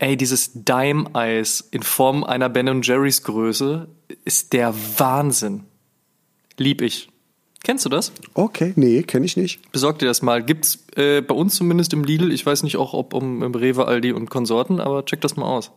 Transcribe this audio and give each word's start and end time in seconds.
Ey, 0.00 0.16
dieses 0.16 0.52
Dime-Eis 0.54 1.60
in 1.72 1.82
Form 1.82 2.22
einer 2.22 2.48
Ben 2.48 2.82
Jerry's 2.82 3.24
Größe 3.24 3.88
ist 4.24 4.52
der 4.52 4.72
Wahnsinn. 4.96 5.64
Lieb 6.56 6.82
ich. 6.82 7.08
Kennst 7.64 7.84
du 7.84 7.88
das? 7.88 8.12
Okay, 8.34 8.74
nee, 8.76 9.02
kenne 9.02 9.26
ich 9.26 9.36
nicht. 9.36 9.72
Besorg 9.72 9.98
dir 9.98 10.06
das 10.06 10.22
mal. 10.22 10.44
Gibt's 10.44 10.84
äh, 10.94 11.20
bei 11.20 11.34
uns 11.34 11.56
zumindest 11.56 11.92
im 11.94 12.04
Lidl. 12.04 12.30
Ich 12.30 12.46
weiß 12.46 12.62
nicht 12.62 12.76
auch, 12.76 12.94
ob 12.94 13.12
um, 13.12 13.42
im 13.42 13.52
Rewe, 13.52 13.86
Aldi 13.88 14.12
und 14.12 14.30
Konsorten, 14.30 14.78
aber 14.78 15.04
check 15.04 15.20
das 15.20 15.34
mal 15.34 15.46
aus. 15.46 15.72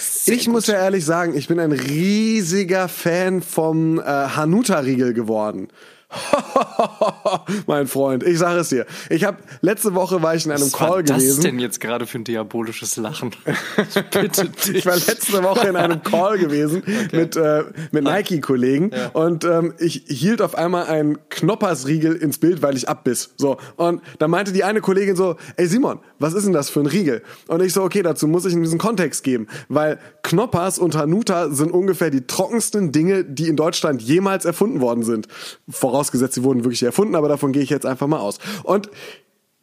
Sehr 0.00 0.34
ich 0.34 0.46
gut. 0.46 0.54
muss 0.54 0.66
ja 0.66 0.74
ehrlich 0.74 1.04
sagen, 1.04 1.36
ich 1.36 1.46
bin 1.46 1.60
ein 1.60 1.70
riesiger 1.70 2.88
Fan 2.88 3.40
vom 3.40 4.00
äh, 4.00 4.02
Hanuta-Riegel 4.02 5.14
geworden. 5.14 5.68
mein 7.66 7.86
Freund, 7.86 8.24
ich 8.24 8.38
sage 8.38 8.60
es 8.60 8.68
dir. 8.70 8.86
Ich 9.08 9.24
habe 9.24 9.38
letzte 9.60 9.94
Woche 9.94 10.22
war 10.22 10.34
ich 10.34 10.44
in 10.44 10.50
einem 10.50 10.62
Was 10.62 10.72
Call 10.72 10.90
war 10.90 11.02
das 11.02 11.18
gewesen. 11.18 11.42
denn 11.42 11.58
jetzt 11.60 11.80
gerade 11.80 12.06
für 12.06 12.18
ein 12.18 12.24
diabolisches 12.24 12.96
Lachen? 12.96 13.30
Bitte 14.10 14.48
dich. 14.48 14.74
Ich 14.74 14.86
war 14.86 14.96
letzte 14.96 15.42
Woche 15.44 15.68
in 15.68 15.76
einem 15.76 16.02
Call 16.02 16.38
gewesen 16.38 16.82
okay. 17.06 17.08
mit 17.16 17.36
äh, 17.36 17.64
mit 17.92 18.04
Nike 18.04 18.40
Kollegen 18.40 18.90
ja. 18.92 19.08
und 19.10 19.44
ähm, 19.44 19.74
ich 19.78 20.04
hielt 20.08 20.42
auf 20.42 20.56
einmal 20.56 20.86
einen 20.86 21.18
Knoppersriegel 21.28 22.16
ins 22.16 22.38
Bild, 22.38 22.62
weil 22.62 22.76
ich 22.76 22.88
abbiss. 22.88 23.30
So 23.36 23.58
und 23.76 24.02
da 24.18 24.26
meinte 24.26 24.52
die 24.52 24.64
eine 24.64 24.80
Kollegin 24.80 25.14
so: 25.14 25.36
"Ey 25.56 25.66
Simon, 25.66 26.00
was 26.18 26.34
ist 26.34 26.44
denn 26.44 26.52
das 26.52 26.70
für 26.70 26.80
ein 26.80 26.86
Riegel?" 26.86 27.22
Und 27.46 27.62
ich 27.62 27.72
so: 27.72 27.82
"Okay, 27.82 28.02
dazu 28.02 28.26
muss 28.26 28.44
ich 28.46 28.52
in 28.52 28.62
diesen 28.62 28.78
Kontext 28.78 29.22
geben, 29.22 29.46
weil 29.68 29.98
Knoppers 30.22 30.78
und 30.78 30.96
Hanuta 30.96 31.50
sind 31.50 31.70
ungefähr 31.70 32.10
die 32.10 32.26
trockensten 32.26 32.90
Dinge, 32.90 33.24
die 33.24 33.46
in 33.46 33.54
Deutschland 33.54 34.02
jemals 34.02 34.44
erfunden 34.44 34.80
worden 34.80 35.04
sind." 35.04 35.28
Voraus 35.68 35.99
vorausgesetzt, 36.00 36.34
sie 36.34 36.42
wurden 36.42 36.64
wirklich 36.64 36.82
erfunden, 36.82 37.14
aber 37.14 37.28
davon 37.28 37.52
gehe 37.52 37.62
ich 37.62 37.70
jetzt 37.70 37.86
einfach 37.86 38.06
mal 38.06 38.18
aus. 38.18 38.38
Und 38.62 38.90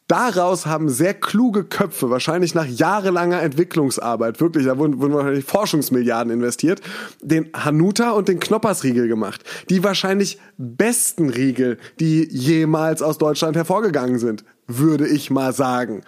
Daraus 0.10 0.66
haben 0.66 0.88
sehr 0.88 1.14
kluge 1.14 1.66
Köpfe, 1.66 2.10
wahrscheinlich 2.10 2.56
nach 2.56 2.66
jahrelanger 2.66 3.42
Entwicklungsarbeit, 3.42 4.40
wirklich, 4.40 4.66
da 4.66 4.78
wurden, 4.78 5.02
wurden 5.02 5.14
wahrscheinlich 5.14 5.44
Forschungsmilliarden 5.44 6.32
investiert, 6.32 6.80
den 7.22 7.50
Hanuta 7.54 8.12
und 8.12 8.30
den 8.30 8.40
Knoppersriegel 8.40 9.10
gemacht. 9.10 9.44
Die 9.70 9.84
wahrscheinlich 9.84 10.40
besten 10.58 11.30
Riegel, 11.30 11.78
die 12.00 12.26
jemals 12.32 13.02
aus 13.02 13.18
Deutschland 13.18 13.58
hervorgegangen 13.58 14.18
sind, 14.18 14.46
würde 14.66 15.06
ich 15.06 15.30
mal 15.30 15.52
sagen. 15.52 16.04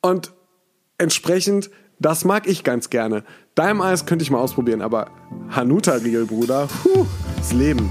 Und 0.00 0.32
entsprechend, 0.96 1.68
das 1.98 2.24
mag 2.24 2.48
ich 2.48 2.64
ganz 2.64 2.88
gerne. 2.88 3.22
Daim 3.54 3.82
Eis 3.82 4.06
könnte 4.06 4.22
ich 4.22 4.30
mal 4.30 4.38
ausprobieren, 4.38 4.80
aber 4.80 5.10
Hanuta-Riegel, 5.50 6.24
Bruder, 6.24 6.68
puh, 6.82 7.04
das 7.36 7.52
Leben. 7.52 7.90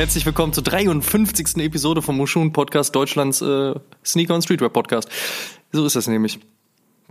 Herzlich 0.00 0.24
willkommen 0.24 0.54
zur 0.54 0.64
53. 0.64 1.58
Episode 1.58 2.00
vom 2.00 2.16
Moschun 2.16 2.54
Podcast, 2.54 2.96
Deutschlands 2.96 3.42
äh, 3.42 3.74
Sneaker 4.02 4.34
und 4.34 4.40
Streetwear 4.40 4.70
Podcast. 4.70 5.10
So 5.72 5.84
ist 5.84 5.94
das 5.94 6.06
nämlich. 6.06 6.40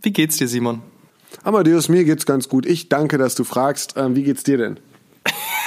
Wie 0.02 0.12
geht's 0.12 0.38
dir, 0.38 0.48
Simon? 0.48 0.82
Amadeus, 1.44 1.88
mir 1.88 2.04
geht's 2.04 2.26
ganz 2.26 2.50
gut. 2.50 2.66
Ich 2.66 2.90
danke, 2.90 3.20
dass 3.20 3.36
du 3.36 3.44
fragst. 3.44 3.94
Ähm, 3.96 4.16
wie 4.16 4.24
geht's 4.24 4.42
dir 4.42 4.58
denn? 4.58 4.80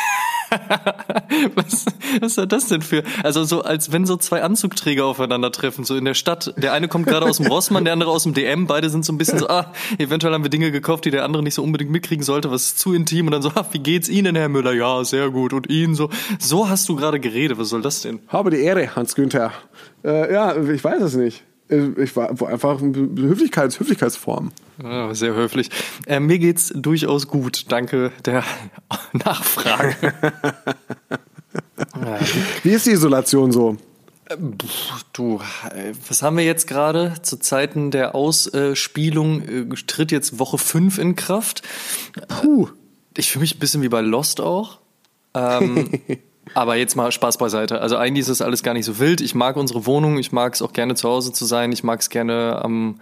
was, 1.55 1.87
was 2.21 2.37
war 2.37 2.47
das 2.47 2.69
denn 2.69 2.83
für? 2.83 3.03
Also 3.23 3.45
so, 3.45 3.63
als 3.63 3.93
wenn 3.93 4.07
so 4.07 4.17
zwei 4.17 4.43
Anzugträger 4.43 5.05
aufeinandertreffen, 5.07 5.85
so 5.85 5.97
in 5.97 6.05
der 6.05 6.15
Stadt. 6.15 6.55
Der 6.57 6.73
eine 6.73 6.89
kommt 6.89 7.07
gerade 7.07 7.27
aus 7.27 7.39
dem 7.39 7.47
Rossmann, 7.47 7.85
der 7.85 7.93
andere 7.93 8.11
aus 8.11 8.25
dem 8.25 8.35
DM. 8.35 8.67
Beide 8.67 8.91
sind 8.91 9.05
so 9.05 9.13
ein 9.13 9.19
bisschen 9.19 9.39
so, 9.39 9.49
ah, 9.49 9.73
eventuell 9.99 10.33
haben 10.33 10.45
wir 10.45 10.51
Dinge 10.51 10.71
gekauft, 10.71 11.05
die 11.05 11.11
der 11.11 11.25
andere 11.25 11.43
nicht 11.43 11.55
so 11.55 11.63
unbedingt 11.63 11.91
mitkriegen 11.91 12.25
sollte, 12.25 12.51
was 12.51 12.63
ist 12.69 12.79
zu 12.79 12.95
intim. 12.95 13.27
Und 13.27 13.33
dann 13.33 13.43
so, 13.43 13.51
ah, 13.55 13.67
wie 13.73 13.79
geht's 13.79 14.09
Ihnen, 14.09 14.37
Herr 14.37 14.49
Müller? 14.49 14.73
Ja, 14.73 15.05
sehr 15.05 15.31
gut. 15.31 15.53
Und 15.53 15.69
Ihnen 15.71 15.95
so. 15.95 16.11
So 16.39 16.69
hast 16.69 16.89
du 16.89 16.97
gerade 16.97 17.21
geredet. 17.21 17.59
Was 17.59 17.71
soll 17.71 17.83
das 17.83 18.03
denn? 18.03 18.21
Habe 18.29 18.51
die 18.51 18.61
Ehre, 18.61 18.95
Hans 18.95 19.15
Günther. 19.15 19.53
Äh, 20.05 20.33
ja, 20.33 20.57
ich 20.57 20.83
weiß 20.83 21.03
es 21.03 21.15
nicht. 21.15 21.45
Ich 21.97 22.15
war 22.17 22.31
einfach 22.31 22.81
Höflichkeits, 22.81 23.81
Höflichkeitsform. 23.81 24.53
Ja, 24.83 25.15
sehr 25.15 25.35
höflich. 25.35 25.71
Äh, 26.07 26.21
mir 26.21 26.39
geht's 26.39 26.73
durchaus 26.75 27.29
gut. 27.29 27.67
Danke 27.69 28.13
der 28.25 28.45
Nachfrage. 29.13 29.97
Wie 32.63 32.71
ist 32.71 32.87
die 32.87 32.91
Isolation 32.91 33.53
so? 33.53 33.77
Du, 35.13 35.41
was 36.09 36.23
haben 36.23 36.37
wir 36.37 36.45
jetzt 36.45 36.67
gerade? 36.67 37.15
Zu 37.23 37.39
Zeiten 37.39 37.91
der 37.91 38.15
Ausspielung 38.15 39.43
äh, 39.43 39.67
tritt 39.87 40.13
jetzt 40.13 40.39
Woche 40.39 40.59
5 40.59 40.99
in 40.99 41.17
Kraft. 41.17 41.63
Puh. 42.29 42.69
Ich 43.17 43.31
fühle 43.31 43.43
mich 43.43 43.57
ein 43.57 43.59
bisschen 43.59 43.83
wie 43.83 43.91
bei 43.91 44.01
Lost 44.01 44.41
auch. 44.41 44.79
Ähm, 45.35 45.91
aber 46.55 46.77
jetzt 46.77 46.97
mal 46.97 47.13
Spaß 47.13 47.39
beiseite. 47.39 47.81
Also 47.81 47.97
eigentlich 47.97 48.23
ist 48.23 48.31
das 48.31 48.43
alles 48.43 48.63
gar 48.63 48.75
nicht 48.75 48.85
so 48.85 48.99
wild. 48.99 49.21
Ich 49.21 49.35
mag 49.35 49.57
unsere 49.57 49.87
Wohnung, 49.87 50.19
ich 50.19 50.33
mag 50.33 50.55
es 50.55 50.63
auch 50.63 50.73
gerne 50.73 50.95
zu 50.95 51.09
Hause 51.09 51.33
zu 51.33 51.45
sein, 51.45 51.73
ich 51.73 51.85
mag 51.85 52.01
es 52.01 52.11
gerne 52.11 52.61
am 52.63 52.97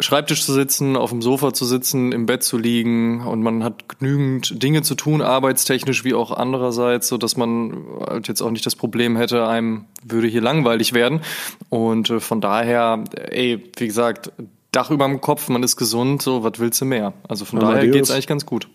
Schreibtisch 0.00 0.44
zu 0.44 0.52
sitzen, 0.52 0.96
auf 0.96 1.10
dem 1.10 1.22
Sofa 1.22 1.52
zu 1.52 1.64
sitzen, 1.64 2.10
im 2.10 2.26
Bett 2.26 2.42
zu 2.42 2.58
liegen 2.58 3.24
und 3.24 3.42
man 3.42 3.62
hat 3.62 3.88
genügend 3.88 4.60
Dinge 4.60 4.82
zu 4.82 4.96
tun, 4.96 5.22
arbeitstechnisch 5.22 6.02
wie 6.02 6.14
auch 6.14 6.32
andererseits, 6.32 7.06
so 7.06 7.16
dass 7.16 7.36
man 7.36 7.84
halt 8.04 8.26
jetzt 8.26 8.42
auch 8.42 8.50
nicht 8.50 8.66
das 8.66 8.74
Problem 8.74 9.16
hätte, 9.16 9.46
einem 9.46 9.84
würde 10.02 10.26
hier 10.26 10.40
langweilig 10.40 10.94
werden. 10.94 11.20
Und 11.68 12.10
äh, 12.10 12.18
von 12.18 12.40
daher, 12.40 13.04
ey, 13.30 13.62
wie 13.76 13.86
gesagt, 13.86 14.32
Dach 14.72 14.90
über 14.90 15.06
dem 15.06 15.20
Kopf, 15.20 15.48
man 15.48 15.62
ist 15.62 15.76
gesund, 15.76 16.20
so 16.20 16.42
was 16.42 16.58
willst 16.58 16.80
du 16.80 16.84
mehr? 16.84 17.12
Also 17.28 17.44
von 17.44 17.60
Amadeus. 17.60 17.76
daher 17.76 17.90
geht's 17.92 18.10
eigentlich 18.10 18.26
ganz 18.26 18.44
gut. 18.44 18.68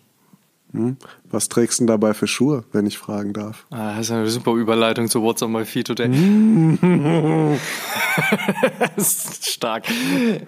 Hm? 0.71 0.95
Was 1.31 1.49
trägst 1.49 1.79
du 1.79 1.83
denn 1.83 1.87
dabei 1.87 2.13
für 2.13 2.27
Schuhe, 2.27 2.63
wenn 2.71 2.85
ich 2.85 2.97
fragen 2.97 3.33
darf? 3.33 3.65
Ah, 3.69 3.97
das 3.97 4.07
ist 4.07 4.11
eine 4.11 4.27
super 4.29 4.53
Überleitung 4.53 5.07
zu 5.09 5.21
What's 5.21 5.43
on 5.43 5.51
my 5.51 5.65
feet 5.65 5.87
today. 5.87 6.09
stark. 9.59 9.85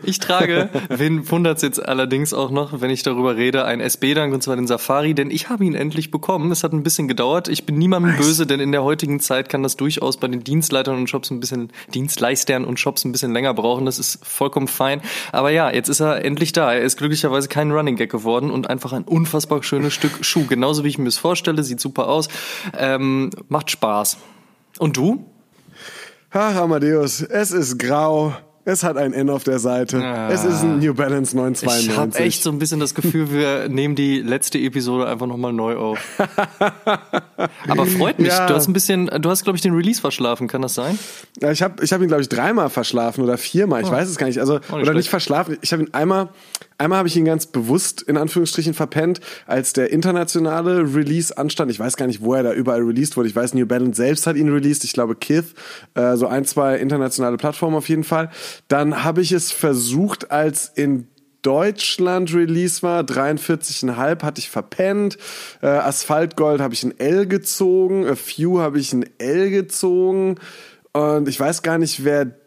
Ich 0.03 0.20
trage, 0.20 0.70
wen 0.90 1.30
wundert's 1.30 1.62
jetzt 1.62 1.86
allerdings 1.86 2.34
auch 2.34 2.50
noch, 2.50 2.81
wenn 2.81 2.90
ich 2.90 3.03
darüber 3.03 3.36
rede, 3.36 3.66
ein 3.66 3.80
SB-Dank 3.80 4.34
und 4.34 4.41
zwar 4.41 4.56
den 4.56 4.68
Safari, 4.68 5.14
denn 5.14 5.30
ich 5.30 5.50
habe 5.50 5.66
ihn 5.66 5.75
endlich 5.75 6.12
bekommen. 6.12 6.52
Es 6.52 6.64
hat 6.64 6.74
ein 6.74 6.84
bisschen 6.84 7.08
gedauert. 7.08 7.47
Ich 7.47 7.66
bin 7.66 7.78
niemandem 7.78 8.12
nice. 8.12 8.25
böse, 8.25 8.47
denn 8.47 8.59
in 8.59 8.72
der 8.72 8.84
heutigen 8.84 9.20
Zeit 9.20 9.50
kann 9.50 9.64
das 9.64 9.75
durchaus 9.75 10.18
bei 10.18 10.28
den 10.28 10.44
Dienstleitern 10.44 10.96
und 10.96 11.09
Shops 11.09 11.30
ein 11.30 11.40
bisschen, 11.40 11.72
Dienstleistern 11.94 12.66
und 12.66 12.80
Shops 12.80 13.03
ein 13.03 13.12
bisschen 13.12 13.34
länger 13.34 13.53
brauchen. 13.53 13.86
Das 13.86 14.00
ist 14.00 14.25
vollkommen 14.25 14.68
fein. 14.68 15.02
Aber 15.31 15.52
ja, 15.52 15.72
jetzt 15.72 15.90
ist 15.90 16.00
er 16.00 16.24
endlich 16.24 16.53
da. 16.53 16.74
Er 16.74 16.81
ist 16.81 16.97
glücklicherweise 16.97 17.50
kein 17.50 17.72
Running 17.72 17.97
Gag 17.97 18.09
geworden 18.09 18.50
und 18.50 18.70
einfach 18.70 18.94
ein 18.94 19.03
unfassbar 19.03 19.62
schönes 19.64 19.94
Stück 19.94 20.24
Schuh. 20.24 20.47
Genauso 20.72 20.86
wie 20.86 20.88
ich 20.88 20.98
mir 20.98 21.09
es 21.09 21.18
vorstelle, 21.18 21.64
sieht 21.64 21.82
super 21.82 22.08
aus. 22.08 22.30
Ähm, 22.78 23.30
macht 23.50 23.72
Spaß. 23.72 24.16
Und 24.80 24.96
du? 24.96 25.26
Ach, 26.32 26.56
Amadeus, 26.56 27.20
es 27.20 27.52
ist 27.52 27.78
grau. 27.78 28.34
Es 28.64 28.86
hat 28.86 28.96
ein 28.96 29.12
N 29.12 29.30
auf 29.30 29.44
der 29.44 29.59
Seite. 29.59 30.02
Ah. 30.02 30.30
Es 30.32 30.46
ist 30.46 30.62
ein 30.62 30.80
New 30.80 30.94
Balance 30.94 31.36
992. 31.36 31.90
Ich 31.90 31.98
habe 31.98 32.18
echt 32.20 32.42
so 32.42 32.52
ein 32.52 32.59
bisschen 32.59 32.80
das 32.80 32.96
Gefühl, 32.96 33.34
wir 33.34 33.68
nehmen 33.70 33.96
die 33.96 34.22
letzte 34.22 34.59
Episode 34.59 35.08
einfach 35.08 35.28
nochmal 35.28 35.52
neu 35.52 35.76
auf. 35.76 36.00
Aber 37.68 37.86
freut 37.86 38.20
mich. 38.20 38.30
Ja. 38.30 38.46
Du 38.46 38.53
hast 38.53 38.70
ein 38.70 38.74
bisschen, 38.74 39.08
du 39.08 39.30
hast, 39.30 39.44
glaube 39.44 39.58
ich, 39.58 39.62
den 39.62 39.74
Release 39.74 40.00
verschlafen. 40.00 40.48
Kann 40.48 40.62
das 40.62 40.76
sein? 40.76 40.98
Ja, 41.42 41.52
ich 41.52 41.62
habe 41.62 41.84
ich 41.84 41.91
hab 41.91 42.02
ihn, 42.02 42.08
glaube 42.08 42.22
ich, 42.22 42.29
dreimal 42.29 42.70
verschlafen 42.70 43.26
oder 43.26 43.38
viermal. 43.38 43.82
Ich 43.82 43.90
oh. 43.90 43.91
weiß 43.91 44.08
es 44.08 44.16
gar 44.16 44.28
nicht. 44.28 44.40
Also, 44.40 44.59
nicht 44.59 44.72
oder 44.72 44.84
schlecht. 44.84 44.97
nicht 44.97 45.09
verschlafen. 45.09 45.58
Ich 45.62 45.73
habe 45.73 45.84
ihn 45.84 45.94
einmal, 45.94 46.29
einmal 46.82 47.00
habe 47.00 47.08
ich 47.08 47.16
ihn 47.16 47.26
ganz 47.26 47.46
bewusst 47.46 48.02
in 48.02 48.18
Anführungsstrichen 48.18 48.74
verpennt, 48.74 49.22
als 49.46 49.74
der 49.74 49.92
internationale 49.92 50.94
Release 50.94 51.38
anstand. 51.38 51.72
Ich 51.72 51.80
weiß 51.80 51.96
gar 51.96 52.08
nicht, 52.08 52.22
wo 52.22 52.34
er 52.34 52.44
da 52.44 52.54
überall 52.54 52.82
released 52.82 53.16
wurde. 53.16 53.30
Ich 53.30 53.36
weiß, 53.36 53.54
New 53.54 53.66
Balance 53.66 53.98
selbst 53.98 54.26
hat 54.28 54.36
ihn 54.36 54.52
released. 54.52 54.84
Ich 54.84 54.94
glaube, 54.94 55.16
Kith, 55.16 55.54
äh, 55.94 56.18
so 56.18 56.28
ein, 56.28 56.44
zwei 56.46 56.78
internationale 56.78 57.38
Plattformen 57.38 57.76
auf 57.76 57.88
jeden 57.88 58.04
Fall. 58.04 58.32
Dann 58.68 59.04
habe 59.04 59.22
ich 59.22 59.32
es 59.32 59.52
versucht, 59.52 60.32
als 60.32 60.72
in 60.74 61.08
Deutschland 61.44 62.34
Release 62.34 62.84
war, 62.84 63.04
43,5 63.04 64.22
hatte 64.24 64.40
ich 64.40 64.50
verpennt. 64.50 65.18
Äh, 65.62 65.68
Asphaltgold 65.68 66.62
habe 66.62 66.74
ich 66.74 66.84
ein 66.84 67.00
L 67.00 67.26
gezogen. 67.28 68.08
A 68.08 68.16
Few 68.16 68.60
habe 68.60 68.80
ich 68.80 68.94
ein 68.94 69.06
L 69.18 69.50
gezogen. 69.50 70.36
Und 70.94 71.28
ich 71.28 71.40
weiß 71.40 71.62
gar 71.62 71.78
nicht, 71.78 72.04
wer 72.04 72.41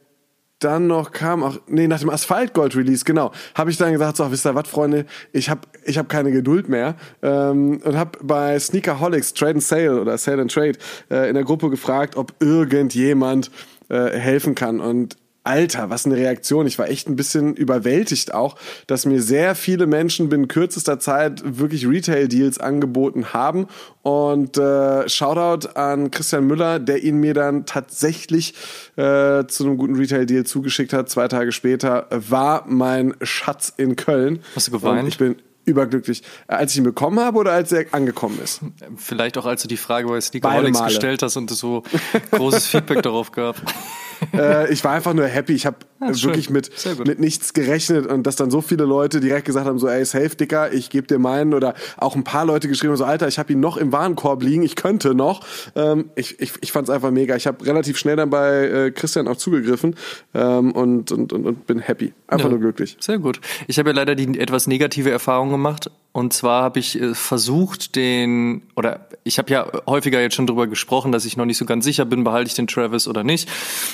dann 0.65 0.87
noch 0.87 1.13
kam, 1.13 1.43
auch 1.43 1.59
nee, 1.67 1.87
nach 1.87 2.01
dem 2.01 2.11
Asphaltgold-Release, 2.11 3.05
genau, 3.05 3.33
habe 3.55 3.71
ich 3.71 3.77
dann 3.77 3.93
gesagt, 3.93 4.17
so, 4.17 4.31
wisst 4.31 4.47
ihr 4.47 4.55
was, 4.55 4.69
Freunde, 4.69 5.07
ich 5.33 5.51
habe 5.51 5.61
ich 5.85 5.99
hab 5.99 6.09
keine 6.09 6.33
Geduld 6.33 6.69
mehr 6.69 6.97
ähm, 7.23 7.81
und 7.85 7.97
habe 7.97 8.19
bei 8.23 8.59
Sneakerholics 8.59 9.35
Trade 9.35 9.53
and 9.53 9.63
Sale 9.63 10.01
oder 10.01 10.17
Sale 10.19 10.43
and 10.43 10.53
Trade 10.53 10.79
äh, 11.11 11.29
in 11.29 11.35
der 11.35 11.45
Gruppe 11.45 11.71
gefragt, 11.71 12.17
ob 12.17 12.33
irgendjemand 12.41 13.51
äh, 13.89 14.11
helfen 14.19 14.55
kann. 14.55 14.81
Und 14.81 15.17
Alter, 15.45 15.91
was 15.91 16.07
eine 16.07 16.17
Reaktion. 16.17 16.67
Ich 16.67 16.79
war 16.79 16.89
echt 16.89 17.09
ein 17.09 17.17
bisschen 17.17 17.55
überwältigt 17.55 18.35
auch, 18.35 18.57
dass 18.87 19.05
mir 19.05 19.23
sehr 19.23 19.55
viele 19.55 19.87
Menschen 19.87 20.31
binnen 20.31 20.49
kürzester 20.49 20.99
Zeit 20.99 21.43
wirklich 21.45 21.87
Retail-Deals 21.87 22.59
angeboten 22.59 23.33
haben. 23.35 23.69
Und 24.03 24.57
äh, 24.57 25.09
Shoutout 25.09 25.69
an 25.75 26.11
Christian 26.11 26.47
Müller, 26.47 26.79
der 26.79 27.03
ihn 27.03 27.19
mir 27.19 27.35
dann 27.35 27.67
tatsächlich 27.67 28.55
äh, 28.97 29.45
zu 29.47 29.65
einem 29.65 29.77
guten 29.77 29.97
Retail-Deal 29.97 30.45
zugeschickt 30.45 30.95
hat. 30.95 31.11
Zwei 31.11 31.29
Tage 31.29 31.53
später 31.53 32.07
war 32.11 32.65
mein 32.67 33.15
Schatz 33.23 33.73
in 33.77 33.97
Köln. 33.97 34.41
Hast 34.57 34.69
du 34.69 34.73
geweint? 34.73 35.03
Und 35.03 35.09
ich 35.09 35.19
bin 35.19 35.37
überglücklich. 35.67 36.23
Äh, 36.49 36.55
als 36.55 36.73
ich 36.73 36.79
ihn 36.79 36.85
bekommen 36.85 37.21
habe 37.21 37.39
oder 37.39 37.53
als 37.53 37.73
er 37.73 37.87
angekommen 37.93 38.39
ist? 38.43 38.61
Vielleicht 38.97 39.37
auch, 39.39 39.47
als 39.47 39.63
du 39.63 39.69
die 39.69 39.77
Frage 39.77 40.09
bei 40.09 40.21
Sneakerholics 40.21 40.83
gestellt 40.85 41.23
hast 41.23 41.37
und 41.37 41.51
so 41.51 41.83
großes 42.31 42.67
Feedback 42.67 43.03
darauf 43.03 43.33
gab. 43.33 43.57
äh, 44.39 44.73
ich 44.73 44.85
war 44.85 44.93
einfach 44.93 45.15
nur 45.15 45.27
happy. 45.27 45.55
Ich 45.55 45.67
habe 45.67 45.77
ja, 46.01 46.09
wirklich 46.09 46.51
mit, 46.51 46.71
mit 47.07 47.19
nichts 47.19 47.55
gerechnet 47.55 48.07
und 48.07 48.27
dass 48.27 48.37
dann 48.37 48.51
so 48.51 48.61
viele 48.61 48.85
Leute 48.85 49.21
direkt 49.21 49.47
gesagt 49.47 49.67
haben, 49.67 49.79
so 49.79 49.89
ey, 49.89 50.05
safe, 50.05 50.37
Dicker, 50.37 50.73
ich 50.73 50.91
gebe 50.91 51.07
dir 51.07 51.19
meinen 51.19 51.55
oder 51.55 51.75
auch 51.97 52.15
ein 52.15 52.25
paar 52.25 52.45
Leute 52.45 52.69
geschrieben, 52.69 52.97
so 52.97 53.05
Alter, 53.05 53.29
ich 53.29 53.39
habe 53.39 53.53
ihn 53.53 53.61
noch 53.61 53.77
im 53.77 53.93
Warenkorb 53.93 54.43
liegen, 54.43 54.63
ich 54.63 54.77
könnte 54.77 55.15
noch. 55.15 55.45
Ähm, 55.75 56.11
ich 56.15 56.41
ich, 56.41 56.53
ich 56.61 56.73
fand 56.73 56.89
es 56.89 56.95
einfach 56.95 57.11
mega. 57.11 57.37
Ich 57.37 57.47
habe 57.47 57.65
relativ 57.65 57.99
schnell 57.99 58.17
dann 58.17 58.31
bei 58.31 58.69
äh, 58.69 58.91
Christian 58.91 59.29
auch 59.29 59.37
zugegriffen 59.37 59.97
ähm, 60.35 60.73
und, 60.73 61.13
und, 61.13 61.33
und, 61.33 61.47
und 61.47 61.67
bin 61.67 61.79
happy. 61.79 62.13
Einfach 62.27 62.47
ja, 62.47 62.51
nur 62.51 62.61
glücklich. 62.61 62.97
Sehr 63.01 63.19
gut. 63.19 63.41
Ich 63.67 63.79
habe 63.79 63.91
ja 63.91 63.95
leider 63.95 64.15
die 64.15 64.39
etwas 64.39 64.67
negative 64.67 65.11
Erfahrung 65.11 65.51
gemacht 65.51 65.91
und 66.15 66.33
zwar 66.33 66.63
habe 66.63 66.79
ich 66.79 67.01
äh, 67.01 67.13
versucht, 67.13 67.97
den, 67.97 68.63
oder 68.77 69.09
ich 69.25 69.39
habe 69.39 69.51
ja 69.51 69.67
häufiger 69.85 70.21
jetzt 70.21 70.37
schon 70.37 70.47
drüber 70.47 70.69
gesprochen, 70.69 71.11
dass 71.11 71.25
ich 71.25 71.37
noch 71.37 71.45
nicht 71.45 71.59
so 71.59 71.65
ganz 71.65 71.85
sicher 71.85 72.05
bin, 72.05 72.23
behalte 72.23 72.47
ich 72.47 72.55
den 72.55 72.69
Travis 72.69 73.09
oder 73.09 73.25
nicht. 73.25 73.49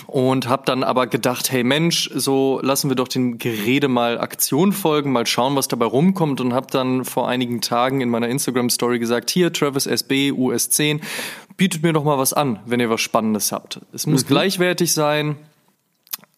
Und 0.07 0.47
habe 0.47 0.65
dann 0.67 0.85
aber 0.85 1.07
gedacht, 1.07 1.51
hey 1.51 1.65
Mensch, 1.65 2.11
so 2.15 2.61
lassen 2.63 2.91
wir 2.91 2.95
doch 2.95 3.09
den 3.09 3.39
Gerede 3.39 3.89
mal 3.89 4.21
Aktion 4.21 4.75
folgen, 4.75 5.13
mal 5.13 5.25
schauen, 5.25 5.57
was 5.57 5.69
dabei 5.69 5.87
rumkommt. 5.87 6.43
Und 6.43 6.53
habe 6.53 6.67
dann 6.71 7.07
vor 7.07 7.27
einigen 7.27 7.63
Tagen 7.63 8.03
in 8.03 8.11
meiner 8.11 8.29
Instagram-Story 8.29 8.99
gesagt, 8.99 9.31
hier, 9.31 9.51
Travis 9.51 9.87
SB, 9.87 10.33
US10, 10.33 11.01
bietet 11.57 11.83
mir 11.83 11.95
doch 11.95 12.05
mal 12.05 12.19
was 12.19 12.35
an, 12.35 12.59
wenn 12.67 12.81
ihr 12.81 12.91
was 12.91 13.01
Spannendes 13.01 13.51
habt. 13.51 13.81
Es 13.95 14.07
muss 14.07 14.25
mhm. 14.25 14.29
gleichwertig 14.29 14.93
sein 14.93 15.37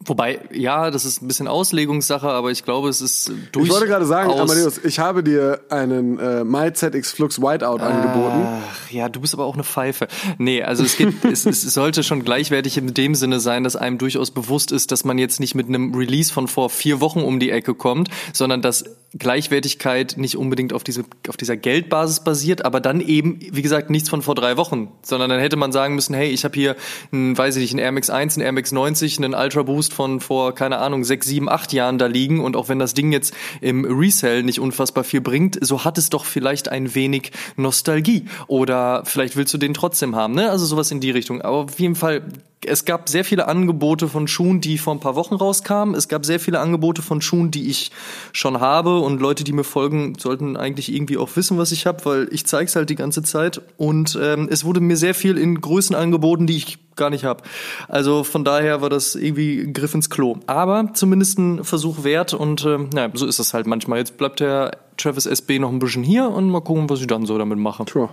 Wobei, 0.04 0.40
ja, 0.52 0.90
das 0.90 1.04
ist 1.04 1.22
ein 1.22 1.28
bisschen 1.28 1.48
Auslegungssache, 1.48 2.28
aber 2.28 2.50
ich 2.50 2.64
glaube, 2.64 2.88
es 2.88 3.00
ist 3.00 3.30
durch. 3.52 3.66
Ich 3.66 3.72
wollte 3.72 3.86
gerade 3.86 4.06
sagen, 4.06 4.30
Amadeus, 4.30 4.78
ich 4.84 4.98
habe 4.98 5.22
dir 5.22 5.60
einen 5.68 6.18
äh, 6.18 6.44
MyZX 6.44 7.12
Flux 7.12 7.40
Whiteout 7.40 7.78
Ach, 7.80 7.90
angeboten. 7.90 8.46
Ja, 8.90 9.08
du 9.08 9.20
bist 9.20 9.34
aber 9.34 9.44
auch 9.44 9.54
eine 9.54 9.64
Pfeife. 9.64 10.08
Nee, 10.38 10.62
also 10.62 10.82
es, 10.82 10.96
gibt, 10.96 11.24
es, 11.24 11.46
es 11.46 11.62
sollte 11.62 12.02
schon 12.02 12.24
gleichwertig 12.24 12.78
in 12.78 12.92
dem 12.94 13.14
Sinne 13.14 13.40
sein, 13.40 13.64
dass 13.64 13.76
einem 13.76 13.98
durchaus 13.98 14.30
bewusst 14.30 14.72
ist, 14.72 14.92
dass 14.92 15.04
man 15.04 15.18
jetzt 15.18 15.40
nicht 15.40 15.54
mit 15.54 15.68
einem 15.68 15.94
Release 15.94 16.32
von 16.32 16.48
vor 16.48 16.70
vier 16.70 17.00
Wochen 17.00 17.20
um 17.20 17.38
die 17.38 17.50
Ecke 17.50 17.74
kommt, 17.74 18.08
sondern 18.32 18.62
dass 18.62 18.84
Gleichwertigkeit 19.18 20.14
nicht 20.16 20.36
unbedingt 20.36 20.72
auf, 20.72 20.84
diese, 20.84 21.04
auf 21.28 21.36
dieser 21.36 21.56
Geldbasis 21.56 22.20
basiert, 22.20 22.64
aber 22.64 22.80
dann 22.80 23.00
eben, 23.00 23.40
wie 23.40 23.60
gesagt, 23.60 23.90
nichts 23.90 24.08
von 24.08 24.22
vor 24.22 24.34
drei 24.34 24.56
Wochen, 24.56 24.90
sondern 25.02 25.28
dann 25.28 25.38
hätte 25.38 25.56
man 25.56 25.70
sagen 25.70 25.94
müssen, 25.94 26.14
hey, 26.14 26.30
ich 26.30 26.44
habe 26.44 26.54
hier, 26.54 26.76
ein, 27.12 27.36
weiß 27.36 27.56
ich 27.56 27.62
nicht, 27.62 27.72
einen 27.72 27.80
Air 27.80 27.92
Max 27.92 28.08
1, 28.08 28.36
einen 28.36 28.46
Air 28.46 28.52
Max 28.52 28.72
90, 28.72 29.18
einen 29.18 29.34
Ultra 29.34 29.62
Boost 29.62 29.91
von 29.92 30.20
vor, 30.20 30.54
keine 30.54 30.78
Ahnung, 30.78 31.04
sechs, 31.04 31.26
sieben, 31.26 31.48
acht 31.48 31.72
Jahren 31.72 31.98
da 31.98 32.06
liegen 32.06 32.40
und 32.40 32.56
auch 32.56 32.68
wenn 32.68 32.78
das 32.78 32.94
Ding 32.94 33.12
jetzt 33.12 33.34
im 33.60 33.84
Resell 33.84 34.42
nicht 34.42 34.60
unfassbar 34.60 35.04
viel 35.04 35.20
bringt, 35.20 35.58
so 35.60 35.84
hat 35.84 35.98
es 35.98 36.10
doch 36.10 36.24
vielleicht 36.24 36.68
ein 36.68 36.94
wenig 36.94 37.32
Nostalgie 37.56 38.26
oder 38.46 39.04
vielleicht 39.04 39.36
willst 39.36 39.54
du 39.54 39.58
den 39.58 39.74
trotzdem 39.74 40.16
haben, 40.16 40.34
ne? 40.34 40.50
Also 40.50 40.66
sowas 40.66 40.90
in 40.90 41.00
die 41.00 41.10
Richtung. 41.10 41.40
Aber 41.42 41.58
auf 41.58 41.78
jeden 41.78 41.94
Fall 41.94 42.22
es 42.64 42.84
gab 42.84 43.08
sehr 43.08 43.24
viele 43.24 43.48
Angebote 43.48 44.08
von 44.08 44.28
Schuhen, 44.28 44.60
die 44.60 44.78
vor 44.78 44.94
ein 44.94 45.00
paar 45.00 45.16
Wochen 45.16 45.34
rauskamen. 45.34 45.94
Es 45.94 46.08
gab 46.08 46.24
sehr 46.24 46.38
viele 46.38 46.60
Angebote 46.60 47.02
von 47.02 47.20
Schuhen, 47.20 47.50
die 47.50 47.68
ich 47.68 47.90
schon 48.32 48.60
habe. 48.60 49.00
Und 49.00 49.20
Leute, 49.20 49.42
die 49.42 49.52
mir 49.52 49.64
folgen, 49.64 50.14
sollten 50.18 50.56
eigentlich 50.56 50.92
irgendwie 50.92 51.16
auch 51.16 51.30
wissen, 51.34 51.58
was 51.58 51.72
ich 51.72 51.86
habe, 51.86 52.04
weil 52.04 52.28
ich 52.30 52.46
zeige 52.46 52.66
es 52.66 52.76
halt 52.76 52.88
die 52.90 52.94
ganze 52.94 53.22
Zeit. 53.22 53.62
Und 53.76 54.18
ähm, 54.20 54.48
es 54.50 54.64
wurde 54.64 54.80
mir 54.80 54.96
sehr 54.96 55.14
viel 55.14 55.38
in 55.38 55.60
Größen 55.60 55.96
angeboten, 55.96 56.46
die 56.46 56.56
ich 56.56 56.78
gar 56.94 57.10
nicht 57.10 57.24
habe. 57.24 57.42
Also 57.88 58.22
von 58.22 58.44
daher 58.44 58.80
war 58.80 58.90
das 58.90 59.16
irgendwie 59.16 59.60
ein 59.60 59.72
Griff 59.72 59.94
ins 59.94 60.08
Klo. 60.08 60.36
Aber 60.46 60.90
zumindest 60.94 61.38
ein 61.38 61.64
Versuch 61.64 62.04
wert. 62.04 62.32
Und 62.32 62.64
ähm, 62.64 62.90
naja, 62.94 63.10
so 63.14 63.26
ist 63.26 63.40
das 63.40 63.54
halt 63.54 63.66
manchmal. 63.66 63.98
Jetzt 63.98 64.18
bleibt 64.18 64.38
der 64.38 64.78
Travis 64.96 65.26
SB 65.26 65.58
noch 65.58 65.70
ein 65.70 65.80
bisschen 65.80 66.04
hier 66.04 66.28
und 66.28 66.48
mal 66.48 66.60
gucken, 66.60 66.88
was 66.88 67.00
ich 67.00 67.08
dann 67.08 67.26
so 67.26 67.36
damit 67.38 67.58
mache. 67.58 67.84
Sure. 67.90 68.10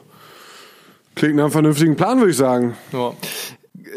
Klingt 1.13 1.35
nach 1.35 1.43
einem 1.43 1.51
vernünftigen 1.51 1.95
Plan, 1.95 2.17
würde 2.17 2.31
ich 2.31 2.37
sagen. 2.37 2.75
Ja. 2.93 3.13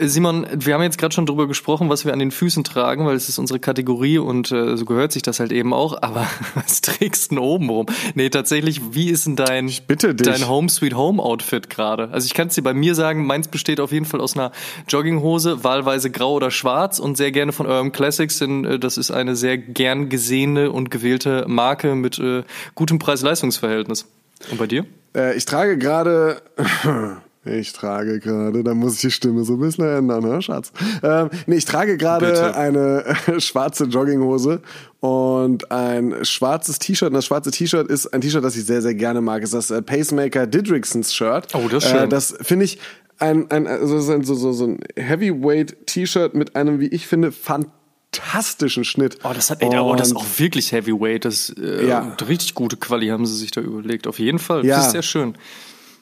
Simon, 0.00 0.46
wir 0.54 0.74
haben 0.74 0.82
jetzt 0.82 0.98
gerade 0.98 1.14
schon 1.14 1.26
drüber 1.26 1.46
gesprochen, 1.46 1.88
was 1.88 2.04
wir 2.04 2.12
an 2.12 2.18
den 2.18 2.30
Füßen 2.30 2.64
tragen, 2.64 3.06
weil 3.06 3.16
es 3.16 3.28
ist 3.28 3.38
unsere 3.38 3.60
Kategorie 3.60 4.18
und 4.18 4.50
äh, 4.52 4.76
so 4.76 4.84
gehört 4.84 5.12
sich 5.12 5.22
das 5.22 5.40
halt 5.40 5.52
eben 5.52 5.72
auch. 5.72 6.02
Aber 6.02 6.26
was 6.54 6.80
trägst 6.80 7.30
du 7.30 7.36
denn 7.36 7.44
oben 7.44 7.70
rum? 7.70 7.86
Nee, 8.14 8.30
tatsächlich, 8.30 8.94
wie 8.94 9.10
ist 9.10 9.26
denn 9.26 9.36
dein, 9.36 9.70
dein 9.88 10.48
Home 10.48 10.68
Sweet 10.68 10.94
Home 10.94 11.22
Outfit 11.22 11.70
gerade? 11.70 12.10
Also 12.10 12.26
ich 12.26 12.34
kann 12.34 12.48
es 12.48 12.54
dir 12.54 12.62
bei 12.62 12.74
mir 12.74 12.94
sagen, 12.94 13.26
meins 13.26 13.48
besteht 13.48 13.80
auf 13.80 13.92
jeden 13.92 14.06
Fall 14.06 14.20
aus 14.20 14.36
einer 14.36 14.52
Jogginghose, 14.88 15.64
wahlweise 15.64 16.10
grau 16.10 16.34
oder 16.34 16.50
schwarz 16.50 16.98
und 16.98 17.16
sehr 17.16 17.32
gerne 17.32 17.52
von 17.52 17.66
Urban 17.66 17.92
Classics, 17.92 18.38
denn 18.38 18.64
äh, 18.64 18.78
das 18.78 18.98
ist 18.98 19.10
eine 19.10 19.36
sehr 19.36 19.58
gern 19.58 20.08
gesehene 20.08 20.70
und 20.70 20.90
gewählte 20.90 21.44
Marke 21.48 21.94
mit 21.94 22.18
äh, 22.18 22.42
gutem 22.74 22.98
Preis-Leistungs-Verhältnis. 22.98 24.06
Und 24.50 24.58
bei 24.58 24.66
dir? 24.66 24.84
Äh, 25.14 25.36
ich 25.36 25.44
trage 25.44 25.78
gerade 25.78 26.42
Ich 27.44 27.72
trage 27.72 28.20
gerade, 28.20 28.62
da 28.62 28.72
muss 28.72 28.94
ich 28.94 29.00
die 29.00 29.10
Stimme 29.10 29.42
so 29.42 29.54
ein 29.54 29.58
bisschen 29.58 29.84
ändern, 29.84 30.22
ne, 30.22 30.40
Schatz? 30.40 30.70
Ähm, 31.02 31.28
nee, 31.46 31.56
ich 31.56 31.64
trage 31.64 31.96
gerade 31.96 32.54
eine 32.54 33.04
äh, 33.26 33.40
schwarze 33.40 33.84
Jogginghose 33.84 34.62
und 35.00 35.68
ein 35.72 36.24
schwarzes 36.24 36.78
T-Shirt. 36.78 37.08
Und 37.08 37.14
das 37.14 37.26
schwarze 37.26 37.50
T-Shirt 37.50 37.88
ist 37.88 38.06
ein 38.14 38.20
T-Shirt, 38.20 38.44
das 38.44 38.56
ich 38.56 38.64
sehr, 38.64 38.80
sehr 38.80 38.94
gerne 38.94 39.20
mag. 39.20 39.42
Es 39.42 39.52
ist 39.52 39.70
das 39.70 39.76
äh, 39.76 39.82
Pacemaker 39.82 40.46
Didricksons 40.46 41.12
Shirt. 41.12 41.48
Oh, 41.54 41.66
das 41.68 41.84
ist 41.84 41.90
schön. 41.90 42.04
Äh, 42.04 42.08
das 42.08 42.36
finde 42.42 42.64
ich 42.64 42.78
ein, 43.18 43.50
ein, 43.50 43.66
also 43.66 44.00
so, 44.00 44.22
so, 44.22 44.52
so 44.52 44.64
ein 44.64 44.78
Heavyweight-T-Shirt 44.94 46.34
mit 46.34 46.54
einem, 46.54 46.78
wie 46.78 46.88
ich 46.88 47.08
finde, 47.08 47.32
fantastischen 47.32 48.84
Schnitt. 48.84 49.18
Oh, 49.24 49.32
das 49.34 49.50
hat, 49.50 49.62
ey, 49.62 49.78
oh, 49.80 49.96
das 49.96 50.08
ist 50.08 50.16
auch 50.16 50.26
wirklich 50.36 50.70
Heavyweight. 50.70 51.24
Das 51.24 51.52
äh, 51.58 51.88
ja. 51.88 52.16
richtig 52.28 52.54
gute 52.54 52.76
Quali 52.76 53.08
haben 53.08 53.26
sie 53.26 53.36
sich 53.36 53.50
da 53.50 53.60
überlegt. 53.60 54.06
Auf 54.06 54.20
jeden 54.20 54.38
Fall. 54.38 54.64
Ja. 54.64 54.76
Das 54.76 54.86
ist 54.86 54.92
sehr 54.92 55.02
schön. 55.02 55.34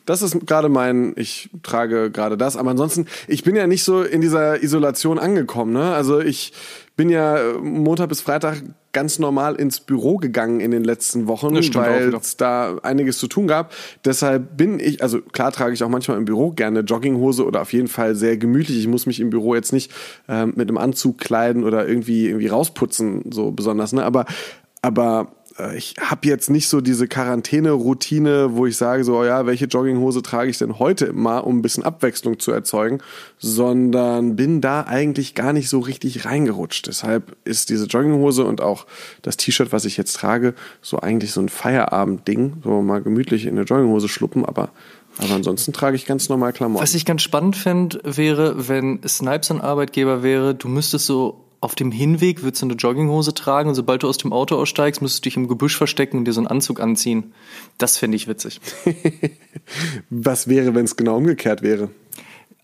Das 0.07 0.23
ist 0.23 0.47
gerade 0.47 0.69
mein, 0.69 1.13
ich 1.17 1.51
trage 1.63 2.11
gerade 2.11 2.37
das. 2.37 2.57
Aber 2.57 2.71
ansonsten, 2.71 3.07
ich 3.29 3.45
bin 3.45 3.57
ja 3.57 3.67
nicht 3.67 3.85
so 3.85 4.03
in 4.03 4.21
dieser 4.21 4.63
Isolation 4.63 5.19
angekommen. 5.19 5.73
Ne? 5.73 5.93
Also 5.93 6.21
ich 6.21 6.53
bin 6.97 7.09
ja 7.09 7.39
äh, 7.39 7.55
Montag 7.55 8.11
bis 8.11 8.21
Freitag 8.21 8.63
ganz 8.93 9.19
normal 9.19 9.55
ins 9.55 9.81
Büro 9.81 10.17
gegangen 10.17 10.61
in 10.61 10.71
den 10.71 10.85
letzten 10.85 11.29
Wochen, 11.29 11.55
weil 11.55 12.15
es 12.15 12.37
da 12.37 12.77
einiges 12.83 13.19
zu 13.19 13.27
tun 13.27 13.47
gab. 13.47 13.73
Deshalb 14.05 14.57
bin 14.57 14.81
ich, 14.81 15.03
also 15.03 15.21
klar 15.21 15.53
trage 15.53 15.73
ich 15.73 15.83
auch 15.83 15.89
manchmal 15.89 16.19
im 16.19 16.25
Büro 16.25 16.51
gerne 16.51 16.81
Jogginghose 16.81 17.47
oder 17.47 17.63
auf 17.63 17.73
jeden 17.73 17.89
Fall 17.89 18.17
sehr 18.17 18.37
gemütlich. 18.37 18.79
Ich 18.79 18.89
muss 18.89 19.07
mich 19.07 19.21
im 19.21 19.31
Büro 19.31 19.55
jetzt 19.55 19.73
nicht 19.73 19.93
ähm, 20.29 20.53
mit 20.57 20.69
einem 20.69 20.77
Anzug 20.77 21.19
kleiden 21.19 21.65
oder 21.65 21.89
irgendwie 21.89 22.27
irgendwie 22.27 22.49
rausputzen 22.49 23.31
so 23.33 23.51
besonders. 23.53 23.93
Ne? 23.93 24.05
Aber 24.05 24.27
aber 24.83 25.33
ich 25.77 25.95
habe 26.01 26.27
jetzt 26.29 26.51
nicht 26.51 26.69
so 26.69 26.81
diese 26.81 27.09
Quarantäne-Routine, 27.09 28.57
wo 28.57 28.67
ich 28.67 28.77
sage 28.77 29.05
so, 29.05 29.19
oh 29.19 29.25
ja, 29.25 29.47
welche 29.47 29.67
Jogginghose 29.67 30.23
trage 30.23 30.51
ich 30.51 30.59
denn 30.59 30.79
heute 30.79 31.13
mal, 31.13 31.39
um 31.39 31.59
ein 31.59 31.63
bisschen 31.63 31.85
Abwechslung 31.85 32.39
zu 32.39 32.53
erzeugen, 32.53 32.99
sondern 33.39 34.37
bin 34.37 34.61
da 34.61 34.83
eigentlich 34.83 35.35
gar 35.35 35.53
nicht 35.53 35.69
so 35.69 35.81
richtig 35.81 36.25
reingerutscht. 36.25 36.87
Deshalb 36.87 37.37
ist 37.45 37.71
diese 37.71 37.87
Jogginghose 37.87 38.45
und 38.45 38.61
auch 38.61 38.87
das 39.23 39.37
T-Shirt, 39.37 39.73
was 39.73 39.85
ich 39.85 39.97
jetzt 39.97 40.15
trage, 40.15 40.55
so 40.83 41.01
eigentlich 41.01 41.33
so 41.33 41.41
ein 41.41 41.49
Feierabend-Ding, 41.49 42.59
so 42.63 42.83
mal 42.83 43.03
gemütlich 43.03 43.47
in 43.47 43.57
eine 43.57 43.63
Jogginghose 43.63 44.09
schluppen, 44.09 44.45
aber 44.45 44.71
aber 45.19 45.35
ansonsten 45.35 45.73
trage 45.73 45.97
ich 45.97 46.07
ganz 46.07 46.29
normal 46.29 46.53
Klamotten. 46.53 46.83
Was 46.83 46.95
ich 46.95 47.05
ganz 47.05 47.23
spannend 47.23 47.57
fände, 47.57 48.01
wäre, 48.05 48.69
wenn 48.69 49.01
Snipes 49.07 49.51
ein 49.51 49.61
Arbeitgeber 49.61 50.23
wäre, 50.23 50.55
du 50.55 50.69
müsstest 50.69 51.07
so 51.07 51.45
auf 51.61 51.75
dem 51.75 51.93
Hinweg 51.93 52.43
würdest 52.43 52.63
du 52.63 52.67
eine 52.67 52.75
Jogginghose 52.75 53.35
tragen 53.35 53.69
und 53.69 53.75
sobald 53.75 54.03
du 54.03 54.09
aus 54.09 54.17
dem 54.17 54.33
Auto 54.33 54.57
aussteigst, 54.57 55.03
müsstest 55.03 55.25
du 55.25 55.29
dich 55.29 55.37
im 55.37 55.47
Gebüsch 55.47 55.77
verstecken 55.77 56.17
und 56.17 56.25
dir 56.25 56.33
so 56.33 56.41
einen 56.41 56.47
Anzug 56.47 56.81
anziehen. 56.81 57.35
Das 57.77 57.99
fände 57.99 58.17
ich 58.17 58.29
witzig. 58.29 58.61
Was 60.11 60.49
wäre, 60.49 60.75
wenn 60.75 60.87
es 60.87 60.97
genau 60.97 61.17
umgekehrt 61.17 61.63
wäre? 61.63 61.91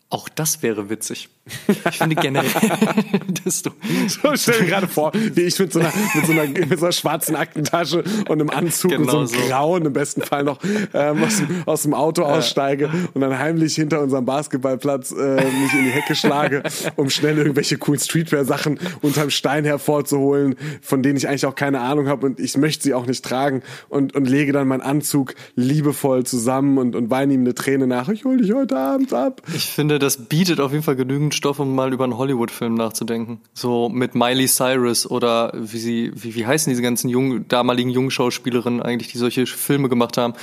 Auch 0.08 0.28
das 0.28 0.62
wäre 0.62 0.88
witzig. 0.88 1.28
Ich 1.68 1.98
finde 1.98 2.16
generell, 2.16 2.50
dass 3.44 3.62
du. 3.62 3.70
So, 4.08 4.34
stell 4.34 4.60
dir 4.60 4.66
gerade 4.66 4.88
vor, 4.88 5.12
wie 5.14 5.42
ich 5.42 5.58
mit 5.58 5.72
so, 5.72 5.80
einer, 5.80 5.92
mit, 6.14 6.26
so 6.26 6.32
einer, 6.32 6.46
mit 6.46 6.78
so 6.78 6.86
einer 6.86 6.92
schwarzen 6.92 7.36
Aktentasche 7.36 8.04
und 8.28 8.32
einem 8.32 8.50
Anzug 8.50 8.92
Genau 8.92 9.02
und 9.02 9.10
so 9.10 9.18
einem 9.18 9.26
so. 9.26 9.48
grauen, 9.48 9.84
im 9.84 9.92
besten 9.92 10.22
Fall 10.22 10.44
noch 10.44 10.58
ähm, 10.94 11.22
aus, 11.22 11.36
dem, 11.38 11.62
aus 11.66 11.82
dem 11.82 11.94
Auto 11.94 12.22
aussteige 12.22 12.90
und 13.14 13.20
dann 13.20 13.38
heimlich 13.38 13.74
hinter 13.74 14.00
unserem 14.00 14.24
Basketballplatz 14.24 15.12
äh, 15.12 15.34
mich 15.44 15.74
in 15.74 15.84
die 15.84 15.90
Hecke 15.90 16.14
schlage, 16.14 16.62
um 16.96 17.10
schnell 17.10 17.38
irgendwelche 17.38 17.78
coolen 17.78 18.00
Streetwear-Sachen 18.00 18.78
unterm 19.02 19.30
Stein 19.30 19.64
hervorzuholen, 19.64 20.56
von 20.82 21.02
denen 21.02 21.16
ich 21.16 21.28
eigentlich 21.28 21.46
auch 21.46 21.54
keine 21.54 21.80
Ahnung 21.80 22.08
habe 22.08 22.26
und 22.26 22.40
ich 22.40 22.56
möchte 22.56 22.84
sie 22.84 22.94
auch 22.94 23.06
nicht 23.06 23.24
tragen 23.24 23.62
und, 23.88 24.14
und 24.14 24.28
lege 24.28 24.52
dann 24.52 24.68
meinen 24.68 24.82
Anzug 24.82 25.34
liebevoll 25.54 26.24
zusammen 26.24 26.78
und, 26.78 26.94
und 26.94 27.10
weine 27.10 27.34
ihm 27.34 27.40
eine 27.40 27.54
Träne 27.54 27.86
nach. 27.86 28.08
Ich 28.08 28.24
hol 28.24 28.36
dich 28.36 28.52
heute 28.52 28.76
Abend 28.76 29.12
ab. 29.12 29.42
Ich 29.54 29.66
finde, 29.66 29.95
das 29.98 30.26
bietet 30.26 30.60
auf 30.60 30.72
jeden 30.72 30.82
Fall 30.82 30.96
genügend 30.96 31.34
Stoff, 31.34 31.58
um 31.58 31.74
mal 31.74 31.92
über 31.92 32.04
einen 32.04 32.16
Hollywood-Film 32.16 32.74
nachzudenken. 32.74 33.40
So 33.54 33.88
mit 33.88 34.14
Miley 34.14 34.46
Cyrus 34.46 35.08
oder 35.10 35.52
wie 35.54 35.78
sie, 35.78 36.12
wie, 36.14 36.34
wie 36.34 36.46
heißen 36.46 36.70
diese 36.70 36.82
ganzen 36.82 37.08
jungen, 37.08 37.48
damaligen 37.48 37.90
jungen 37.90 38.10
Schauspielerinnen 38.10 38.82
eigentlich, 38.82 39.12
die 39.12 39.18
solche 39.18 39.46
Filme 39.46 39.88
gemacht 39.88 40.16
haben. 40.16 40.34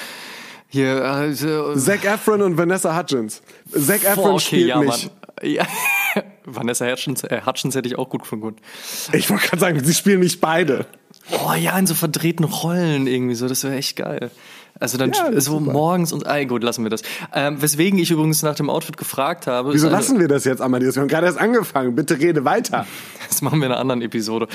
Hier, 0.69 1.03
äh, 1.03 1.33
so- 1.33 1.75
Zac 1.75 2.03
Efron 2.03 2.41
und 2.41 2.57
Vanessa 2.57 2.97
Hutchins. 2.97 3.41
Zac 3.71 4.03
Efron 4.03 4.15
Boah, 4.15 4.33
okay, 4.33 4.39
spielt 4.39 4.67
ja, 4.69 4.79
mich. 4.79 5.09
Ja. 5.41 5.67
Vanessa 6.45 6.85
Hutchins, 6.85 7.23
äh, 7.23 7.41
Hutchins 7.45 7.75
hätte 7.75 7.87
ich 7.87 7.97
auch 7.97 8.09
gut 8.09 8.21
gefunden. 8.21 8.55
Ich 9.13 9.29
wollte 9.29 9.47
gerade 9.47 9.59
sagen, 9.59 9.83
sie 9.83 9.93
spielen 9.93 10.19
mich 10.19 10.41
beide. 10.41 10.85
Oh 11.31 11.53
ja, 11.53 11.77
in 11.77 11.87
so 11.87 11.93
verdrehten 11.93 12.43
Rollen 12.43 13.07
irgendwie 13.07 13.35
so, 13.35 13.47
das 13.47 13.63
wäre 13.63 13.75
echt 13.75 13.95
geil. 13.95 14.31
Also 14.79 14.97
dann 14.97 15.11
Ja, 15.11 15.31
so 15.39 15.59
super. 15.59 15.71
morgens 15.71 16.11
und, 16.11 16.27
ah, 16.27 16.43
gut, 16.43 16.63
lassen 16.63 16.83
wir 16.83 16.89
das. 16.89 17.03
Ähm, 17.33 17.61
weswegen 17.61 17.99
ich 17.99 18.11
übrigens 18.11 18.41
nach 18.43 18.55
dem 18.55 18.69
Outfit 18.69 18.97
gefragt 18.97 19.47
habe. 19.47 19.73
Wieso 19.73 19.87
eine- 19.87 19.95
lassen 19.95 20.19
wir 20.19 20.27
das 20.27 20.43
jetzt, 20.45 20.61
Amadeus? 20.61 20.95
Wir 20.95 21.01
haben 21.01 21.07
gerade 21.07 21.27
erst 21.27 21.37
angefangen. 21.39 21.95
Bitte 21.95 22.19
rede 22.19 22.43
weiter. 22.45 22.85
Das 23.29 23.41
machen 23.41 23.59
wir 23.61 23.65
in 23.65 23.71
einer 23.71 23.81
anderen 23.81 24.03
Episode. 24.03 24.47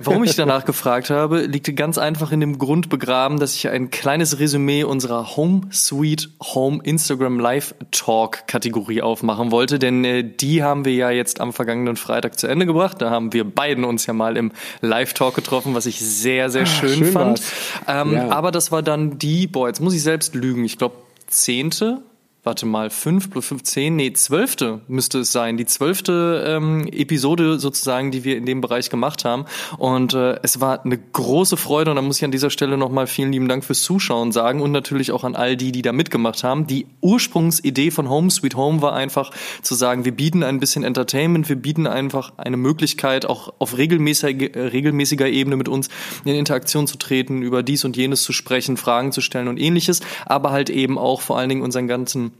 Warum 0.00 0.24
ich 0.24 0.34
danach 0.34 0.64
gefragt 0.64 1.10
habe, 1.10 1.42
liegt 1.42 1.76
ganz 1.76 1.96
einfach 1.96 2.32
in 2.32 2.40
dem 2.40 2.58
Grund 2.58 2.88
begraben, 2.88 3.38
dass 3.38 3.54
ich 3.54 3.68
ein 3.68 3.90
kleines 3.90 4.40
Resümee 4.40 4.82
unserer 4.82 5.36
Home 5.36 5.60
Sweet 5.72 6.30
Home 6.42 6.80
Instagram 6.82 7.38
Live 7.38 7.74
Talk 7.92 8.48
Kategorie 8.48 9.00
aufmachen 9.02 9.52
wollte, 9.52 9.78
denn 9.78 10.04
äh, 10.04 10.24
die 10.24 10.64
haben 10.64 10.84
wir 10.84 10.94
ja 10.94 11.10
jetzt 11.10 11.40
am 11.40 11.52
vergangenen 11.52 11.94
Freitag 11.94 12.36
zu 12.36 12.48
Ende 12.48 12.66
gebracht. 12.66 13.00
Da 13.00 13.10
haben 13.10 13.32
wir 13.32 13.44
beiden 13.44 13.84
uns 13.84 14.06
ja 14.06 14.12
mal 14.12 14.36
im 14.36 14.50
Live 14.80 15.12
Talk 15.14 15.34
getroffen, 15.36 15.74
was 15.74 15.86
ich 15.86 16.00
sehr, 16.00 16.50
sehr 16.50 16.66
schön, 16.66 16.90
Ah, 16.90 16.94
schön 16.96 17.12
fand. 17.12 17.42
Ähm, 17.86 18.12
Ja. 18.12 18.28
Aber 18.30 18.50
das 18.50 18.72
war 18.72 18.82
dann 18.82 19.18
die, 19.18 19.46
boah, 19.56 19.68
jetzt 19.68 19.80
muss 19.80 19.94
ich 19.94 20.02
selbst 20.02 20.34
lügen, 20.34 20.66
ich 20.66 20.76
glaube 20.76 20.96
zehnte 21.28 22.02
warte 22.46 22.64
mal, 22.64 22.90
fünf 22.90 23.28
plus 23.28 23.46
fünf, 23.46 23.64
zehn, 23.64 23.96
nee, 23.96 24.12
zwölfte 24.12 24.80
müsste 24.86 25.18
es 25.18 25.32
sein. 25.32 25.56
Die 25.56 25.66
zwölfte 25.66 26.44
ähm, 26.46 26.86
Episode 26.86 27.58
sozusagen, 27.58 28.12
die 28.12 28.22
wir 28.22 28.36
in 28.36 28.46
dem 28.46 28.60
Bereich 28.60 28.88
gemacht 28.88 29.24
haben. 29.24 29.46
Und 29.78 30.14
äh, 30.14 30.38
es 30.44 30.60
war 30.60 30.84
eine 30.84 30.96
große 30.96 31.56
Freude 31.56 31.90
und 31.90 31.96
da 31.96 32.02
muss 32.02 32.18
ich 32.18 32.24
an 32.24 32.30
dieser 32.30 32.50
Stelle 32.50 32.78
nochmal 32.78 33.08
vielen 33.08 33.32
lieben 33.32 33.48
Dank 33.48 33.64
fürs 33.64 33.82
Zuschauen 33.82 34.30
sagen 34.30 34.62
und 34.62 34.70
natürlich 34.70 35.10
auch 35.10 35.24
an 35.24 35.34
all 35.34 35.56
die, 35.56 35.72
die 35.72 35.82
da 35.82 35.90
mitgemacht 35.90 36.44
haben. 36.44 36.68
Die 36.68 36.86
Ursprungsidee 37.00 37.90
von 37.90 38.08
Home 38.08 38.30
Sweet 38.30 38.54
Home 38.54 38.80
war 38.80 38.94
einfach 38.94 39.32
zu 39.62 39.74
sagen, 39.74 40.04
wir 40.04 40.12
bieten 40.12 40.44
ein 40.44 40.60
bisschen 40.60 40.84
Entertainment, 40.84 41.48
wir 41.48 41.56
bieten 41.56 41.88
einfach 41.88 42.32
eine 42.36 42.56
Möglichkeit, 42.56 43.26
auch 43.26 43.54
auf 43.58 43.76
regelmäßiger, 43.76 44.54
äh, 44.54 44.66
regelmäßiger 44.68 45.28
Ebene 45.28 45.56
mit 45.56 45.68
uns 45.68 45.88
in 46.24 46.36
Interaktion 46.36 46.86
zu 46.86 46.96
treten, 46.96 47.42
über 47.42 47.64
dies 47.64 47.84
und 47.84 47.96
jenes 47.96 48.22
zu 48.22 48.32
sprechen, 48.32 48.76
Fragen 48.76 49.10
zu 49.10 49.20
stellen 49.20 49.48
und 49.48 49.58
ähnliches, 49.58 50.00
aber 50.26 50.52
halt 50.52 50.70
eben 50.70 50.96
auch 50.96 51.20
vor 51.20 51.38
allen 51.38 51.48
Dingen 51.48 51.62
unseren 51.62 51.88
ganzen 51.88 52.35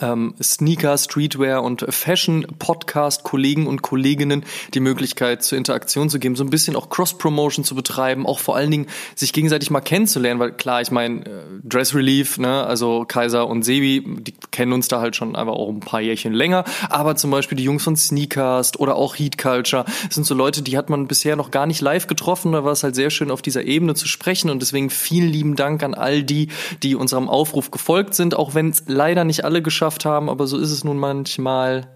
ähm, 0.00 0.34
Sneaker, 0.40 0.96
Streetwear 0.96 1.62
und 1.62 1.84
Fashion 1.88 2.46
Podcast 2.58 3.24
Kollegen 3.24 3.66
und 3.66 3.82
Kolleginnen 3.82 4.44
die 4.72 4.80
Möglichkeit 4.80 5.42
zur 5.42 5.58
Interaktion 5.58 6.08
zu 6.08 6.18
geben, 6.18 6.36
so 6.36 6.44
ein 6.44 6.50
bisschen 6.50 6.76
auch 6.76 6.88
Cross 6.90 7.18
Promotion 7.18 7.64
zu 7.64 7.74
betreiben, 7.74 8.26
auch 8.26 8.38
vor 8.38 8.56
allen 8.56 8.70
Dingen 8.70 8.86
sich 9.16 9.32
gegenseitig 9.32 9.70
mal 9.70 9.80
kennenzulernen, 9.80 10.38
weil 10.38 10.52
klar, 10.52 10.80
ich 10.80 10.90
meine 10.90 11.26
äh, 11.26 11.30
Dress 11.64 11.94
Relief, 11.94 12.38
ne, 12.38 12.64
also 12.64 13.04
Kaiser 13.06 13.48
und 13.48 13.64
Sebi, 13.64 14.04
die 14.20 14.34
kennen 14.50 14.72
uns 14.72 14.88
da 14.88 15.00
halt 15.00 15.16
schon 15.16 15.34
einfach 15.34 15.54
auch 15.54 15.68
ein 15.68 15.80
paar 15.80 16.00
Jährchen 16.00 16.32
länger, 16.32 16.64
aber 16.88 17.16
zum 17.16 17.30
Beispiel 17.30 17.56
die 17.56 17.64
Jungs 17.64 17.82
von 17.82 17.96
Sneakers 17.96 18.78
oder 18.78 18.94
auch 18.94 19.16
Heat 19.16 19.38
Culture 19.38 19.84
sind 20.08 20.24
so 20.24 20.34
Leute, 20.34 20.62
die 20.62 20.78
hat 20.78 20.88
man 20.88 21.08
bisher 21.08 21.34
noch 21.34 21.50
gar 21.50 21.66
nicht 21.66 21.80
live 21.80 22.06
getroffen, 22.06 22.52
da 22.52 22.64
war 22.64 22.72
es 22.72 22.84
halt 22.84 22.94
sehr 22.94 23.10
schön 23.10 23.30
auf 23.30 23.42
dieser 23.42 23.64
Ebene 23.64 23.94
zu 23.94 24.06
sprechen 24.06 24.50
und 24.50 24.62
deswegen 24.62 24.88
vielen 24.88 25.28
lieben 25.28 25.56
Dank 25.56 25.82
an 25.82 25.94
all 25.94 26.22
die, 26.22 26.48
die 26.82 26.94
unserem 26.94 27.28
Aufruf 27.28 27.70
gefolgt 27.70 28.14
sind, 28.14 28.36
auch 28.36 28.54
wenn 28.54 28.70
es 28.70 28.84
leider 28.86 29.24
nicht 29.24 29.44
alle 29.44 29.62
geschafft 29.62 29.79
haben, 30.04 30.28
aber 30.28 30.46
so 30.46 30.58
ist 30.58 30.70
es 30.70 30.84
nun 30.84 30.98
manchmal. 30.98 31.88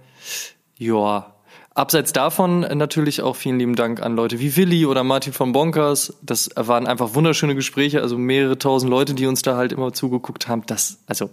Ja. 0.77 1.31
Abseits 1.77 2.13
davon 2.13 2.61
natürlich 2.61 3.21
auch 3.21 3.35
vielen 3.35 3.59
lieben 3.59 3.75
Dank 3.75 4.01
an 4.01 4.15
Leute 4.15 4.39
wie 4.39 4.57
Willi 4.57 4.87
oder 4.87 5.03
Martin 5.03 5.33
von 5.33 5.51
Bonkers. 5.53 6.15
Das 6.23 6.51
waren 6.55 6.87
einfach 6.87 7.15
wunderschöne 7.15 7.57
Gespräche, 7.57 8.01
also 8.01 8.17
mehrere 8.17 8.59
tausend 8.59 8.91
Leute, 8.91 9.15
die 9.15 9.27
uns 9.27 9.43
da 9.43 9.57
halt 9.57 9.73
immer 9.73 9.93
zugeguckt 9.93 10.47
haben. 10.47 10.63
Das, 10.67 10.99
also, 11.09 11.31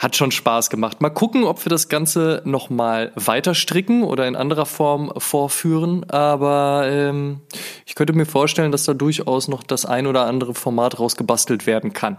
hat 0.00 0.16
schon 0.16 0.30
Spaß 0.30 0.70
gemacht. 0.70 1.02
Mal 1.02 1.10
gucken, 1.10 1.44
ob 1.44 1.62
wir 1.64 1.68
das 1.68 1.90
Ganze 1.90 2.40
nochmal 2.46 3.12
weiter 3.16 3.54
stricken 3.54 4.02
oder 4.02 4.26
in 4.26 4.34
anderer 4.34 4.64
Form 4.64 5.12
vorführen. 5.18 6.08
Aber 6.08 6.84
ähm, 6.86 7.40
ich 7.84 7.94
könnte 7.94 8.14
mir 8.14 8.24
vorstellen, 8.24 8.72
dass 8.72 8.84
da 8.84 8.94
durchaus 8.94 9.48
noch 9.48 9.62
das 9.62 9.84
ein 9.84 10.06
oder 10.06 10.26
andere 10.26 10.54
Format 10.54 10.98
rausgebastelt 10.98 11.66
werden 11.66 11.92
kann. 11.92 12.16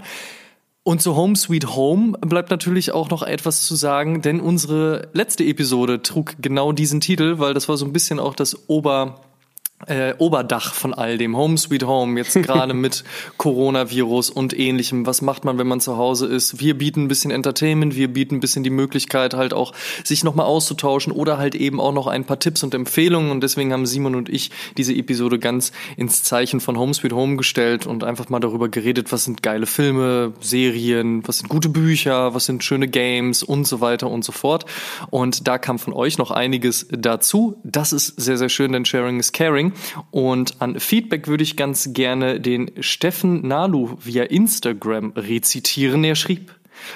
Und 0.84 1.02
zu 1.02 1.16
Home 1.16 1.36
Sweet 1.36 1.76
Home 1.76 2.18
bleibt 2.22 2.50
natürlich 2.50 2.92
auch 2.92 3.12
noch 3.12 3.22
etwas 3.22 3.68
zu 3.68 3.76
sagen, 3.76 4.24
denn 4.24 4.40
unsere 4.40 5.10
letzte 5.14 5.44
Episode 5.44 6.02
trug 6.02 6.36
genau 6.42 6.72
diesen 6.72 7.02
Titel, 7.02 7.38
weil 7.38 7.54
das 7.54 7.70
war 7.70 7.78
so 7.78 7.86
ein 7.86 7.94
bisschen 7.94 8.20
auch 8.20 8.34
das 8.34 8.68
Ober 8.68 9.22
äh, 9.88 10.14
Oberdach 10.18 10.74
von 10.74 10.94
all 10.94 11.18
dem. 11.18 11.36
Home 11.36 11.58
Sweet 11.58 11.84
Home, 11.84 12.20
jetzt 12.20 12.34
gerade 12.42 12.74
mit 12.74 13.04
Coronavirus 13.38 14.30
und 14.30 14.58
ähnlichem. 14.58 15.06
Was 15.06 15.22
macht 15.22 15.46
man, 15.46 15.58
wenn 15.58 15.68
man 15.68 15.82
zu 15.82 15.98
Hause 15.98 16.28
ist? 16.28 16.60
Wir 16.60 16.78
bieten 16.78 17.04
ein 17.04 17.08
bisschen 17.08 17.32
Entertainment, 17.32 17.96
wir 17.96 18.08
bieten 18.08 18.36
ein 18.36 18.40
bisschen 18.40 18.64
die 18.64 18.70
Möglichkeit, 18.70 19.34
halt 19.34 19.54
auch 19.54 19.74
sich 20.04 20.24
nochmal 20.24 20.46
auszutauschen 20.46 21.12
oder 21.12 21.38
halt 21.38 21.56
eben 21.56 21.80
auch 21.80 21.94
noch 21.94 22.08
ein 22.08 22.26
paar 22.26 22.40
Tipps 22.40 22.64
und 22.64 22.74
Empfehlungen. 22.74 23.32
Und 23.32 23.42
deswegen 23.42 23.74
haben 23.74 23.86
Simon 23.86 24.16
und 24.16 24.30
ich 24.30 24.52
diese 24.78 24.94
Episode 24.94 25.40
ganz 25.40 25.72
ins 25.98 26.24
Zeichen 26.24 26.60
von 26.60 26.78
Home 26.78 26.94
Sweet 26.94 27.14
Home 27.14 27.38
gestellt 27.38 27.88
und 27.88 28.04
einfach 28.04 28.30
mal 28.30 28.40
darüber 28.40 28.70
geredet, 28.70 29.12
was 29.12 29.26
sind 29.26 29.44
geile 29.44 29.66
Filme, 29.66 30.34
Serien, 30.40 31.28
was 31.28 31.40
sind 31.40 31.50
gute 31.50 31.70
Bücher, 31.70 32.34
was 32.34 32.46
sind 32.46 32.64
schöne 32.64 32.88
Games 32.88 33.44
und 33.44 33.66
so 33.66 33.82
weiter 33.82 34.10
und 34.10 34.24
so 34.24 34.32
fort. 34.32 34.66
Und 35.10 35.48
da 35.48 35.58
kam 35.58 35.80
von 35.80 35.94
euch 35.94 36.18
noch 36.18 36.32
einiges 36.32 36.88
dazu. 36.92 37.60
Das 37.64 37.94
ist 37.94 38.20
sehr, 38.20 38.38
sehr 38.38 38.50
schön, 38.50 38.72
denn 38.72 38.86
Sharing 38.86 39.20
is 39.20 39.32
Caring. 39.32 39.71
Und 40.12 40.62
an 40.62 40.80
Feedback 40.80 41.28
würde 41.28 41.44
ich 41.44 41.58
ganz 41.58 41.94
gerne 41.94 42.40
den 42.40 42.72
Steffen 42.80 43.48
Nalu 43.48 43.98
via 44.00 44.24
Instagram 44.24 45.13
rezitieren. 45.16 46.04
Er 46.04 46.16
schrieb, 46.16 46.51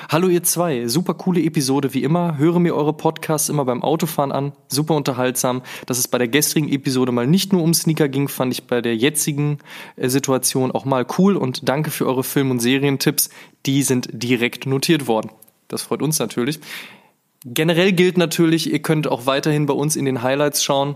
Hallo 0.09 0.27
ihr 0.27 0.43
zwei, 0.43 0.87
super 0.87 1.13
coole 1.13 1.41
Episode 1.41 1.93
wie 1.93 2.03
immer. 2.03 2.37
Höre 2.37 2.59
mir 2.59 2.75
eure 2.75 2.93
Podcasts 2.93 3.49
immer 3.49 3.65
beim 3.65 3.83
Autofahren 3.83 4.31
an, 4.31 4.53
super 4.67 4.95
unterhaltsam. 4.95 5.61
Dass 5.85 5.97
es 5.97 6.07
bei 6.07 6.17
der 6.17 6.27
gestrigen 6.27 6.69
Episode 6.69 7.11
mal 7.11 7.27
nicht 7.27 7.53
nur 7.53 7.63
um 7.63 7.73
Sneaker 7.73 8.07
ging, 8.07 8.27
fand 8.27 8.53
ich 8.53 8.65
bei 8.65 8.81
der 8.81 8.95
jetzigen 8.95 9.59
äh, 9.95 10.09
Situation 10.09 10.71
auch 10.71 10.85
mal 10.85 11.05
cool 11.17 11.35
und 11.35 11.67
danke 11.67 11.91
für 11.91 12.05
eure 12.05 12.23
Film- 12.23 12.51
und 12.51 12.59
Serientipps. 12.59 13.29
Die 13.65 13.83
sind 13.83 14.09
direkt 14.11 14.65
notiert 14.65 15.07
worden. 15.07 15.31
Das 15.67 15.83
freut 15.83 16.01
uns 16.01 16.19
natürlich. 16.19 16.59
Generell 17.47 17.91
gilt 17.91 18.17
natürlich, 18.17 18.71
ihr 18.71 18.81
könnt 18.81 19.07
auch 19.07 19.27
weiterhin 19.27 19.67
bei 19.67 19.73
uns 19.73 19.95
in 19.95 20.05
den 20.05 20.23
Highlights 20.23 20.63
schauen. 20.63 20.95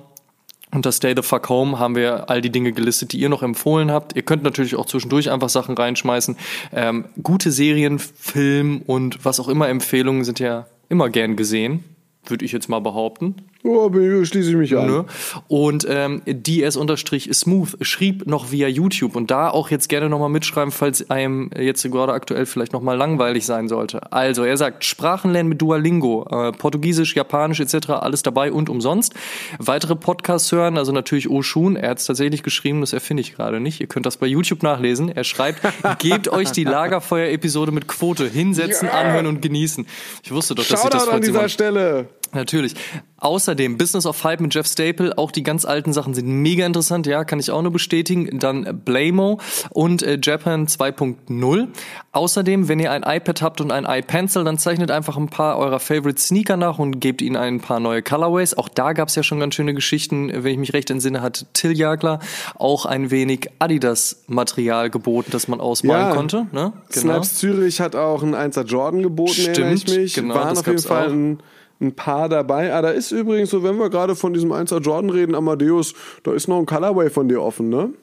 Unter 0.71 0.91
State 0.91 1.19
of 1.19 1.25
Fuck 1.25 1.49
Home 1.49 1.79
haben 1.79 1.95
wir 1.95 2.29
all 2.29 2.41
die 2.41 2.51
Dinge 2.51 2.71
gelistet, 2.71 3.11
die 3.11 3.19
ihr 3.19 3.29
noch 3.29 3.41
empfohlen 3.41 3.89
habt. 3.89 4.15
Ihr 4.15 4.21
könnt 4.21 4.43
natürlich 4.43 4.75
auch 4.75 4.85
zwischendurch 4.85 5.31
einfach 5.31 5.49
Sachen 5.49 5.75
reinschmeißen. 5.75 6.37
Ähm, 6.73 7.05
gute 7.23 7.51
Serien, 7.51 7.97
Film 7.97 8.83
und 8.85 9.25
was 9.25 9.39
auch 9.39 9.47
immer 9.47 9.67
Empfehlungen 9.67 10.23
sind 10.23 10.39
ja 10.39 10.67
immer 10.87 11.09
gern 11.09 11.35
gesehen, 11.35 11.83
würde 12.25 12.45
ich 12.45 12.51
jetzt 12.51 12.69
mal 12.69 12.79
behaupten. 12.79 13.35
Oh, 13.61 13.91
schließe 13.91 14.51
ich 14.51 14.55
mich 14.55 14.77
an. 14.77 14.87
Ne? 14.87 15.05
Und 15.49 15.85
ähm, 15.89 16.21
ds-smooth 16.25 17.77
schrieb 17.81 18.25
noch 18.25 18.51
via 18.51 18.69
YouTube 18.69 19.17
und 19.17 19.31
da 19.31 19.49
auch 19.49 19.69
jetzt 19.69 19.89
gerne 19.89 20.07
nochmal 20.07 20.29
mitschreiben, 20.29 20.71
falls 20.71 21.09
einem 21.09 21.51
jetzt 21.57 21.83
gerade 21.83 22.13
aktuell 22.13 22.45
vielleicht 22.45 22.71
nochmal 22.71 22.95
langweilig 22.95 23.45
sein 23.45 23.67
sollte. 23.67 24.13
Also 24.13 24.45
er 24.45 24.55
sagt, 24.55 24.85
Sprachen 24.85 25.33
lernen 25.33 25.49
mit 25.49 25.61
Duolingo, 25.61 26.25
äh, 26.31 26.53
Portugiesisch, 26.53 27.15
Japanisch 27.17 27.59
etc., 27.59 27.89
alles 27.89 28.23
dabei 28.23 28.53
und 28.53 28.69
umsonst. 28.69 29.13
Weitere 29.57 29.97
Podcasts 29.97 30.49
hören, 30.53 30.77
also 30.77 30.93
natürlich 30.93 31.29
Oshun, 31.29 31.75
er 31.75 31.89
hat 31.89 31.99
es 31.99 32.05
tatsächlich 32.05 32.43
geschrieben, 32.43 32.79
das 32.79 32.93
erfinde 32.93 33.19
ich 33.19 33.35
gerade 33.35 33.59
nicht. 33.59 33.81
Ihr 33.81 33.87
könnt 33.87 34.05
das 34.05 34.15
bei 34.15 34.27
YouTube 34.27 34.63
nachlesen. 34.63 35.09
Er 35.09 35.25
schreibt, 35.25 35.61
gebt 35.99 36.29
euch 36.29 36.51
die 36.51 36.63
Lagerfeuer-Episode 36.63 37.73
mit 37.73 37.87
Quote, 37.87 38.25
hinsetzen, 38.25 38.87
anhören 38.87 39.27
und 39.27 39.41
genießen. 39.41 39.85
Ich 40.23 40.31
wusste 40.31 40.55
doch, 40.55 40.65
dass 40.65 40.85
ich 40.85 40.89
das 40.89 41.01
Shoutout 41.01 41.15
an 41.15 41.21
dieser. 41.21 41.49
Stelle. 41.49 42.07
Natürlich. 42.33 42.75
Außerdem 43.21 43.77
Business 43.77 44.05
of 44.05 44.23
Hype 44.23 44.39
mit 44.39 44.53
Jeff 44.55 44.65
Staple, 44.65 45.17
auch 45.17 45.31
die 45.31 45.43
ganz 45.43 45.65
alten 45.65 45.91
Sachen 45.91 46.13
sind 46.13 46.25
mega 46.27 46.65
interessant, 46.65 47.05
ja, 47.05 47.25
kann 47.25 47.39
ich 47.39 47.51
auch 47.51 47.61
nur 47.61 47.71
bestätigen. 47.73 48.39
Dann 48.39 48.81
Blamo 48.85 49.39
und 49.71 50.03
äh, 50.03 50.17
Japan 50.21 50.67
2.0. 50.67 51.67
Außerdem, 52.13 52.69
wenn 52.69 52.79
ihr 52.79 52.91
ein 52.93 53.03
iPad 53.03 53.41
habt 53.41 53.59
und 53.61 53.71
ein 53.73 53.85
iPencil, 53.85 54.45
dann 54.45 54.57
zeichnet 54.57 54.89
einfach 54.89 55.17
ein 55.17 55.27
paar 55.27 55.57
eurer 55.57 55.79
Favorite 55.81 56.21
Sneaker 56.21 56.55
nach 56.55 56.79
und 56.79 57.01
gebt 57.01 57.21
ihnen 57.21 57.35
ein 57.35 57.59
paar 57.59 57.81
neue 57.81 58.01
Colorways. 58.01 58.53
Auch 58.57 58.69
da 58.69 58.93
gab's 58.93 59.15
ja 59.15 59.23
schon 59.23 59.39
ganz 59.41 59.53
schöne 59.55 59.73
Geschichten. 59.73 60.29
Wenn 60.33 60.53
ich 60.53 60.57
mich 60.57 60.73
recht 60.73 60.89
entsinne, 60.89 61.21
hat 61.21 61.45
Till 61.53 61.77
Jagler 61.77 62.19
auch 62.55 62.85
ein 62.85 63.11
wenig 63.11 63.49
Adidas-Material 63.59 64.89
geboten, 64.89 65.31
das 65.31 65.47
man 65.47 65.59
ausmalen 65.59 66.07
Ja. 66.09 66.15
konnte. 66.15 66.47
Ne? 66.51 66.73
Snaps 66.91 67.35
Zürich 67.35 67.81
hat 67.81 67.95
auch 67.95 68.23
einen 68.23 68.35
1er 68.35 68.63
Jordan 68.63 69.03
geboten, 69.03 69.41
erinnere 69.45 69.73
ich 69.73 69.81
Stimmt, 69.81 69.97
mich. 69.97 70.13
genau, 70.13 70.35
Waren 70.35 70.57
auf 70.57 70.67
jeden 70.67 70.79
Fall 70.79 71.07
auch. 71.07 71.11
ein, 71.11 71.39
ein 71.81 71.93
paar 71.93 72.29
dabei. 72.29 72.73
Ah, 72.73 72.81
da 72.81 72.89
ist 72.89 73.11
übrigens 73.11 73.49
so, 73.49 73.63
wenn 73.63 73.77
wir 73.77 73.89
gerade 73.89 74.15
von 74.15 74.33
diesem 74.33 74.51
1er 74.51 74.81
Jordan 74.81 75.09
reden, 75.09 75.35
Amadeus, 75.35 75.93
da 76.23 76.33
ist 76.33 76.47
noch 76.47 76.59
ein 76.59 76.65
Colorway 76.65 77.09
von 77.09 77.27
dir 77.29 77.41
offen, 77.41 77.69
ne? 77.69 77.93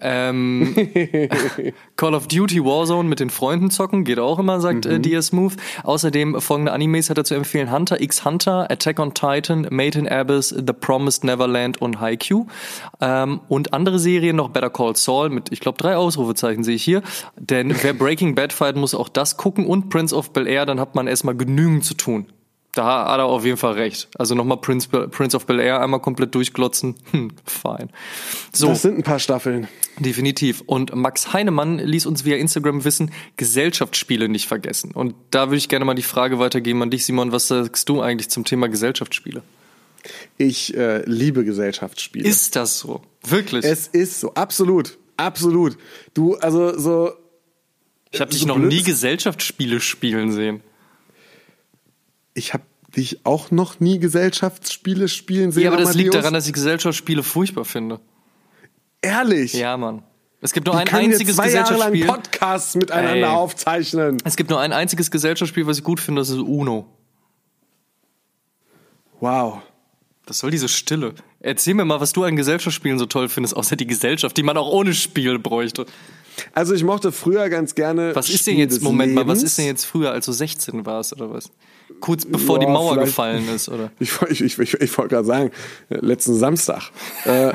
Ähm, 0.00 0.74
Call 1.96 2.14
of 2.14 2.26
Duty 2.26 2.64
Warzone 2.64 3.08
mit 3.08 3.20
den 3.20 3.30
Freunden 3.30 3.70
zocken, 3.70 4.04
geht 4.04 4.18
auch 4.18 4.38
immer, 4.38 4.60
sagt 4.60 4.86
äh, 4.86 5.00
DS 5.00 5.28
Smooth. 5.28 5.54
Außerdem 5.82 6.40
folgende 6.40 6.72
Animes 6.72 7.10
hat 7.10 7.18
er 7.18 7.24
zu 7.24 7.34
empfehlen: 7.34 7.72
Hunter 7.72 8.00
x 8.00 8.24
Hunter, 8.24 8.70
Attack 8.70 8.98
on 8.98 9.14
Titan, 9.14 9.68
Made 9.70 9.98
in 9.98 10.08
Abyss, 10.08 10.48
The 10.48 10.72
Promised 10.72 11.24
Neverland 11.24 11.80
und 11.80 12.00
Haikyuu. 12.00 12.46
Ähm, 13.00 13.40
und 13.48 13.72
andere 13.72 13.98
Serien 13.98 14.36
noch 14.36 14.50
Better 14.50 14.70
Call 14.70 14.96
Saul 14.96 15.30
mit, 15.30 15.52
ich 15.52 15.60
glaube, 15.60 15.78
drei 15.78 15.96
Ausrufezeichen 15.96 16.64
sehe 16.64 16.74
ich 16.74 16.84
hier. 16.84 17.02
Denn 17.38 17.74
wer 17.82 17.94
Breaking 17.94 18.34
Bad 18.34 18.52
feiert, 18.52 18.76
muss 18.76 18.94
auch 18.94 19.08
das 19.08 19.36
gucken 19.36 19.66
und 19.66 19.88
Prince 19.90 20.14
of 20.14 20.32
Bel 20.32 20.46
Air, 20.46 20.66
dann 20.66 20.80
hat 20.80 20.94
man 20.94 21.06
erstmal 21.06 21.36
genügend 21.36 21.84
zu 21.84 21.94
tun. 21.94 22.26
Da 22.74 23.08
hat 23.08 23.18
er 23.20 23.26
auf 23.26 23.44
jeden 23.44 23.56
Fall 23.56 23.74
recht. 23.74 24.08
Also 24.18 24.34
nochmal 24.34 24.58
Prince, 24.60 24.88
Prince 24.88 25.36
of 25.36 25.46
Bel 25.46 25.60
Air 25.60 25.80
einmal 25.80 26.00
komplett 26.00 26.34
durchglotzen. 26.34 26.96
Hm, 27.12 27.30
fein. 27.44 27.90
So. 28.52 28.68
Das 28.68 28.82
sind 28.82 28.98
ein 28.98 29.04
paar 29.04 29.20
Staffeln. 29.20 29.68
Definitiv. 30.00 30.62
Und 30.66 30.94
Max 30.94 31.32
Heinemann 31.32 31.78
ließ 31.78 32.06
uns 32.06 32.24
via 32.24 32.36
Instagram 32.36 32.84
wissen, 32.84 33.12
Gesellschaftsspiele 33.36 34.28
nicht 34.28 34.48
vergessen. 34.48 34.90
Und 34.90 35.14
da 35.30 35.46
würde 35.46 35.58
ich 35.58 35.68
gerne 35.68 35.84
mal 35.84 35.94
die 35.94 36.02
Frage 36.02 36.40
weitergeben 36.40 36.82
an 36.82 36.90
dich, 36.90 37.06
Simon. 37.06 37.30
Was 37.30 37.46
sagst 37.46 37.88
du 37.88 38.00
eigentlich 38.02 38.28
zum 38.30 38.44
Thema 38.44 38.68
Gesellschaftsspiele? 38.68 39.42
Ich 40.36 40.76
äh, 40.76 41.02
liebe 41.06 41.44
Gesellschaftsspiele. 41.44 42.28
Ist 42.28 42.56
das 42.56 42.80
so? 42.80 43.02
Wirklich? 43.22 43.64
es 43.64 43.86
ist 43.86 44.20
so, 44.20 44.34
absolut, 44.34 44.98
absolut. 45.16 45.78
Du, 46.12 46.34
also 46.36 46.76
so. 46.76 47.12
ich 48.10 48.20
habe 48.20 48.30
dich 48.32 48.40
so 48.40 48.48
noch 48.48 48.56
blöd 48.56 48.68
nie 48.70 48.80
es- 48.80 48.84
Gesellschaftsspiele 48.84 49.80
spielen 49.80 50.32
sehen. 50.32 50.60
Ich 52.34 52.52
habe 52.52 52.64
dich 52.96 53.24
auch 53.24 53.50
noch 53.50 53.80
nie 53.80 53.98
Gesellschaftsspiele 53.98 55.08
spielen 55.08 55.52
sehen. 55.52 55.64
Ja, 55.64 55.72
aber 55.72 55.80
das 55.80 55.94
liegt 55.94 56.08
Amadeus. 56.08 56.22
daran, 56.22 56.34
dass 56.34 56.46
ich 56.46 56.52
Gesellschaftsspiele 56.52 57.22
furchtbar 57.22 57.64
finde. 57.64 58.00
Ehrlich. 59.02 59.52
Ja, 59.54 59.76
Mann. 59.76 60.02
Es 60.40 60.52
gibt 60.52 60.66
nur 60.66 60.76
Wir 60.76 60.80
ein 60.80 60.88
einziges 60.88 61.36
zwei 61.36 61.50
Jahre 61.50 61.74
lang 61.76 61.92
Gesellschaftsspiel. 61.92 62.06
Podcasts 62.06 62.74
miteinander 62.74 63.14
Ey. 63.14 63.24
aufzeichnen. 63.24 64.18
Es 64.24 64.36
gibt 64.36 64.50
nur 64.50 64.60
ein 64.60 64.72
einziges 64.72 65.10
Gesellschaftsspiel, 65.10 65.66
was 65.66 65.78
ich 65.78 65.84
gut 65.84 66.00
finde, 66.00 66.20
das 66.20 66.28
ist 66.28 66.38
Uno. 66.38 66.86
Wow. 69.20 69.62
Was 70.26 70.38
soll 70.38 70.50
diese 70.50 70.68
Stille? 70.68 71.14
Erzähl 71.40 71.74
mir 71.74 71.84
mal, 71.84 72.00
was 72.00 72.12
du 72.12 72.24
an 72.24 72.36
Gesellschaftsspielen 72.36 72.98
so 72.98 73.06
toll 73.06 73.28
findest, 73.28 73.56
außer 73.56 73.76
die 73.76 73.86
Gesellschaft, 73.86 74.36
die 74.36 74.42
man 74.42 74.56
auch 74.56 74.70
ohne 74.70 74.94
Spiel 74.94 75.38
bräuchte. 75.38 75.86
Also 76.52 76.74
ich 76.74 76.84
mochte 76.84 77.12
früher 77.12 77.48
ganz 77.48 77.74
gerne. 77.74 78.14
Was 78.14 78.28
ist 78.28 78.46
denn 78.46 78.56
jetzt, 78.56 78.82
Moment 78.82 79.14
mal, 79.14 79.26
was 79.26 79.38
Lebens. 79.38 79.50
ist 79.50 79.58
denn 79.58 79.66
jetzt 79.66 79.84
früher, 79.84 80.10
als 80.10 80.26
du 80.26 80.32
16 80.32 80.84
warst 80.84 81.12
oder 81.12 81.30
was? 81.30 81.50
Kurz 82.00 82.24
bevor 82.24 82.58
die 82.58 82.66
Ja, 82.66 82.72
Mauer 82.72 82.92
vielleicht- 82.94 83.06
gefallen 83.08 83.48
ist, 83.54 83.68
oder? 83.68 83.90
Ich, 83.98 84.20
ich, 84.30 84.40
ich, 84.42 84.58
ich, 84.58 84.74
ich 84.74 84.98
wollte 84.98 85.14
gerade 85.14 85.26
sagen, 85.26 85.50
äh, 85.90 85.98
letzten 86.00 86.34
Samstag. 86.34 86.90
Äh, 87.24 87.52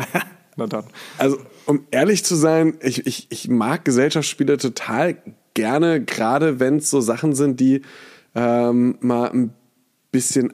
Na 0.55 0.67
dann. 0.67 0.85
also, 1.17 1.37
um 1.65 1.85
ehrlich 1.91 2.23
zu 2.25 2.35
sein, 2.35 2.77
ich, 2.81 3.05
ich, 3.07 3.27
ich 3.29 3.47
mag 3.47 3.85
Gesellschaftsspiele 3.85 4.57
total 4.57 5.17
gerne, 5.53 6.03
gerade 6.03 6.59
wenn 6.59 6.77
es 6.77 6.89
so 6.89 6.99
Sachen 7.01 7.33
sind, 7.35 7.59
die 7.59 7.81
ähm, 8.35 8.97
mal 9.01 9.29
ein 9.31 9.53
bisschen 10.11 10.53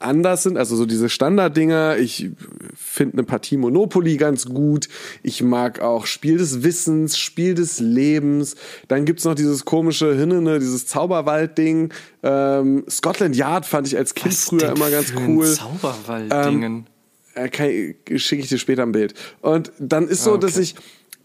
anders 0.00 0.42
sind, 0.42 0.56
also 0.56 0.74
so 0.76 0.86
diese 0.86 1.08
Standarddinger. 1.08 1.98
Ich 1.98 2.30
finde 2.74 3.18
eine 3.18 3.24
Partie 3.24 3.56
Monopoly 3.56 4.16
ganz 4.16 4.46
gut. 4.46 4.88
Ich 5.22 5.42
mag 5.42 5.80
auch 5.80 6.06
Spiel 6.06 6.38
des 6.38 6.62
Wissens, 6.62 7.18
Spiel 7.18 7.54
des 7.54 7.80
Lebens. 7.80 8.56
Dann 8.88 9.04
gibt's 9.04 9.24
noch 9.24 9.34
dieses 9.34 9.64
komische 9.64 10.14
Hinnene, 10.16 10.58
dieses 10.58 10.86
Zauberwald-Ding. 10.86 11.92
Ähm, 12.22 12.84
Scotland 12.88 13.36
Yard 13.36 13.66
fand 13.66 13.86
ich 13.86 13.96
als 13.96 14.14
Kind 14.14 14.34
früher 14.34 14.58
denn 14.60 14.76
immer 14.76 14.90
ganz 14.90 15.12
cool. 15.26 15.46
Zauberwald-Dingen. 15.46 16.86
Äh, 17.34 17.94
schicke 18.18 18.42
ich 18.42 18.48
dir 18.48 18.58
später 18.58 18.82
ein 18.82 18.92
Bild. 18.92 19.14
Und 19.40 19.70
dann 19.78 20.08
ist 20.08 20.24
so, 20.24 20.32
Ah, 20.32 20.34
okay. 20.34 20.46
dass 20.46 20.56
ich 20.56 20.74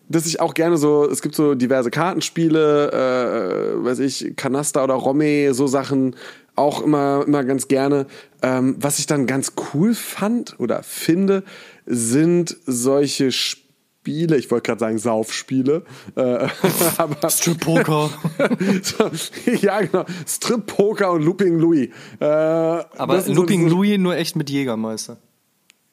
dass 0.07 0.27
ich 0.27 0.39
auch 0.39 0.53
gerne 0.53 0.77
so, 0.77 1.09
es 1.09 1.23
gibt 1.23 1.33
so 1.33 1.55
diverse 1.55 1.89
Kartenspiele, 1.89 2.91
äh, 2.91 3.83
weiß 3.83 3.99
ich, 3.99 4.35
Kanaster 4.35 4.83
oder 4.83 4.93
Romme, 4.93 5.53
so 5.55 5.65
Sachen 5.65 6.15
auch 6.55 6.81
immer, 6.81 7.23
immer 7.27 7.43
ganz 7.43 7.67
gerne. 7.67 8.05
Ähm, 8.41 8.75
was 8.79 8.99
ich 8.99 9.07
dann 9.07 9.27
ganz 9.27 9.53
cool 9.73 9.93
fand 9.93 10.59
oder 10.59 10.83
finde, 10.83 11.43
sind 11.85 12.55
solche 12.65 13.31
Spiele, 13.31 14.37
ich 14.37 14.51
wollte 14.51 14.67
gerade 14.67 14.79
sagen 14.79 14.97
Saufspiele, 14.97 15.83
äh, 16.15 16.47
aber 16.97 17.29
Strip 17.29 17.59
Poker. 17.59 18.09
so, 18.83 19.09
ja 19.61 19.81
genau, 19.81 20.05
Strip 20.27 20.65
Poker 20.67 21.11
und 21.11 21.23
Looping 21.23 21.57
Louis. 21.59 21.89
Äh, 22.19 22.25
Aber 22.25 23.21
so- 23.21 23.33
Looping 23.33 23.69
so, 23.69 23.75
Louis 23.77 23.97
nur 23.97 24.15
echt 24.15 24.35
mit 24.35 24.49
Jägermeister. 24.49 25.17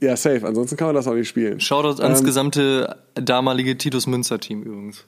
Ja, 0.01 0.17
safe, 0.17 0.45
ansonsten 0.45 0.77
kann 0.77 0.89
man 0.89 0.97
das 0.97 1.07
auch 1.07 1.15
nicht 1.15 1.29
spielen. 1.29 1.61
Shoutout 1.61 2.03
ans 2.03 2.21
Ähm, 2.21 2.27
gesamte 2.27 2.97
damalige 3.15 3.79
Titus 3.79 4.09
Münzer 4.09 4.41
Team 4.41 4.63
übrigens. 4.65 5.05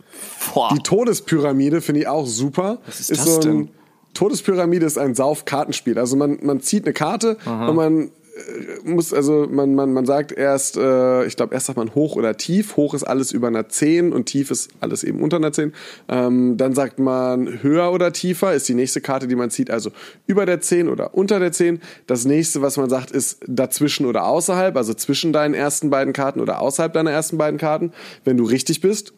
Boah. 0.55 0.71
Die 0.73 0.79
Todespyramide 0.85 1.81
finde 1.81 2.03
ich 2.03 2.07
auch 2.07 2.27
super. 2.27 2.79
Was 2.87 3.01
ist 3.01 3.11
das 3.11 3.41
denn? 3.41 3.71
Todespyramide 4.15 4.87
ist 4.87 4.99
ein 4.99 5.15
Sauf-Kartenspiel. 5.15 5.99
Also 5.99 6.17
man, 6.17 6.39
man 6.43 6.61
zieht 6.61 6.85
eine 6.85 6.95
Karte 6.95 7.37
und 7.69 7.77
man 7.77 8.11
äh, 8.35 8.89
muss, 8.89 9.13
also 9.13 9.47
man, 9.51 9.75
man, 9.75 9.93
man 9.93 10.07
sagt 10.07 10.33
erst, 10.33 10.77
äh, 10.77 11.25
ich 11.25 11.37
glaube, 11.37 11.55
erst 11.55 11.67
sagt 11.67 11.77
man 11.77 11.95
hoch 11.95 12.17
oder 12.17 12.37
tief. 12.37 12.77
Hoch 12.77 12.95
ist 12.95 13.05
alles 13.05 13.33
über 13.33 13.49
einer 13.49 13.69
10 13.69 14.13
und 14.13 14.27
tief 14.27 14.51
ist 14.51 14.71
alles 14.81 15.05
eben 15.05 15.23
unter 15.23 15.37
einer 15.37 15.53
10. 15.53 15.73
Ähm, 16.09 16.57
dann 16.57 16.75
sagt 16.75 16.99
man 16.99 17.63
höher 17.63 17.93
oder 17.93 18.13
tiefer 18.13 18.55
ist 18.55 18.69
die 18.69 18.75
nächste 18.75 19.01
Karte, 19.01 19.27
die 19.29 19.37
man 19.37 19.51
zieht, 19.51 19.71
also 19.71 19.91
über 20.27 20.47
der 20.47 20.61
10 20.61 20.89
oder 20.89 21.15
unter 21.15 21.39
der 21.39 21.53
10. 21.53 21.81
Das 22.07 22.25
nächste, 22.25 22.63
was 22.63 22.77
man 22.77 22.91
sagt, 22.91 23.11
ist 23.11 23.41
dazwischen 23.47 24.07
oder 24.07 24.27
außerhalb, 24.27 24.77
also 24.77 24.95
zwischen 24.95 25.33
deinen 25.33 25.55
ersten 25.55 25.91
beiden 25.91 26.13
Karten 26.13 26.41
oder 26.41 26.61
außerhalb 26.61 26.93
deiner 26.93 27.11
ersten 27.11 27.39
beiden 27.39 27.59
Karten. 27.59 27.93
Wenn 28.25 28.37
du 28.37 28.45
richtig 28.45 28.81
bist, 28.81 29.13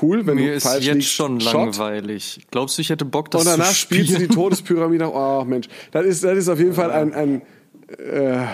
cool. 0.00 0.26
Wenn 0.26 0.36
Mir 0.36 0.48
du 0.50 0.54
ist 0.54 0.62
falsch 0.64 0.84
jetzt 0.86 0.94
liegst, 0.94 1.10
schon 1.12 1.40
Shot. 1.40 1.52
langweilig. 1.52 2.40
Glaubst 2.50 2.78
du, 2.78 2.82
ich 2.82 2.90
hätte 2.90 3.04
Bock, 3.04 3.30
das 3.30 3.42
Und 3.42 3.46
danach 3.52 3.68
zu 3.68 3.74
spielst 3.74 4.10
du 4.10 4.14
die 4.18 4.24
spielen? 4.24 4.30
Todespyramide. 4.36 5.10
Oh 5.12 5.44
Mensch, 5.46 5.68
das 5.90 6.06
ist, 6.06 6.24
das 6.24 6.38
ist 6.38 6.48
auf 6.48 6.58
jeden 6.58 6.74
Fall 6.74 6.90
ein, 6.90 7.12
ein 7.14 7.42
äh, 7.98 8.46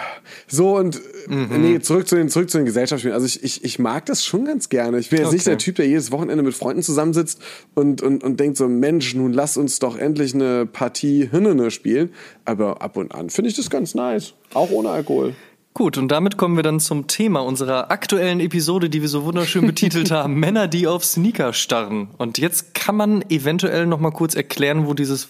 so 0.49 0.77
und 0.77 1.01
Mhm. 1.29 1.49
nee, 1.61 1.79
zurück 1.81 2.09
zu 2.09 2.17
den 2.17 2.31
zurück 2.31 2.49
zu 2.49 2.57
den 2.57 2.65
Gesellschaftsspielen. 2.65 3.15
Also 3.15 3.27
ich, 3.27 3.45
ich, 3.45 3.63
ich 3.63 3.79
mag 3.79 4.07
das 4.07 4.25
schon 4.25 4.47
ganz 4.47 4.71
gerne. 4.71 4.99
Ich 4.99 5.11
bin 5.11 5.19
jetzt 5.21 5.33
nicht 5.33 5.43
Okay. 5.43 5.51
der 5.51 5.59
Typ, 5.59 5.77
der 5.77 5.87
jedes 5.87 6.11
Wochenende 6.11 6.43
mit 6.43 6.55
Freunden 6.55 6.83
zusammensitzt 6.83 7.39
und, 7.75 8.01
und, 8.01 8.25
und 8.25 8.41
denkt 8.41 8.57
so, 8.57 8.67
Mensch, 8.67 9.15
nun 9.15 9.35
lass 9.35 9.59
uns 9.59 9.79
doch 9.79 9.99
endlich 9.99 10.35
eine 10.35 10.65
Partie 10.65 11.29
Hinnene 11.31 11.71
spielen. 11.71 12.11
Aber 12.47 12.81
ab 12.81 12.97
und 12.97 13.15
an 13.15 13.29
finde 13.29 13.51
ich 13.51 13.57
das 13.57 13.69
ganz 13.69 13.95
nice. 13.95 14.33
Auch 14.55 14.71
ohne 14.71 14.89
Alkohol. 14.89 15.35
Gut, 15.75 15.97
und 15.97 16.09
damit 16.09 16.37
kommen 16.37 16.57
wir 16.57 16.63
dann 16.63 16.81
zum 16.81 17.07
Thema 17.07 17.41
unserer 17.41 17.91
aktuellen 17.91 18.41
Episode, 18.41 18.91
die 18.91 19.01
wir 19.01 19.09
so 19.09 19.25
wunderschön 19.25 19.67
betitelt 19.67 20.11
haben: 20.11 20.35
Männer, 20.35 20.67
die 20.67 20.87
auf 20.87 21.05
Sneaker 21.05 21.53
starren. 21.53 22.09
Und 22.19 22.39
jetzt 22.39 22.75
kann 22.75 22.97
man 22.97 23.23
eventuell 23.31 23.87
noch 23.87 24.01
mal 24.01 24.11
kurz 24.11 24.35
erklären, 24.35 24.87
wo 24.87 24.95
dieses, 24.95 25.29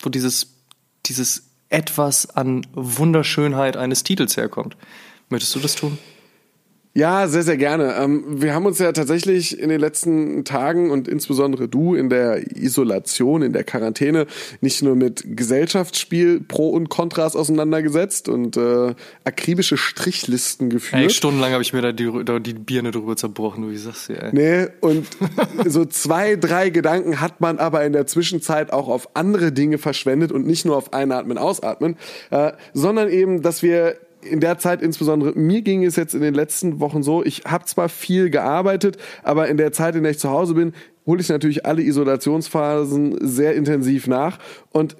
wo 0.00 0.08
dieses, 0.08 0.54
dieses 1.06 1.50
etwas 1.68 2.30
an 2.30 2.66
Wunderschönheit 2.72 3.76
eines 3.76 4.04
Titels 4.04 4.36
herkommt. 4.36 4.76
Möchtest 5.28 5.54
du 5.54 5.60
das 5.60 5.74
tun? 5.74 5.98
Ja, 6.98 7.28
sehr, 7.28 7.44
sehr 7.44 7.56
gerne. 7.56 7.94
Ähm, 7.94 8.24
wir 8.42 8.54
haben 8.54 8.66
uns 8.66 8.80
ja 8.80 8.90
tatsächlich 8.90 9.56
in 9.56 9.68
den 9.68 9.78
letzten 9.78 10.44
Tagen 10.44 10.90
und 10.90 11.06
insbesondere 11.06 11.68
du 11.68 11.94
in 11.94 12.10
der 12.10 12.56
Isolation, 12.56 13.42
in 13.42 13.52
der 13.52 13.62
Quarantäne 13.62 14.26
nicht 14.62 14.82
nur 14.82 14.96
mit 14.96 15.22
Gesellschaftsspiel 15.24 16.40
Pro 16.40 16.70
und 16.70 16.88
Kontras 16.88 17.36
auseinandergesetzt 17.36 18.28
und 18.28 18.56
äh, 18.56 18.96
akribische 19.22 19.76
Strichlisten 19.76 20.70
geführt. 20.70 21.02
Ey, 21.04 21.10
stundenlang 21.10 21.52
habe 21.52 21.62
ich 21.62 21.72
mir 21.72 21.82
da 21.82 21.92
die, 21.92 22.10
da 22.24 22.40
die 22.40 22.54
Birne 22.54 22.90
drüber 22.90 23.14
zerbrochen, 23.14 23.62
du, 23.62 23.70
wie 23.70 23.76
sagst 23.76 24.08
du, 24.08 24.20
ey. 24.20 24.30
Nee, 24.32 24.66
und 24.80 25.06
so 25.66 25.84
zwei, 25.84 26.34
drei 26.34 26.70
Gedanken 26.70 27.20
hat 27.20 27.40
man 27.40 27.60
aber 27.60 27.84
in 27.84 27.92
der 27.92 28.08
Zwischenzeit 28.08 28.72
auch 28.72 28.88
auf 28.88 29.14
andere 29.14 29.52
Dinge 29.52 29.78
verschwendet 29.78 30.32
und 30.32 30.48
nicht 30.48 30.64
nur 30.64 30.76
auf 30.76 30.92
Einatmen, 30.92 31.38
Ausatmen, 31.38 31.96
äh, 32.30 32.50
sondern 32.74 33.08
eben, 33.08 33.42
dass 33.42 33.62
wir 33.62 33.98
in 34.28 34.40
der 34.40 34.58
Zeit 34.58 34.82
insbesondere, 34.82 35.32
mir 35.38 35.62
ging 35.62 35.84
es 35.84 35.96
jetzt 35.96 36.14
in 36.14 36.20
den 36.20 36.34
letzten 36.34 36.80
Wochen 36.80 37.02
so, 37.02 37.24
ich 37.24 37.42
habe 37.46 37.64
zwar 37.64 37.88
viel 37.88 38.30
gearbeitet, 38.30 38.96
aber 39.22 39.48
in 39.48 39.56
der 39.56 39.72
Zeit, 39.72 39.94
in 39.96 40.02
der 40.02 40.12
ich 40.12 40.18
zu 40.18 40.30
Hause 40.30 40.54
bin, 40.54 40.72
hole 41.08 41.22
ich 41.22 41.28
natürlich 41.30 41.64
alle 41.64 41.82
Isolationsphasen 41.82 43.16
sehr 43.26 43.54
intensiv 43.54 44.06
nach 44.06 44.38
und 44.70 44.96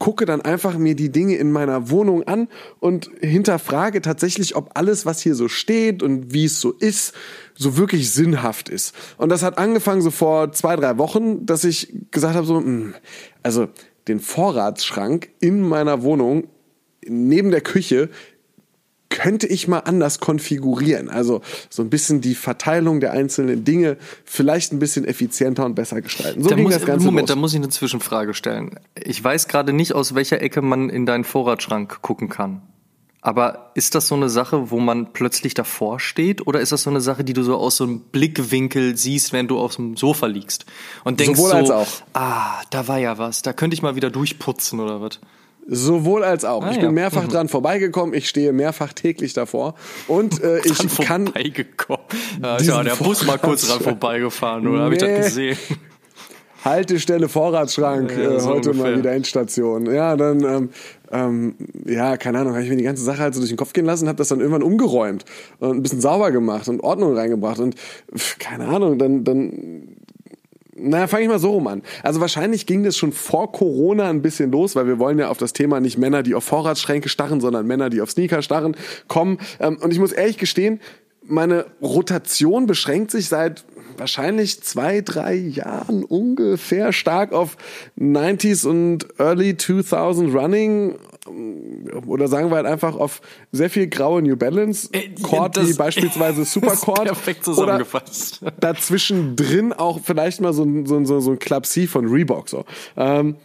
gucke 0.00 0.26
dann 0.26 0.40
einfach 0.42 0.76
mir 0.76 0.96
die 0.96 1.10
Dinge 1.10 1.36
in 1.36 1.52
meiner 1.52 1.88
Wohnung 1.88 2.24
an 2.24 2.48
und 2.80 3.10
hinterfrage 3.20 4.02
tatsächlich, 4.02 4.56
ob 4.56 4.72
alles, 4.74 5.06
was 5.06 5.20
hier 5.20 5.36
so 5.36 5.46
steht 5.46 6.02
und 6.02 6.34
wie 6.34 6.46
es 6.46 6.60
so 6.60 6.72
ist, 6.72 7.14
so 7.54 7.76
wirklich 7.76 8.10
sinnhaft 8.10 8.68
ist. 8.68 8.94
Und 9.18 9.28
das 9.28 9.44
hat 9.44 9.56
angefangen 9.56 10.02
so 10.02 10.10
vor 10.10 10.50
zwei, 10.50 10.74
drei 10.74 10.98
Wochen, 10.98 11.46
dass 11.46 11.62
ich 11.62 11.94
gesagt 12.10 12.34
habe, 12.34 12.46
so, 12.46 12.60
mh, 12.60 12.64
hm, 12.64 12.94
also 13.44 13.68
den 14.08 14.18
Vorratsschrank 14.18 15.30
in 15.40 15.62
meiner 15.62 16.02
Wohnung 16.02 16.48
neben 17.06 17.52
der 17.52 17.60
Küche 17.60 18.10
könnte 19.08 19.46
ich 19.46 19.68
mal 19.68 19.80
anders 19.80 20.20
konfigurieren. 20.20 21.08
Also 21.08 21.40
so 21.70 21.82
ein 21.82 21.90
bisschen 21.90 22.20
die 22.20 22.34
Verteilung 22.34 23.00
der 23.00 23.12
einzelnen 23.12 23.64
Dinge 23.64 23.96
vielleicht 24.24 24.72
ein 24.72 24.78
bisschen 24.78 25.04
effizienter 25.04 25.64
und 25.64 25.74
besser 25.74 26.02
gestalten. 26.02 26.42
So 26.42 26.50
da 26.50 26.56
ging 26.56 26.64
muss, 26.64 26.74
das 26.74 26.86
Ganze 26.86 27.06
Moment, 27.06 27.28
los. 27.28 27.34
da 27.34 27.40
muss 27.40 27.52
ich 27.52 27.58
eine 27.58 27.68
Zwischenfrage 27.68 28.34
stellen. 28.34 28.78
Ich 28.94 29.22
weiß 29.22 29.48
gerade 29.48 29.72
nicht, 29.72 29.94
aus 29.94 30.14
welcher 30.14 30.40
Ecke 30.42 30.62
man 30.62 30.90
in 30.90 31.06
deinen 31.06 31.24
Vorratsschrank 31.24 32.02
gucken 32.02 32.28
kann. 32.28 32.62
Aber 33.26 33.72
ist 33.74 33.96
das 33.96 34.06
so 34.06 34.14
eine 34.14 34.28
Sache, 34.28 34.70
wo 34.70 34.78
man 34.78 35.12
plötzlich 35.12 35.52
davor 35.54 35.98
steht? 35.98 36.46
Oder 36.46 36.60
ist 36.60 36.70
das 36.70 36.82
so 36.84 36.90
eine 36.90 37.00
Sache, 37.00 37.24
die 37.24 37.32
du 37.32 37.42
so 37.42 37.56
aus 37.56 37.76
so 37.76 37.82
einem 37.82 37.98
Blickwinkel 37.98 38.96
siehst, 38.96 39.32
wenn 39.32 39.48
du 39.48 39.58
auf 39.58 39.74
dem 39.74 39.96
Sofa 39.96 40.26
liegst? 40.26 40.64
Und 41.02 41.18
denkst 41.18 41.36
Sowohl 41.36 41.50
so, 41.50 41.56
als 41.56 41.70
auch. 41.70 41.88
ah, 42.12 42.62
da 42.70 42.86
war 42.86 42.98
ja 42.98 43.18
was, 43.18 43.42
da 43.42 43.52
könnte 43.52 43.74
ich 43.74 43.82
mal 43.82 43.96
wieder 43.96 44.10
durchputzen 44.10 44.78
oder 44.78 45.00
was? 45.00 45.18
Sowohl 45.68 46.22
als 46.22 46.44
auch. 46.44 46.62
Ah, 46.62 46.70
ich 46.70 46.76
ja. 46.76 46.82
bin 46.82 46.94
mehrfach 46.94 47.26
dran 47.26 47.48
vorbeigekommen. 47.48 48.14
Ich 48.14 48.28
stehe 48.28 48.52
mehrfach 48.52 48.92
täglich 48.92 49.32
davor. 49.32 49.74
Und 50.06 50.42
äh, 50.42 50.58
ich 50.64 50.78
Dran 50.78 50.88
kann 51.06 51.24
vorbeigekommen. 51.26 52.04
Ja, 52.42 52.58
ja 52.60 52.82
der 52.84 52.94
Bus 52.96 53.26
mal 53.26 53.38
kurz 53.38 53.66
dran 53.66 53.80
vorbeigefahren, 53.80 54.66
oder? 54.66 54.84
Hab 54.84 54.92
ich 54.92 54.98
das 54.98 55.08
Nee. 55.08 55.18
gesehen? 55.18 55.58
Haltestelle 56.64 57.28
Vorratsschrank, 57.28 58.10
Ja, 58.10 58.32
äh, 58.32 58.40
so 58.40 58.48
heute 58.48 58.70
ungefähr. 58.70 58.90
mal 58.92 58.98
wieder 58.98 59.12
Endstation. 59.12 59.86
Ja, 59.92 60.16
dann, 60.16 60.42
ähm, 60.42 60.70
ähm, 61.12 61.54
ja, 61.84 62.16
keine 62.16 62.40
Ahnung, 62.40 62.54
habe 62.54 62.64
ich 62.64 62.70
mir 62.70 62.76
die 62.76 62.82
ganze 62.82 63.04
Sache 63.04 63.18
halt 63.18 63.34
so 63.34 63.40
durch 63.40 63.50
den 63.50 63.56
Kopf 63.56 63.72
gehen 63.72 63.84
lassen, 63.84 64.08
habe 64.08 64.18
das 64.18 64.28
dann 64.28 64.40
irgendwann 64.40 64.64
umgeräumt 64.64 65.24
und 65.60 65.76
ein 65.76 65.82
bisschen 65.82 66.00
sauber 66.00 66.32
gemacht 66.32 66.68
und 66.68 66.80
Ordnung 66.80 67.16
reingebracht 67.16 67.60
und 67.60 67.76
pf, 68.16 68.38
keine 68.40 68.66
Ahnung, 68.66 68.98
dann, 68.98 69.22
dann 69.22 69.96
na, 70.78 71.06
fange 71.06 71.24
ich 71.24 71.28
mal 71.28 71.38
so 71.38 71.52
rum 71.52 71.66
an. 71.66 71.82
Also 72.02 72.20
wahrscheinlich 72.20 72.66
ging 72.66 72.82
das 72.82 72.96
schon 72.96 73.12
vor 73.12 73.52
Corona 73.52 74.10
ein 74.10 74.22
bisschen 74.22 74.50
los, 74.50 74.76
weil 74.76 74.86
wir 74.86 74.98
wollen 74.98 75.18
ja 75.18 75.28
auf 75.28 75.38
das 75.38 75.52
Thema 75.52 75.80
nicht 75.80 75.98
Männer, 75.98 76.22
die 76.22 76.34
auf 76.34 76.44
Vorratsschränke 76.44 77.08
starren, 77.08 77.40
sondern 77.40 77.66
Männer, 77.66 77.90
die 77.90 78.00
auf 78.00 78.10
Sneaker 78.10 78.42
starren, 78.42 78.76
kommen. 79.08 79.38
Ähm, 79.60 79.78
Und 79.80 79.92
ich 79.92 79.98
muss 79.98 80.12
ehrlich 80.12 80.38
gestehen, 80.38 80.80
meine 81.22 81.66
Rotation 81.82 82.66
beschränkt 82.66 83.10
sich 83.10 83.28
seit 83.28 83.64
wahrscheinlich 83.98 84.62
zwei, 84.62 85.00
drei 85.00 85.34
Jahren 85.34 86.04
ungefähr 86.04 86.92
stark 86.92 87.32
auf 87.32 87.56
90s 87.98 88.66
und 88.66 89.06
Early 89.18 89.56
2000 89.56 90.34
Running 90.34 90.96
oder 92.06 92.28
sagen 92.28 92.50
wir 92.50 92.56
halt 92.56 92.66
einfach 92.66 92.96
auf 92.96 93.20
sehr 93.52 93.70
viel 93.70 93.86
graue 93.88 94.22
New 94.22 94.36
Balance 94.36 94.88
Äh, 94.92 95.10
Cord 95.22 95.56
das- 95.56 95.68
wie 95.68 95.74
beispielsweise 95.74 96.44
Supercord 96.46 97.04
perfekt 97.04 97.46
oder 97.48 97.54
zusammengefasst. 97.56 98.40
dazwischen 98.60 99.36
drin 99.36 99.72
auch 99.72 100.00
vielleicht 100.02 100.40
mal 100.40 100.52
so 100.52 100.62
ein, 100.64 100.86
so 100.86 100.96
ein, 100.96 101.06
so 101.06 101.30
ein 101.30 101.38
Club 101.38 101.66
C 101.66 101.86
von 101.86 102.06
Reebok 102.08 102.48
so. 102.48 102.64
Ähm, 102.96 103.36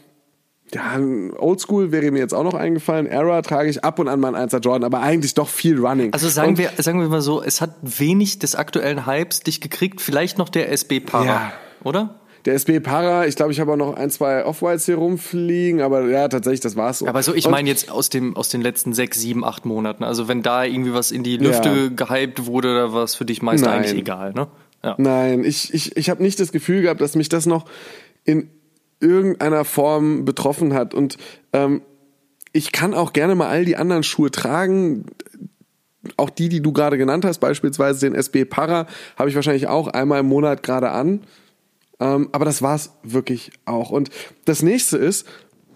ja, 0.73 0.97
Oldschool 1.37 1.91
wäre 1.91 2.11
mir 2.11 2.19
jetzt 2.19 2.33
auch 2.33 2.45
noch 2.45 2.53
eingefallen. 2.53 3.05
Era 3.05 3.41
trage 3.41 3.69
ich 3.69 3.83
ab 3.83 3.99
und 3.99 4.07
an 4.07 4.21
mal 4.21 4.33
ein 4.35 4.47
1er 4.49 4.59
Jordan, 4.61 4.85
aber 4.85 5.01
eigentlich 5.01 5.33
doch 5.33 5.49
viel 5.49 5.77
Running. 5.77 6.13
Also 6.13 6.29
sagen 6.29 6.51
Und- 6.51 6.57
wir, 6.59 6.69
sagen 6.77 7.01
wir 7.01 7.09
mal 7.09 7.21
so, 7.21 7.43
es 7.43 7.59
hat 7.59 7.75
wenig 7.81 8.39
des 8.39 8.55
aktuellen 8.55 9.05
Hypes 9.05 9.41
dich 9.41 9.59
gekriegt, 9.59 9.99
vielleicht 9.99 10.37
noch 10.37 10.47
der 10.47 10.71
SB 10.71 11.01
Para, 11.01 11.25
Ja. 11.25 11.53
oder? 11.83 12.20
Der 12.45 12.55
SB 12.55 12.79
Para, 12.79 13.27
ich 13.27 13.35
glaube, 13.35 13.51
ich 13.51 13.59
habe 13.59 13.73
auch 13.73 13.77
noch 13.77 13.95
ein, 13.95 14.09
zwei 14.09 14.43
Off-Whites 14.45 14.85
hier 14.85 14.95
rumfliegen, 14.95 15.81
aber 15.81 16.07
ja, 16.09 16.27
tatsächlich, 16.27 16.61
das 16.61 16.75
war's 16.75 16.99
so. 16.99 17.07
Aber 17.07 17.21
so, 17.21 17.35
ich 17.35 17.47
meine 17.47 17.69
jetzt 17.69 17.91
aus 17.91 18.09
dem, 18.09 18.35
aus 18.35 18.49
den 18.49 18.61
letzten 18.61 18.93
sechs, 18.93 19.19
sieben, 19.19 19.43
acht 19.45 19.65
Monaten. 19.65 20.03
Also 20.03 20.27
wenn 20.27 20.41
da 20.41 20.63
irgendwie 20.63 20.93
was 20.93 21.11
in 21.11 21.23
die 21.23 21.37
Lüfte 21.37 21.69
Ja. 21.69 21.87
gehypt 22.05 22.45
wurde, 22.47 22.73
da 22.73 22.93
war 22.93 23.03
es 23.03 23.15
für 23.15 23.25
dich 23.25 23.41
meist 23.41 23.63
Nein. 23.63 23.79
eigentlich 23.79 23.93
egal, 23.99 24.33
ne? 24.33 24.47
Ja. 24.83 24.95
Nein, 24.97 25.43
ich, 25.43 25.71
ich, 25.73 25.95
ich 25.95 26.09
habe 26.09 26.23
nicht 26.23 26.39
das 26.39 26.51
Gefühl 26.51 26.81
gehabt, 26.81 27.01
dass 27.01 27.15
mich 27.15 27.29
das 27.29 27.45
noch 27.45 27.65
in 28.23 28.49
irgendeiner 28.99 29.63
Form 29.63 30.25
betroffen 30.25 30.73
hat. 30.73 30.95
Und 30.95 31.17
ähm, 31.53 31.81
ich 32.53 32.71
kann 32.71 32.93
auch 32.95 33.13
gerne 33.13 33.35
mal 33.35 33.47
all 33.49 33.65
die 33.65 33.77
anderen 33.77 34.01
Schuhe 34.03 34.31
tragen. 34.31 35.05
Auch 36.17 36.31
die, 36.31 36.49
die 36.49 36.61
du 36.61 36.71
gerade 36.73 36.97
genannt 36.97 37.25
hast, 37.25 37.37
beispielsweise 37.37 37.99
den 38.09 38.15
SB 38.15 38.45
Para, 38.45 38.87
habe 39.17 39.29
ich 39.29 39.35
wahrscheinlich 39.35 39.67
auch 39.67 39.87
einmal 39.87 40.21
im 40.21 40.25
Monat 40.27 40.63
gerade 40.63 40.89
an. 40.89 41.21
Ähm, 42.01 42.29
aber 42.33 42.43
das 42.43 42.61
war's 42.61 42.97
wirklich 43.03 43.51
auch. 43.65 43.91
Und 43.91 44.09
das 44.45 44.61
nächste 44.61 44.97
ist, 44.97 45.25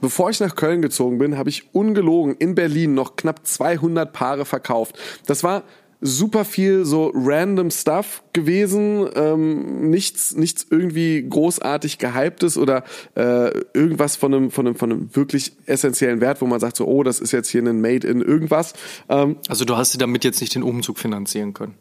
bevor 0.02 0.30
ich 0.30 0.42
nach 0.42 0.56
Köln 0.56 0.82
gezogen 0.82 1.20
bin, 1.20 1.38
habe 1.38 1.50
ich 1.50 1.74
ungelogen 1.74 2.36
in 2.36 2.56
Berlin 2.56 2.94
noch 2.94 3.16
knapp 3.16 3.46
200 3.48 4.12
Paare 4.12 4.44
verkauft. 4.44 5.00
Das 5.28 5.44
war 5.44 5.64
super 6.02 6.46
viel 6.46 6.86
so 6.86 7.12
random 7.16 7.72
Stuff 7.72 8.24
gewesen, 8.34 9.08
ähm, 9.16 9.90
nichts, 9.90 10.36
nichts 10.36 10.68
irgendwie 10.70 11.26
großartig 11.28 11.98
gehyptes 11.98 12.58
oder 12.58 12.84
äh, 13.16 13.52
irgendwas 13.74 14.16
von 14.16 14.34
einem, 14.34 14.52
von 14.52 14.68
einem, 14.68 14.76
von 14.76 14.92
einem 14.92 15.16
wirklich 15.16 15.54
essentiellen 15.66 16.22
Wert, 16.22 16.42
wo 16.42 16.48
man 16.48 16.60
sagt 16.60 16.78
so, 16.78 16.86
oh, 16.86 17.04
das 17.04 17.20
ist 17.20 17.32
jetzt 17.32 17.50
hier 17.50 17.64
ein 17.64 17.82
Made 17.82 18.08
in 18.08 18.22
irgendwas. 18.22 18.74
Ähm, 19.10 19.38
Also 19.48 19.66
du 19.66 19.78
hast 19.78 19.94
dir 19.94 19.98
damit 19.98 20.24
jetzt 20.24 20.42
nicht 20.42 20.54
den 20.54 20.64
Umzug 20.64 21.00
finanzieren 21.00 21.54
können. 21.54 21.76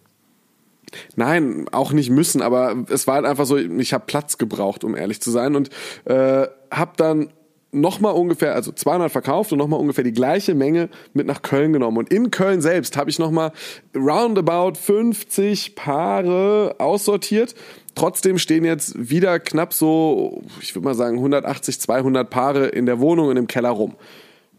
Nein, 1.17 1.67
auch 1.73 1.93
nicht 1.93 2.11
müssen, 2.11 2.43
aber 2.43 2.85
es 2.89 3.07
war 3.07 3.17
halt 3.17 3.27
einfach 3.27 3.47
so, 3.47 3.57
ich 3.57 3.93
habe 3.93 4.05
Platz 4.07 4.39
gebraucht, 4.39 4.85
um 4.85 4.97
ehrlich 4.97 5.21
zu 5.21 5.31
sein 5.31 5.57
und 5.57 5.71
äh, 6.05 6.47
habe 6.71 6.93
dann 6.97 7.31
nochmal 7.75 8.15
ungefähr, 8.15 8.55
also 8.55 8.73
200 8.73 9.11
verkauft 9.11 9.53
und 9.53 9.59
nochmal 9.59 9.81
ungefähr 9.81 10.05
die 10.05 10.13
gleiche 10.13 10.55
Menge 10.55 10.89
mit 11.13 11.27
nach 11.27 11.43
Köln 11.43 11.73
genommen. 11.73 11.99
Und 11.99 12.13
in 12.13 12.31
Köln 12.31 12.61
selbst 12.61 12.97
habe 12.97 13.11
ich 13.11 13.19
nochmal 13.19 13.53
roundabout 13.95 14.75
50 14.79 15.75
Paare 15.75 16.77
aussortiert. 16.79 17.55
Trotzdem 17.95 18.39
stehen 18.39 18.65
jetzt 18.65 19.11
wieder 19.11 19.39
knapp 19.41 19.73
so, 19.73 20.43
ich 20.61 20.75
würde 20.75 20.85
mal 20.85 20.95
sagen, 20.95 21.17
180, 21.17 21.81
200 21.81 22.31
Paare 22.31 22.67
in 22.67 22.87
der 22.87 23.01
Wohnung 23.01 23.29
und 23.29 23.37
im 23.37 23.47
Keller 23.47 23.71
rum. 23.71 23.97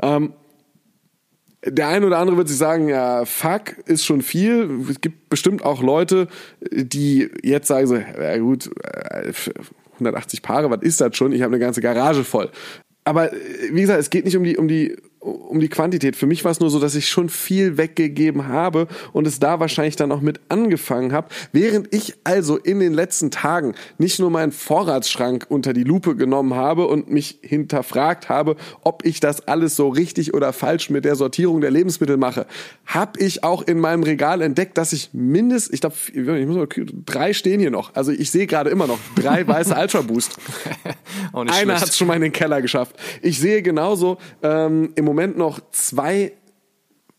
Ähm, 0.01 0.33
der 1.65 1.87
eine 1.87 2.05
oder 2.05 2.19
andere 2.19 2.37
wird 2.37 2.47
sich 2.47 2.57
sagen, 2.57 2.87
ja, 2.89 3.25
fuck, 3.25 3.77
ist 3.85 4.05
schon 4.05 4.21
viel. 4.21 4.69
Es 4.89 5.01
gibt 5.01 5.29
bestimmt 5.29 5.65
auch 5.65 5.81
Leute, 5.81 6.27
die 6.71 7.29
jetzt 7.43 7.67
sagen 7.67 7.87
so, 7.87 7.95
ja 7.95 8.37
gut, 8.37 8.69
äh, 8.83 9.33
180 9.93 10.41
Paare, 10.41 10.69
was 10.69 10.81
ist 10.81 11.01
das 11.01 11.15
schon? 11.15 11.31
Ich 11.31 11.41
habe 11.41 11.55
eine 11.55 11.63
ganze 11.63 11.81
Garage 11.81 12.23
voll. 12.23 12.49
Aber 13.03 13.33
äh, 13.33 13.37
wie 13.71 13.81
gesagt, 13.81 13.99
es 13.99 14.09
geht 14.09 14.25
nicht 14.25 14.37
um 14.37 14.43
die, 14.43 14.57
um 14.57 14.67
die, 14.67 14.95
um 15.25 15.59
die 15.59 15.69
Quantität. 15.69 16.15
Für 16.15 16.27
mich 16.27 16.43
war 16.45 16.51
es 16.51 16.59
nur 16.59 16.69
so, 16.69 16.79
dass 16.79 16.93
ich 16.93 17.09
schon 17.09 17.29
viel 17.29 17.77
weggegeben 17.77 18.47
habe 18.47 18.87
und 19.11 19.25
es 19.25 19.39
da 19.39 19.59
wahrscheinlich 19.59 19.95
dann 19.95 20.11
auch 20.11 20.21
mit 20.21 20.39
angefangen 20.49 21.13
habe, 21.13 21.29
während 21.51 21.93
ich 21.93 22.13
also 22.23 22.57
in 22.57 22.79
den 22.79 22.93
letzten 22.93 23.31
Tagen 23.31 23.73
nicht 23.97 24.19
nur 24.19 24.29
meinen 24.29 24.51
Vorratsschrank 24.51 25.47
unter 25.49 25.73
die 25.73 25.83
Lupe 25.83 26.15
genommen 26.15 26.53
habe 26.53 26.87
und 26.87 27.09
mich 27.09 27.39
hinterfragt 27.41 28.29
habe, 28.29 28.55
ob 28.83 29.03
ich 29.03 29.19
das 29.19 29.47
alles 29.47 29.75
so 29.75 29.89
richtig 29.89 30.33
oder 30.33 30.53
falsch 30.53 30.91
mit 30.91 31.05
der 31.05 31.15
Sortierung 31.15 31.59
der 31.59 31.71
Lebensmittel 31.71 32.17
mache, 32.17 32.45
habe 32.85 33.19
ich 33.19 33.43
auch 33.43 33.63
in 33.63 33.79
meinem 33.79 34.03
Regal 34.03 34.41
entdeckt, 34.41 34.77
dass 34.77 34.93
ich 34.93 35.09
mindestens, 35.13 35.73
ich 35.73 35.81
glaube, 35.81 35.95
ich 36.13 36.47
muss 36.47 36.55
mal, 36.55 36.67
drei 37.05 37.33
stehen 37.33 37.59
hier 37.59 37.71
noch. 37.71 37.95
Also 37.95 38.11
ich 38.11 38.29
sehe 38.29 38.45
gerade 38.45 38.69
immer 38.69 38.85
noch 38.85 38.99
drei 39.15 39.47
weiße 39.47 39.75
Ultra 39.75 40.01
Boost. 40.01 40.37
Einer 41.33 41.79
hat 41.79 41.89
es 41.89 41.97
schon 41.97 42.07
mal 42.07 42.15
in 42.15 42.21
den 42.21 42.31
Keller 42.31 42.61
geschafft. 42.61 42.95
Ich 43.23 43.39
sehe 43.39 43.63
genauso 43.63 44.17
ähm, 44.43 44.91
im 44.95 45.05
Moment 45.05 45.14
noch 45.37 45.59
zwei 45.71 46.33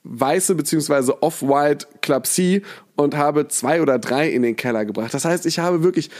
weiße 0.04 0.54
beziehungsweise 0.54 1.22
off-white 1.22 1.86
Club 2.00 2.26
C 2.26 2.62
und 2.94 3.16
habe 3.16 3.48
zwei 3.48 3.82
oder 3.82 3.98
drei 3.98 4.28
in 4.30 4.42
den 4.42 4.56
Keller 4.56 4.84
gebracht. 4.84 5.12
Das 5.12 5.24
heißt, 5.24 5.46
ich 5.46 5.58
habe 5.58 5.82
wirklich 5.82 6.10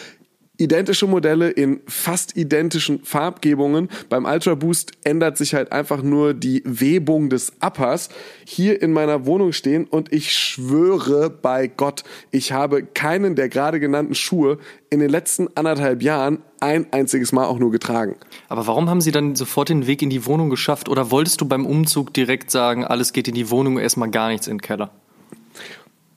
identische 0.59 1.07
Modelle 1.07 1.51
in 1.51 1.81
fast 1.87 2.37
identischen 2.37 3.05
Farbgebungen. 3.05 3.88
Beim 4.09 4.25
Ultra 4.25 4.55
Boost 4.55 4.92
ändert 5.05 5.37
sich 5.37 5.55
halt 5.55 5.73
einfach 5.73 6.03
nur 6.03 6.35
die 6.35 6.62
Webung 6.64 7.31
des 7.31 7.53
Uppers 7.61 8.09
hier 8.45 8.81
in 8.81 8.92
meiner 8.92 9.27
Wohnung 9.27 9.53
stehen 9.53 9.85
und 9.85 10.12
ich 10.12 10.33
schwöre 10.33 11.31
bei 11.31 11.66
Gott, 11.66 12.05
ich 12.31 12.53
habe 12.53 12.83
keinen 12.85 13.35
der 13.35 13.49
gerade 13.49 13.81
genannten 13.81 14.14
Schuhe 14.14 14.59
in 14.90 15.01
den 15.01 15.11
letzten 15.11 15.49
anderthalb 15.57 16.03
Jahren 16.03 16.38
ein 16.61 16.87
einziges 16.92 17.33
Mal 17.33 17.45
auch 17.45 17.59
nur 17.59 17.71
getragen. 17.71 18.16
Aber 18.49 18.66
warum 18.66 18.88
haben 18.88 19.01
sie 19.01 19.12
dann 19.12 19.37
sofort 19.37 19.69
den 19.69 19.87
Weg 19.87 20.03
in 20.03 20.11
die 20.11 20.27
Wohnung 20.27 20.49
geschafft? 20.51 20.88
Oder 20.88 21.11
wolltest 21.11 21.40
du 21.40 21.47
beim 21.47 21.66
Umzug 21.66 22.14
direkt 22.14 22.51
sagen, 22.51 22.85
alles 22.85 23.12
geht 23.12 23.29
in 23.29 23.35
die 23.35 23.51
Wohnung, 23.51 23.79
erstmal 23.79 24.11
gar 24.11 24.29
nichts 24.29 24.47
in 24.47 24.55
den 24.57 24.62
Keller? 24.62 24.90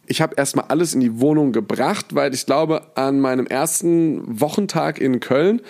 Ich 0.10 0.22
habe 0.22 0.34
erstmal 0.36 0.66
alles 0.70 0.96
in 0.96 1.02
die 1.02 1.20
Wohnung 1.20 1.52
gebracht, 1.52 2.16
weil 2.16 2.34
ich 2.34 2.48
glaube, 2.48 2.82
an 2.96 3.20
meinem 3.20 3.46
ersten 3.46 4.42
Wochentag 4.42 5.00
in 5.00 5.20
Köln 5.20 5.62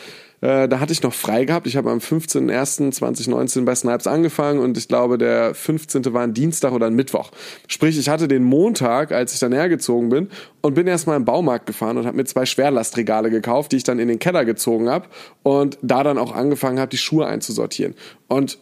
Äh, 0.42 0.70
da 0.70 0.80
hatte 0.80 0.94
ich 0.94 1.04
noch 1.04 1.14
frei 1.14 1.44
gehabt. 1.44 1.68
Ich 1.68 1.76
habe 1.76 1.92
am 1.92 1.98
15.01.2019 1.98 3.66
bei 3.66 3.76
Snipes 3.76 4.08
angefangen 4.08 4.62
und 4.62 4.78
ich 4.78 4.88
glaube, 4.88 5.18
der 5.18 5.54
15. 5.54 6.14
war 6.14 6.22
ein 6.22 6.34
Dienstag 6.34 6.72
oder 6.72 6.88
ein 6.88 6.94
Mittwoch. 6.94 7.32
Sprich, 7.68 8.00
ich 8.00 8.08
hatte 8.08 8.30
den 8.30 8.46
Montag, 8.46 9.12
als 9.12 9.34
ich 9.34 9.40
dann 9.42 9.52
hergezogen 9.52 10.08
bin 10.08 10.30
und 10.62 10.76
bin 10.76 10.88
erstmal 10.88 11.18
im 11.18 11.26
Baumarkt 11.26 11.66
gefahren 11.66 11.98
und 11.98 12.06
habe 12.06 12.16
mir 12.16 12.24
zwei 12.24 12.46
Schwerlastregale 12.46 13.30
gekauft, 13.32 13.74
die 13.74 13.76
ich 13.76 13.84
dann 13.84 14.00
in 14.00 14.08
den 14.08 14.20
Keller 14.20 14.46
gezogen 14.46 14.88
habe 14.88 15.10
und 15.44 15.78
da 15.82 16.04
dann 16.04 16.18
auch 16.18 16.34
angefangen 16.34 16.80
habe, 16.80 16.90
die 16.90 16.98
Schuhe 16.98 17.28
einzusortieren. 17.28 17.94
Und 18.30 18.60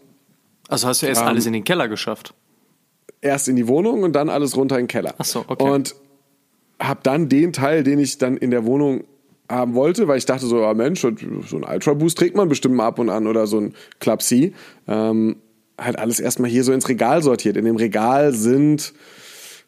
also 0.70 0.88
hast 0.88 1.04
du 1.04 1.06
erst 1.06 1.22
ähm, 1.22 1.28
alles 1.28 1.46
in 1.46 1.54
den 1.54 1.64
Keller 1.64 1.88
geschafft? 1.88 2.34
Erst 3.22 3.48
in 3.48 3.56
die 3.56 3.68
Wohnung 3.68 4.04
und 4.04 4.14
dann 4.14 4.30
alles 4.30 4.56
runter 4.56 4.76
in 4.78 4.84
den 4.84 4.88
Keller. 4.88 5.16
Ach 5.18 5.26
so, 5.26 5.44
okay. 5.48 5.64
Und 5.64 5.96
habe 6.80 7.00
dann 7.04 7.30
den 7.30 7.54
Teil, 7.54 7.84
den 7.84 8.00
ich 8.00 8.18
dann 8.18 8.38
in 8.38 8.52
der 8.52 8.66
Wohnung 8.66 9.04
haben 9.50 9.74
wollte, 9.74 10.08
weil 10.08 10.18
ich 10.18 10.26
dachte 10.26 10.46
so, 10.46 10.60
ja 10.60 10.74
Mensch, 10.74 11.02
so 11.02 11.08
ein 11.08 11.64
Ultra 11.64 11.94
Boost 11.94 12.18
trägt 12.18 12.36
man 12.36 12.50
bestimmt 12.50 12.76
mal 12.76 12.86
ab 12.86 13.00
und 13.00 13.10
an 13.10 13.28
oder 13.28 13.48
so 13.48 13.60
ein 13.60 13.74
Club 14.00 14.22
C. 14.22 14.54
Ähm, 14.88 15.38
halt 15.80 15.98
alles 15.98 16.20
erstmal 16.20 16.50
hier 16.50 16.64
so 16.64 16.74
ins 16.74 16.90
Regal 16.90 17.24
sortiert. 17.24 17.58
In 17.58 17.66
dem 17.66 17.78
Regal 17.78 18.34
sind 18.34 18.94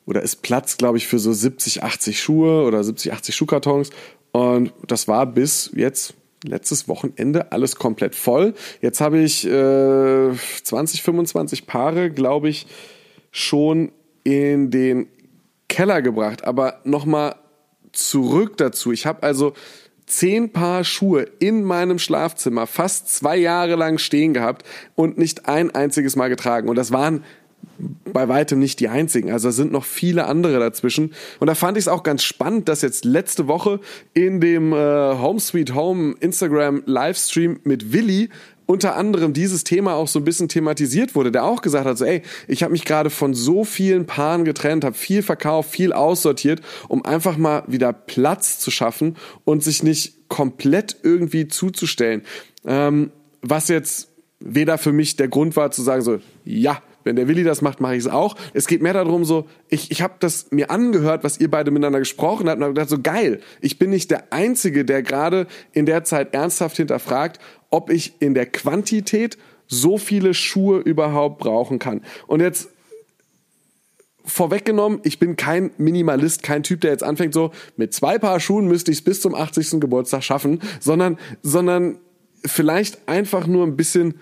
oder 0.06 0.22
ist 0.22 0.42
Platz, 0.42 0.78
glaube 0.78 0.98
ich, 0.98 1.08
für 1.08 1.20
so 1.20 1.32
70, 1.32 1.84
80 1.84 2.22
Schuhe 2.22 2.66
oder 2.66 2.84
70, 2.84 3.14
80 3.14 3.36
Schuhkartons. 3.36 3.92
Und 4.32 4.74
das 4.88 5.08
war 5.08 5.26
bis 5.26 5.72
jetzt 5.76 6.16
letztes 6.44 6.88
Wochenende 6.88 7.52
alles 7.52 7.76
komplett 7.76 8.16
voll. 8.16 8.54
Jetzt 8.82 9.02
habe 9.02 9.20
ich 9.20 9.46
äh, 9.46 10.32
20, 10.64 11.04
25 11.04 11.68
Paare, 11.68 12.10
glaube 12.10 12.50
ich, 12.50 12.66
schon 13.32 13.92
in 14.24 14.72
den 14.72 15.08
Keller 15.68 16.02
gebracht. 16.02 16.44
Aber 16.46 16.80
nochmal 16.84 17.36
zurück 17.92 18.58
dazu. 18.58 18.92
Ich 18.92 19.06
habe 19.06 19.24
also 19.24 19.54
zehn 20.06 20.52
Paar 20.52 20.84
Schuhe 20.84 21.28
in 21.40 21.64
meinem 21.64 22.00
Schlafzimmer 22.00 22.68
fast 22.68 23.14
zwei 23.14 23.38
Jahre 23.38 23.76
lang 23.76 23.98
stehen 24.00 24.34
gehabt 24.34 24.66
und 24.96 25.18
nicht 25.18 25.48
ein 25.48 25.74
einziges 25.74 26.16
Mal 26.16 26.30
getragen. 26.30 26.68
Und 26.68 26.76
das 26.76 26.92
waren 26.92 27.24
bei 28.06 28.28
weitem 28.28 28.60
nicht 28.60 28.80
die 28.80 28.90
einzigen. 28.90 29.32
Also 29.32 29.50
da 29.50 29.52
sind 29.52 29.72
noch 29.72 29.86
viele 29.86 30.26
andere 30.26 30.60
dazwischen. 30.60 31.14
Und 31.40 31.48
da 31.48 31.56
fand 31.56 31.78
ich 31.78 31.84
es 31.84 31.88
auch 31.88 32.04
ganz 32.04 32.24
spannend, 32.24 32.68
dass 32.68 32.82
jetzt 32.82 33.06
letzte 33.06 33.48
Woche 33.48 33.80
in 34.14 34.42
dem 34.42 34.74
äh, 34.74 34.76
Home 34.76 35.40
Sweet 35.40 35.74
Home 35.74 36.16
Instagram 36.20 36.84
Livestream 36.86 37.60
mit 37.64 37.94
Willi 37.94 38.30
unter 38.70 38.96
anderem 38.96 39.34
dieses 39.34 39.64
Thema 39.64 39.96
auch 39.96 40.08
so 40.08 40.20
ein 40.20 40.26
bisschen 40.26 40.48
thematisiert 40.48 41.16
wurde, 41.16 41.32
der 41.32 41.44
auch 41.44 41.64
gesagt 41.64 41.88
hat, 41.88 41.98
so, 41.98 42.06
ey, 42.06 42.22
ich 42.48 42.62
habe 42.62 42.72
mich 42.72 42.86
gerade 42.86 43.10
von 43.10 43.34
so 43.34 43.64
vielen 43.64 44.06
Paaren 44.06 44.46
getrennt, 44.46 44.86
habe 44.86 44.96
viel 44.96 45.24
verkauft, 45.24 45.72
viel 45.72 45.92
aussortiert, 45.92 46.62
um 46.88 47.04
einfach 47.04 47.36
mal 47.36 47.64
wieder 47.66 47.92
Platz 47.94 48.60
zu 48.60 48.70
schaffen 48.70 49.18
und 49.44 49.64
sich 49.64 49.82
nicht 49.82 50.30
komplett 50.30 50.98
irgendwie 51.02 51.48
zuzustellen. 51.48 52.22
Ähm, 52.64 53.10
was 53.42 53.70
jetzt 53.70 54.10
weder 54.40 54.78
für 54.78 54.92
mich 54.92 55.16
der 55.16 55.30
Grund 55.30 55.56
war 55.56 55.72
zu 55.72 55.82
sagen, 55.82 56.04
so, 56.04 56.20
ja, 56.46 56.80
wenn 57.04 57.16
der 57.16 57.28
Willi 57.28 57.44
das 57.44 57.62
macht, 57.62 57.80
mache 57.80 57.96
ich 57.96 58.06
es 58.06 58.08
auch. 58.08 58.36
Es 58.54 58.68
geht 58.68 58.82
mehr 58.82 58.94
darum, 58.94 59.26
so, 59.26 59.48
ich, 59.68 59.92
ich 59.92 60.02
habe 60.02 60.16
das 60.20 60.52
mir 60.52 60.70
angehört, 60.70 61.24
was 61.24 61.40
ihr 61.40 61.50
beide 61.50 61.72
miteinander 61.72 62.00
gesprochen 62.00 62.50
habt 62.50 62.58
und 62.58 62.64
habe 62.64 62.74
gedacht, 62.74 62.90
so 62.90 63.00
geil, 63.02 63.40
ich 63.62 63.80
bin 63.80 63.90
nicht 63.90 64.12
der 64.12 64.32
Einzige, 64.34 64.86
der 64.86 65.04
gerade 65.04 65.48
in 65.72 65.86
der 65.86 66.04
Zeit 66.04 66.34
ernsthaft 66.34 66.78
hinterfragt, 66.78 67.40
ob 67.70 67.90
ich 67.90 68.14
in 68.20 68.34
der 68.34 68.46
Quantität 68.46 69.38
so 69.68 69.98
viele 69.98 70.34
Schuhe 70.34 70.80
überhaupt 70.80 71.40
brauchen 71.40 71.80
kann. 71.80 72.02
Und 72.28 72.42
jetzt 72.42 72.70
vorweggenommen, 74.26 75.00
ich 75.04 75.20
bin 75.20 75.36
kein 75.36 75.72
Minimalist, 75.78 76.44
kein 76.44 76.64
Typ, 76.64 76.82
der 76.82 76.92
jetzt 76.92 77.04
anfängt 77.04 77.34
so, 77.34 77.52
mit 77.78 77.94
zwei 77.94 78.18
Paar 78.18 78.40
Schuhen 78.40 78.68
müsste 78.68 78.92
ich 78.92 79.00
es 79.00 79.04
bis 79.04 79.22
zum 79.22 79.36
80. 79.36 79.80
Geburtstag 79.80 80.24
schaffen, 80.24 80.60
sondern, 80.80 81.18
sondern 81.42 81.98
vielleicht 82.46 83.08
einfach 83.08 83.48
nur 83.48 83.66
ein 83.66 83.76
bisschen 83.76 84.16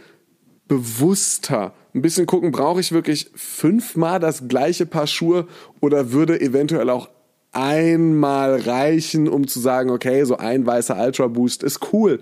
bewusster, 0.67 1.73
ein 1.97 2.01
bisschen 2.01 2.25
gucken, 2.25 2.51
brauche 2.51 2.79
ich 2.79 2.91
wirklich 2.91 3.29
fünfmal 3.35 4.19
das 4.19 4.47
gleiche 4.47 4.85
Paar 4.85 5.07
Schuhe 5.07 5.47
oder 5.81 6.11
würde 6.11 6.39
eventuell 6.39 6.89
auch 6.89 7.09
einmal 7.51 8.59
reichen, 8.61 9.27
um 9.27 9.47
zu 9.47 9.59
sagen, 9.59 9.89
okay, 9.89 10.23
so 10.25 10.37
ein 10.37 10.65
weißer 10.65 10.97
Ultra 10.99 11.27
Boost 11.27 11.63
ist 11.63 11.93
cool 11.93 12.19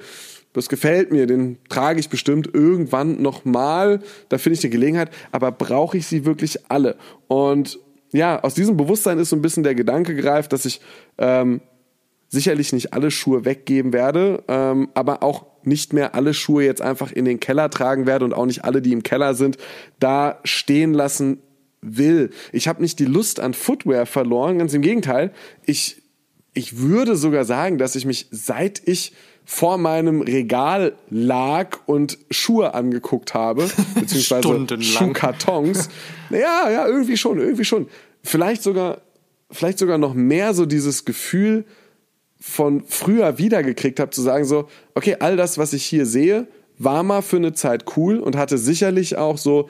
das 0.56 0.70
gefällt 0.70 1.12
mir, 1.12 1.28
den 1.28 1.58
trage 1.68 2.00
ich 2.00 2.10
bestimmt 2.10 2.50
irgendwann 2.54 3.22
nochmal, 3.22 4.00
da 4.30 4.38
finde 4.38 4.56
ich 4.56 4.62
die 4.62 4.70
Gelegenheit, 4.70 5.12
aber 5.34 5.52
brauche 5.52 5.98
ich 5.98 6.08
sie 6.08 6.26
wirklich 6.26 6.72
alle? 6.72 6.96
Und 7.28 7.78
ja, 8.14 8.42
aus 8.42 8.54
diesem 8.54 8.78
Bewusstsein 8.78 9.20
ist 9.20 9.30
so 9.30 9.36
ein 9.36 9.42
bisschen 9.42 9.64
der 9.64 9.76
Gedanke 9.76 10.16
gereift, 10.16 10.54
dass 10.54 10.64
ich 10.64 10.80
ähm, 11.18 11.60
sicherlich 12.36 12.74
nicht 12.74 12.94
alle 12.94 13.10
Schuhe 13.10 13.46
weggeben 13.46 13.94
werde, 13.94 14.44
ähm, 14.48 14.90
aber 14.94 15.24
auch 15.24 15.46
nicht 15.64 15.94
mehr 15.94 16.14
alle 16.14 16.34
Schuhe 16.34 16.64
jetzt 16.64 16.82
einfach 16.82 17.12
in 17.12 17.26
den 17.26 17.40
Keller 17.40 17.70
tragen 17.72 18.06
werde 18.06 18.26
und 18.26 18.34
auch 18.34 18.46
nicht 18.46 18.64
alle, 18.64 18.82
die 18.82 18.92
im 18.92 19.02
Keller 19.02 19.34
sind, 19.34 19.58
da 20.00 20.40
stehen 20.44 20.94
lassen 20.94 21.40
will. 21.82 22.30
Ich 22.52 22.68
habe 22.68 22.82
nicht 22.82 23.00
die 23.00 23.06
Lust 23.06 23.40
an 23.40 23.54
Footwear 23.54 24.06
verloren, 24.06 24.60
ganz 24.60 24.74
im 24.74 24.82
Gegenteil. 24.82 25.32
Ich, 25.66 26.04
ich 26.54 26.78
würde 26.78 27.16
sogar 27.16 27.46
sagen, 27.46 27.78
dass 27.78 27.96
ich 27.96 28.06
mich, 28.06 28.28
seit 28.32 28.82
ich 28.86 29.14
vor 29.46 29.78
meinem 29.78 30.22
Regal 30.22 30.94
lag 31.10 31.78
und 31.86 32.18
Schuhe 32.32 32.74
angeguckt 32.74 33.34
habe, 33.34 33.70
beziehungsweise 33.96 34.82
Schuhkartons. 34.82 35.90
Ja, 36.32 36.72
ja, 36.72 36.88
irgendwie 36.88 37.18
schon, 37.18 37.38
irgendwie 37.38 37.66
schon. 37.66 37.88
Vielleicht 38.24 38.64
sogar, 38.64 39.02
vielleicht 39.52 39.78
sogar 39.78 40.00
noch 40.00 40.16
mehr 40.16 40.56
so 40.56 40.66
dieses 40.66 41.06
Gefühl 41.06 41.66
von 42.48 42.84
früher 42.86 43.40
wiedergekriegt 43.40 44.00
habe, 44.00 44.12
zu 44.12 44.22
sagen 44.22 44.46
so, 44.46 44.70
okay, 44.94 45.18
all 45.20 45.36
das, 45.36 45.58
was 45.58 45.74
ich 45.74 45.84
hier 45.84 46.06
sehe, 46.06 46.48
war 46.78 47.02
mal 47.02 47.24
für 47.24 47.38
eine 47.38 47.54
Zeit 47.54 47.98
cool 47.98 48.20
und 48.20 48.38
hatte 48.38 48.60
sicherlich 48.60 49.18
auch 49.18 49.40
so 49.40 49.68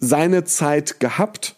seine 0.00 0.42
Zeit 0.42 0.98
gehabt, 0.98 1.54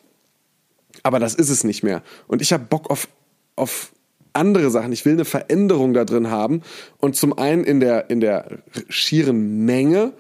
aber 1.03 1.21
das 1.21 1.35
ist 1.35 1.49
es 1.49 1.65
nicht 1.65 1.83
mehr. 1.83 2.03
Und 2.27 2.43
ich 2.43 2.53
habe 2.53 2.67
Bock 2.69 2.91
auf, 2.91 3.09
auf 3.57 3.93
andere 4.35 4.71
Sachen. 4.71 4.93
Ich 4.93 5.07
will 5.07 5.15
eine 5.15 5.25
Veränderung 5.25 5.95
da 5.95 6.05
drin 6.05 6.31
haben. 6.31 6.61
Und 6.99 7.17
zum 7.17 7.37
einen 7.39 7.65
in 7.65 7.81
der, 7.81 8.11
in 8.11 8.21
der 8.21 8.59
schieren 8.91 9.65
Menge, 9.65 10.13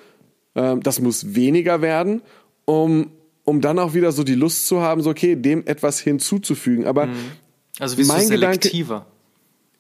äh, 0.54 0.76
das 0.78 0.98
muss 0.98 1.34
weniger 1.34 1.82
werden, 1.82 2.22
um, 2.64 3.10
um 3.44 3.60
dann 3.60 3.78
auch 3.78 3.92
wieder 3.92 4.12
so 4.12 4.24
die 4.24 4.34
Lust 4.34 4.66
zu 4.66 4.80
haben, 4.80 5.02
so 5.02 5.10
okay, 5.10 5.36
dem 5.36 5.66
etwas 5.66 6.00
hinzuzufügen. 6.00 6.86
Aber 6.86 7.06
mhm. 7.06 7.16
also 7.78 7.98
wie 7.98 8.04
mein 8.04 8.26
selektiver. 8.26 8.94
Gedanke, 8.94 9.17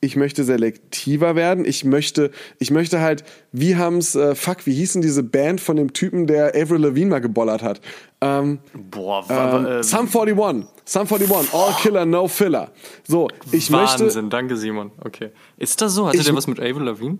ich 0.00 0.16
möchte 0.16 0.44
selektiver 0.44 1.34
werden. 1.34 1.64
Ich 1.64 1.84
möchte, 1.84 2.30
ich 2.58 2.70
möchte 2.70 3.00
halt, 3.00 3.24
wie 3.52 3.76
haben's, 3.76 4.14
äh, 4.14 4.34
fuck, 4.34 4.66
wie 4.66 4.74
hießen 4.74 5.02
diese 5.02 5.22
Band 5.22 5.60
von 5.60 5.76
dem 5.76 5.92
Typen, 5.92 6.26
der 6.26 6.54
Avril 6.54 6.82
Lavigne 6.82 7.10
mal 7.10 7.20
gebollert 7.20 7.62
hat? 7.62 7.80
Ähm, 8.20 8.60
Boah, 8.74 9.24
ähm, 9.28 9.66
äh, 9.66 9.82
Sum 9.82 10.06
41. 10.06 10.68
Sum 10.84 11.02
41. 11.02 11.52
All 11.52 11.74
Killer, 11.80 12.06
No 12.06 12.28
Filler. 12.28 12.70
So, 13.06 13.28
ich 13.50 13.72
Wahnsinn, 13.72 14.06
möchte. 14.06 14.22
danke 14.24 14.56
Simon. 14.56 14.92
Okay. 15.04 15.30
Ist 15.56 15.80
das 15.80 15.94
so? 15.94 16.06
Hatte 16.06 16.16
ich, 16.16 16.24
der 16.24 16.36
was 16.36 16.46
mit 16.46 16.60
Avril 16.60 16.84
Lavigne? 16.84 17.18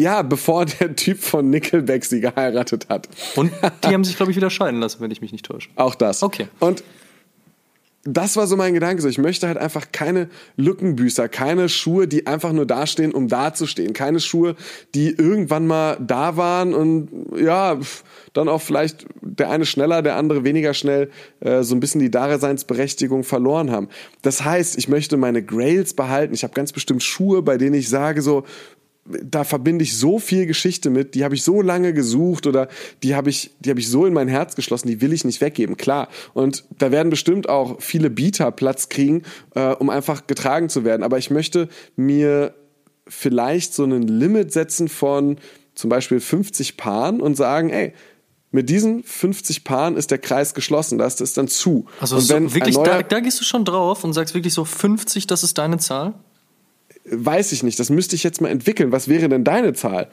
Ja, 0.00 0.22
bevor 0.22 0.64
der 0.64 0.94
Typ 0.94 1.18
von 1.18 1.50
Nickelback 1.50 2.04
sie 2.04 2.20
geheiratet 2.20 2.88
hat. 2.88 3.08
Und 3.34 3.50
die 3.84 3.88
haben 3.88 4.04
sich, 4.04 4.16
glaube 4.16 4.30
ich, 4.30 4.36
wieder 4.36 4.50
scheiden 4.50 4.78
lassen, 4.80 5.00
wenn 5.00 5.10
ich 5.10 5.20
mich 5.20 5.32
nicht 5.32 5.44
täusche. 5.44 5.70
Auch 5.74 5.96
das. 5.96 6.22
Okay. 6.22 6.46
Und 6.60 6.84
das 8.12 8.36
war 8.36 8.46
so 8.46 8.56
mein 8.56 8.74
Gedanke. 8.74 9.02
So, 9.02 9.08
ich 9.08 9.18
möchte 9.18 9.46
halt 9.46 9.58
einfach 9.58 9.92
keine 9.92 10.28
Lückenbüßer, 10.56 11.28
keine 11.28 11.68
Schuhe, 11.68 12.08
die 12.08 12.26
einfach 12.26 12.52
nur 12.52 12.66
dastehen, 12.66 13.12
um 13.12 13.28
dazustehen. 13.28 13.92
Keine 13.92 14.20
Schuhe, 14.20 14.56
die 14.94 15.10
irgendwann 15.10 15.66
mal 15.66 15.98
da 16.00 16.36
waren 16.36 16.74
und 16.74 17.08
ja, 17.36 17.78
dann 18.32 18.48
auch 18.48 18.62
vielleicht 18.62 19.06
der 19.20 19.50
eine 19.50 19.66
schneller, 19.66 20.02
der 20.02 20.16
andere 20.16 20.44
weniger 20.44 20.74
schnell 20.74 21.10
äh, 21.40 21.62
so 21.62 21.74
ein 21.74 21.80
bisschen 21.80 22.00
die 22.00 22.10
Daseinsberechtigung 22.10 23.24
verloren 23.24 23.70
haben. 23.70 23.88
Das 24.22 24.44
heißt, 24.44 24.78
ich 24.78 24.88
möchte 24.88 25.16
meine 25.16 25.42
Grails 25.42 25.94
behalten. 25.94 26.34
Ich 26.34 26.44
habe 26.44 26.54
ganz 26.54 26.72
bestimmt 26.72 27.02
Schuhe, 27.02 27.42
bei 27.42 27.58
denen 27.58 27.74
ich 27.74 27.88
sage 27.88 28.22
so, 28.22 28.44
da 29.22 29.44
verbinde 29.44 29.82
ich 29.82 29.96
so 29.96 30.18
viel 30.18 30.46
Geschichte 30.46 30.90
mit, 30.90 31.14
die 31.14 31.24
habe 31.24 31.34
ich 31.34 31.42
so 31.42 31.62
lange 31.62 31.92
gesucht 31.92 32.46
oder 32.46 32.68
die 33.02 33.14
habe 33.14 33.30
ich, 33.30 33.52
die 33.60 33.70
habe 33.70 33.80
ich 33.80 33.88
so 33.88 34.06
in 34.06 34.12
mein 34.12 34.28
Herz 34.28 34.54
geschlossen, 34.54 34.88
die 34.88 35.00
will 35.00 35.12
ich 35.12 35.24
nicht 35.24 35.40
weggeben, 35.40 35.76
klar. 35.76 36.08
Und 36.34 36.64
da 36.78 36.90
werden 36.90 37.10
bestimmt 37.10 37.48
auch 37.48 37.80
viele 37.80 38.10
Bieter 38.10 38.50
Platz 38.50 38.88
kriegen, 38.88 39.22
äh, 39.54 39.72
um 39.72 39.90
einfach 39.90 40.26
getragen 40.26 40.68
zu 40.68 40.84
werden. 40.84 41.02
Aber 41.02 41.18
ich 41.18 41.30
möchte 41.30 41.68
mir 41.96 42.54
vielleicht 43.06 43.74
so 43.74 43.84
einen 43.84 44.02
Limit 44.02 44.52
setzen 44.52 44.88
von 44.88 45.38
zum 45.74 45.90
Beispiel 45.90 46.20
50 46.20 46.76
Paaren 46.76 47.20
und 47.20 47.36
sagen, 47.36 47.70
ey, 47.70 47.94
mit 48.50 48.70
diesen 48.70 49.04
50 49.04 49.64
Paaren 49.64 49.96
ist 49.96 50.10
der 50.10 50.18
Kreis 50.18 50.54
geschlossen, 50.54 50.98
das 50.98 51.20
ist 51.20 51.36
dann 51.36 51.48
zu. 51.48 51.86
Also 52.00 52.18
so, 52.18 52.54
wirklich, 52.54 52.76
da, 52.76 53.02
da 53.02 53.20
gehst 53.20 53.40
du 53.40 53.44
schon 53.44 53.64
drauf 53.64 54.04
und 54.04 54.14
sagst 54.14 54.34
wirklich 54.34 54.54
so 54.54 54.64
50, 54.64 55.26
das 55.26 55.42
ist 55.42 55.58
deine 55.58 55.78
Zahl? 55.78 56.14
Weiß 57.10 57.52
ich 57.52 57.62
nicht. 57.62 57.78
Das 57.78 57.90
müsste 57.90 58.16
ich 58.16 58.22
jetzt 58.22 58.40
mal 58.40 58.48
entwickeln. 58.48 58.92
Was 58.92 59.08
wäre 59.08 59.28
denn 59.28 59.44
deine 59.44 59.72
Zahl? 59.72 60.08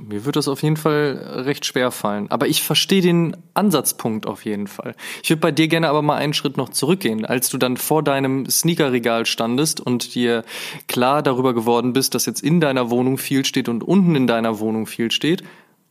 Mir 0.00 0.24
wird 0.24 0.34
das 0.34 0.48
auf 0.48 0.62
jeden 0.62 0.76
Fall 0.76 1.42
recht 1.46 1.64
schwer 1.64 1.90
fallen. 1.92 2.28
Aber 2.30 2.48
ich 2.48 2.62
verstehe 2.62 3.02
den 3.02 3.36
Ansatzpunkt 3.54 4.26
auf 4.26 4.44
jeden 4.44 4.66
Fall. 4.66 4.96
Ich 5.22 5.30
würde 5.30 5.40
bei 5.40 5.52
dir 5.52 5.68
gerne 5.68 5.88
aber 5.88 6.02
mal 6.02 6.16
einen 6.16 6.34
Schritt 6.34 6.56
noch 6.56 6.70
zurückgehen. 6.70 7.24
Als 7.24 7.50
du 7.50 7.58
dann 7.58 7.76
vor 7.76 8.02
deinem 8.02 8.48
Sneakerregal 8.48 9.26
standest 9.26 9.80
und 9.80 10.14
dir 10.14 10.44
klar 10.88 11.22
darüber 11.22 11.54
geworden 11.54 11.92
bist, 11.92 12.14
dass 12.14 12.26
jetzt 12.26 12.42
in 12.42 12.60
deiner 12.60 12.90
Wohnung 12.90 13.16
viel 13.16 13.44
steht 13.44 13.68
und 13.68 13.84
unten 13.84 14.16
in 14.16 14.26
deiner 14.26 14.58
Wohnung 14.58 14.86
viel 14.86 15.12
steht, 15.12 15.44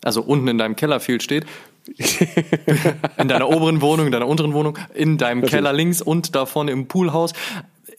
also 0.04 0.22
unten 0.22 0.48
in 0.50 0.58
deinem 0.58 0.76
Keller 0.76 1.00
viel 1.00 1.22
steht, 1.22 1.46
in 3.18 3.28
deiner 3.28 3.50
oberen 3.50 3.82
Wohnung, 3.82 4.08
in 4.08 4.12
deiner 4.12 4.28
unteren 4.28 4.54
Wohnung, 4.54 4.78
in 4.94 5.18
deinem 5.18 5.42
Keller 5.44 5.74
links 5.74 6.02
und 6.02 6.36
da 6.36 6.46
vorne 6.46 6.72
im 6.72 6.88
Poolhaus 6.88 7.34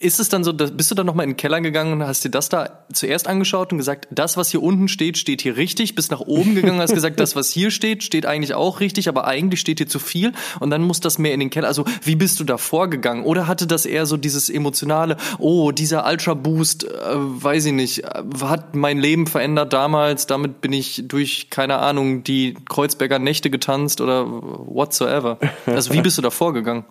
ist 0.01 0.19
es 0.19 0.29
dann 0.29 0.43
so, 0.43 0.53
bist 0.53 0.89
du 0.89 0.95
dann 0.95 1.05
nochmal 1.05 1.25
in 1.25 1.31
den 1.31 1.37
Keller 1.37 1.61
gegangen 1.61 1.93
und 1.93 2.03
hast 2.03 2.23
dir 2.25 2.29
das 2.29 2.49
da 2.49 2.83
zuerst 2.91 3.27
angeschaut 3.27 3.71
und 3.71 3.77
gesagt, 3.77 4.07
das, 4.09 4.35
was 4.35 4.49
hier 4.49 4.63
unten 4.63 4.87
steht, 4.87 5.17
steht 5.17 5.41
hier 5.41 5.57
richtig, 5.57 5.93
bist 5.93 6.09
nach 6.11 6.21
oben 6.21 6.55
gegangen 6.55 6.75
und 6.75 6.81
hast 6.81 6.93
gesagt, 6.93 7.19
das, 7.19 7.35
was 7.35 7.49
hier 7.49 7.69
steht, 7.69 8.03
steht 8.03 8.25
eigentlich 8.25 8.55
auch 8.55 8.79
richtig, 8.79 9.07
aber 9.07 9.25
eigentlich 9.25 9.59
steht 9.59 9.77
hier 9.77 9.87
zu 9.87 9.99
viel 9.99 10.33
und 10.59 10.71
dann 10.71 10.81
muss 10.81 10.99
das 10.99 11.19
mehr 11.19 11.33
in 11.33 11.39
den 11.39 11.51
Keller. 11.51 11.67
Also 11.67 11.85
wie 12.03 12.15
bist 12.15 12.39
du 12.39 12.43
da 12.43 12.57
vorgegangen? 12.57 13.23
Oder 13.23 13.47
hatte 13.47 13.67
das 13.67 13.85
eher 13.85 14.05
so 14.05 14.17
dieses 14.17 14.49
emotionale, 14.49 15.17
oh, 15.37 15.71
dieser 15.71 16.07
Ultra 16.07 16.33
Boost, 16.33 16.83
äh, 16.83 16.89
weiß 17.13 17.65
ich 17.65 17.73
nicht, 17.73 18.03
hat 18.41 18.75
mein 18.75 18.97
Leben 18.97 19.27
verändert 19.27 19.71
damals, 19.71 20.25
damit 20.25 20.61
bin 20.61 20.73
ich 20.73 21.03
durch, 21.07 21.49
keine 21.51 21.77
Ahnung, 21.77 22.23
die 22.23 22.55
Kreuzberger 22.67 23.19
Nächte 23.19 23.51
getanzt 23.51 24.01
oder 24.01 24.25
whatsoever. 24.27 25.37
Also 25.67 25.93
wie 25.93 26.01
bist 26.01 26.17
du 26.17 26.21
da 26.21 26.31
vorgegangen? 26.31 26.85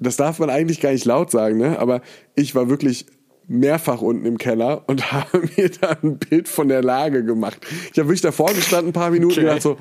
Das 0.00 0.16
darf 0.16 0.38
man 0.38 0.50
eigentlich 0.50 0.80
gar 0.80 0.92
nicht 0.92 1.04
laut 1.04 1.30
sagen, 1.30 1.58
ne? 1.58 1.78
aber 1.78 2.00
ich 2.34 2.54
war 2.54 2.68
wirklich 2.68 3.06
mehrfach 3.46 4.00
unten 4.00 4.26
im 4.26 4.38
Keller 4.38 4.84
und 4.86 5.12
habe 5.12 5.42
mir 5.56 5.68
da 5.68 5.96
ein 6.02 6.18
Bild 6.18 6.48
von 6.48 6.68
der 6.68 6.82
Lage 6.82 7.24
gemacht. 7.24 7.66
Ich 7.92 7.98
habe 7.98 8.08
wirklich 8.08 8.22
davor 8.22 8.52
gestanden, 8.52 8.90
ein 8.90 8.92
paar 8.92 9.10
Minuten 9.10 9.32
okay. 9.32 9.40
gedacht 9.42 9.62
so, 9.62 9.76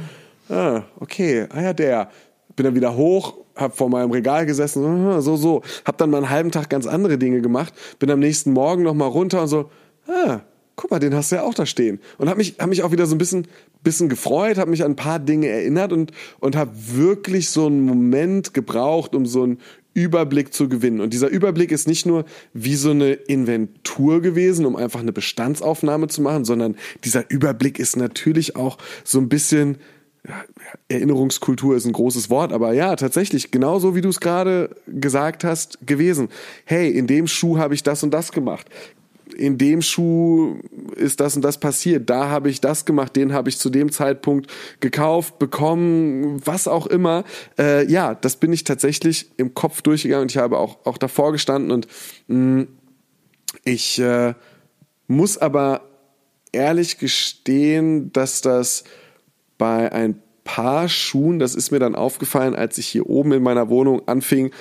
ah, 0.49 0.83
okay, 0.99 1.47
ah 1.49 1.61
ja, 1.61 1.73
der. 1.73 2.09
Bin 2.55 2.65
dann 2.65 2.75
wieder 2.75 2.97
hoch, 2.97 3.37
habe 3.55 3.73
vor 3.73 3.89
meinem 3.89 4.11
Regal 4.11 4.45
gesessen, 4.45 4.83
ah, 4.83 5.21
so, 5.21 5.37
so. 5.37 5.61
Hab 5.85 5.97
dann 5.97 6.09
mal 6.09 6.17
einen 6.17 6.29
halben 6.29 6.51
Tag 6.51 6.69
ganz 6.69 6.87
andere 6.87 7.17
Dinge 7.17 7.41
gemacht, 7.41 7.73
bin 7.99 8.09
am 8.11 8.19
nächsten 8.19 8.51
Morgen 8.51 8.83
nochmal 8.83 9.07
runter 9.07 9.43
und 9.43 9.47
so, 9.47 9.69
ah, 10.07 10.41
guck 10.75 10.91
mal, 10.91 10.99
den 10.99 11.13
hast 11.13 11.31
du 11.31 11.35
ja 11.35 11.43
auch 11.43 11.53
da 11.53 11.65
stehen. 11.65 11.99
Und 12.17 12.27
habe 12.27 12.37
mich, 12.37 12.55
hab 12.57 12.69
mich 12.69 12.83
auch 12.83 12.91
wieder 12.91 13.05
so 13.05 13.13
ein 13.13 13.17
bisschen, 13.17 13.47
bisschen 13.83 14.09
gefreut, 14.09 14.57
habe 14.57 14.71
mich 14.71 14.83
an 14.83 14.93
ein 14.93 14.95
paar 14.95 15.19
Dinge 15.19 15.47
erinnert 15.47 15.93
und, 15.93 16.11
und 16.39 16.55
habe 16.55 16.71
wirklich 16.73 17.49
so 17.49 17.67
einen 17.67 17.81
Moment 17.81 18.53
gebraucht, 18.53 19.13
um 19.13 19.25
so 19.25 19.45
ein 19.45 19.59
Überblick 19.93 20.53
zu 20.53 20.69
gewinnen. 20.69 21.01
Und 21.01 21.13
dieser 21.13 21.29
Überblick 21.29 21.71
ist 21.71 21.87
nicht 21.87 22.05
nur 22.05 22.25
wie 22.53 22.75
so 22.75 22.91
eine 22.91 23.13
Inventur 23.13 24.21
gewesen, 24.21 24.65
um 24.65 24.75
einfach 24.75 24.99
eine 24.99 25.11
Bestandsaufnahme 25.11 26.07
zu 26.07 26.21
machen, 26.21 26.45
sondern 26.45 26.75
dieser 27.03 27.29
Überblick 27.29 27.79
ist 27.79 27.97
natürlich 27.97 28.55
auch 28.55 28.77
so 29.03 29.19
ein 29.19 29.29
bisschen 29.29 29.77
Erinnerungskultur 30.89 31.77
ist 31.77 31.85
ein 31.85 31.93
großes 31.93 32.29
Wort, 32.29 32.51
aber 32.51 32.73
ja, 32.73 32.95
tatsächlich, 32.97 33.51
genauso 33.51 33.95
wie 33.95 34.01
du 34.01 34.09
es 34.09 34.19
gerade 34.19 34.75
gesagt 34.85 35.45
hast, 35.45 35.79
gewesen. 35.87 36.27
Hey, 36.65 36.91
in 36.91 37.07
dem 37.07 37.25
Schuh 37.25 37.57
habe 37.57 37.73
ich 37.73 37.83
das 37.83 38.03
und 38.03 38.11
das 38.11 38.33
gemacht 38.33 38.67
in 39.35 39.57
dem 39.57 39.81
Schuh 39.81 40.57
ist 40.95 41.19
das 41.19 41.35
und 41.35 41.43
das 41.43 41.59
passiert, 41.59 42.09
da 42.09 42.29
habe 42.29 42.49
ich 42.49 42.61
das 42.61 42.85
gemacht, 42.85 43.15
den 43.15 43.33
habe 43.33 43.49
ich 43.49 43.57
zu 43.57 43.69
dem 43.69 43.91
Zeitpunkt 43.91 44.49
gekauft, 44.79 45.39
bekommen, 45.39 46.41
was 46.45 46.67
auch 46.67 46.87
immer. 46.87 47.23
Äh, 47.57 47.89
ja, 47.91 48.15
das 48.15 48.37
bin 48.37 48.53
ich 48.53 48.63
tatsächlich 48.63 49.31
im 49.37 49.53
Kopf 49.53 49.81
durchgegangen 49.81 50.23
und 50.23 50.31
ich 50.31 50.37
habe 50.37 50.57
auch, 50.57 50.85
auch 50.85 50.97
davor 50.97 51.31
gestanden 51.31 51.71
und 51.71 51.87
mh, 52.27 52.37
mm, 52.61 52.67
ich 53.63 53.99
äh, 53.99 54.33
muss 55.07 55.37
aber 55.37 55.81
ehrlich 56.51 56.97
gestehen, 56.97 58.13
dass 58.13 58.41
das 58.41 58.83
bei 59.57 59.91
ein 59.91 60.21
paar 60.43 60.89
Schuhen, 60.89 61.37
das 61.37 61.53
ist 61.53 61.71
mir 61.71 61.79
dann 61.79 61.95
aufgefallen, 61.95 62.55
als 62.55 62.77
ich 62.77 62.87
hier 62.87 63.07
oben 63.07 63.33
in 63.33 63.43
meiner 63.43 63.69
Wohnung 63.69 64.07
anfing, 64.07 64.51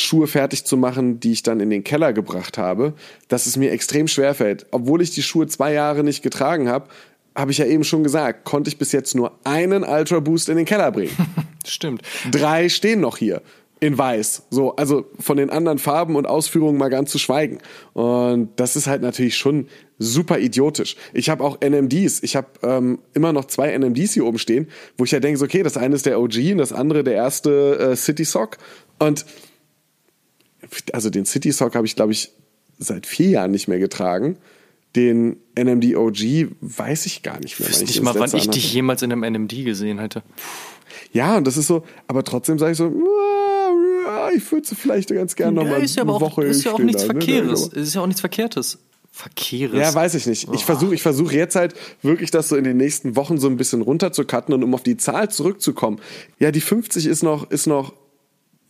Schuhe 0.00 0.26
fertig 0.26 0.64
zu 0.64 0.76
machen, 0.76 1.20
die 1.20 1.32
ich 1.32 1.42
dann 1.42 1.60
in 1.60 1.70
den 1.70 1.84
Keller 1.84 2.12
gebracht 2.12 2.58
habe, 2.58 2.94
dass 3.28 3.46
es 3.46 3.56
mir 3.56 3.72
extrem 3.72 4.08
schwer 4.08 4.34
fällt. 4.34 4.66
Obwohl 4.70 5.02
ich 5.02 5.10
die 5.10 5.22
Schuhe 5.22 5.46
zwei 5.46 5.72
Jahre 5.72 6.04
nicht 6.04 6.22
getragen 6.22 6.68
habe, 6.68 6.88
habe 7.34 7.50
ich 7.52 7.58
ja 7.58 7.66
eben 7.66 7.84
schon 7.84 8.02
gesagt, 8.02 8.44
konnte 8.44 8.68
ich 8.68 8.78
bis 8.78 8.92
jetzt 8.92 9.14
nur 9.14 9.38
einen 9.44 9.84
Ultra 9.84 10.20
Boost 10.20 10.48
in 10.48 10.56
den 10.56 10.66
Keller 10.66 10.90
bringen. 10.90 11.16
Stimmt. 11.66 12.02
Drei 12.30 12.68
stehen 12.68 13.00
noch 13.00 13.16
hier 13.16 13.42
in 13.80 13.96
weiß. 13.96 14.44
So, 14.50 14.74
also 14.76 15.06
von 15.18 15.36
den 15.36 15.50
anderen 15.50 15.78
Farben 15.78 16.16
und 16.16 16.26
Ausführungen 16.26 16.78
mal 16.78 16.88
ganz 16.88 17.10
zu 17.10 17.18
schweigen. 17.18 17.58
Und 17.92 18.50
das 18.56 18.76
ist 18.76 18.86
halt 18.86 19.02
natürlich 19.02 19.36
schon 19.36 19.68
super 19.98 20.38
idiotisch. 20.38 20.96
Ich 21.12 21.28
habe 21.30 21.44
auch 21.44 21.60
NMDs. 21.60 22.22
Ich 22.22 22.36
habe 22.36 22.48
ähm, 22.62 22.98
immer 23.14 23.32
noch 23.32 23.44
zwei 23.46 23.76
NMDs 23.76 24.14
hier 24.14 24.26
oben 24.26 24.38
stehen, 24.38 24.68
wo 24.96 25.04
ich 25.04 25.12
ja 25.12 25.20
denke, 25.20 25.38
so, 25.38 25.44
okay, 25.44 25.62
das 25.62 25.76
eine 25.76 25.94
ist 25.94 26.06
der 26.06 26.20
OG 26.20 26.36
und 26.52 26.58
das 26.58 26.72
andere 26.72 27.04
der 27.04 27.14
erste 27.14 27.78
äh, 27.78 27.96
City 27.96 28.24
Sock. 28.24 28.58
Und 28.98 29.24
also 30.92 31.10
den 31.10 31.26
City 31.26 31.52
Sock 31.52 31.74
habe 31.74 31.86
ich, 31.86 31.96
glaube 31.96 32.12
ich, 32.12 32.30
seit 32.78 33.06
vier 33.06 33.28
Jahren 33.30 33.50
nicht 33.50 33.68
mehr 33.68 33.78
getragen. 33.78 34.36
Den 34.96 35.36
NMD 35.58 35.96
OG 35.96 36.48
weiß 36.60 37.06
ich 37.06 37.22
gar 37.22 37.40
nicht 37.40 37.60
mehr. 37.60 37.68
Ich 37.68 37.74
weiß 37.74 37.82
nicht 37.82 38.02
mal, 38.02 38.14
wann 38.14 38.34
ich 38.34 38.48
dich 38.48 38.72
jemals 38.72 39.02
in 39.02 39.12
einem 39.12 39.22
NMD 39.22 39.64
gesehen 39.64 39.98
hätte. 39.98 40.22
Ja, 41.12 41.36
und 41.36 41.46
das 41.46 41.56
ist 41.56 41.66
so, 41.66 41.84
aber 42.06 42.24
trotzdem 42.24 42.58
sage 42.58 42.72
ich 42.72 42.78
so, 42.78 42.92
ich 44.34 44.50
würde 44.50 44.74
vielleicht 44.74 45.10
ganz 45.10 45.36
gerne 45.36 45.52
noch 45.52 45.64
ja, 45.64 45.78
mal 45.78 45.84
ja 45.84 46.02
eine 46.02 46.12
auch, 46.12 46.20
Woche 46.20 46.44
Ist 46.44 46.64
ja 46.64 46.72
auch 46.72 46.78
nichts 46.78 47.06
da, 47.06 47.12
ne? 47.12 47.20
Verkehres. 47.20 47.72
Ne? 47.72 47.82
Ist 47.82 47.94
ja 47.94 48.00
auch 48.00 48.06
nichts 48.06 48.20
Verkehrtes. 48.20 48.78
Verkehres. 49.10 49.78
Ja, 49.78 49.92
weiß 49.94 50.14
ich 50.14 50.26
nicht. 50.26 50.48
Ich 50.52 50.64
versuche 50.64 50.94
ich 50.94 51.02
versuch 51.02 51.32
jetzt 51.32 51.56
halt 51.56 51.74
wirklich 52.02 52.30
das 52.30 52.48
so 52.48 52.56
in 52.56 52.64
den 52.64 52.76
nächsten 52.76 53.16
Wochen 53.16 53.38
so 53.38 53.48
ein 53.48 53.56
bisschen 53.56 53.82
runterzukatten 53.82 54.54
und 54.54 54.62
um 54.62 54.74
auf 54.74 54.82
die 54.82 54.96
Zahl 54.96 55.30
zurückzukommen. 55.30 55.98
Ja, 56.38 56.52
die 56.52 56.60
50 56.60 57.06
ist 57.06 57.22
noch, 57.22 57.50
ist 57.50 57.66
noch 57.66 57.94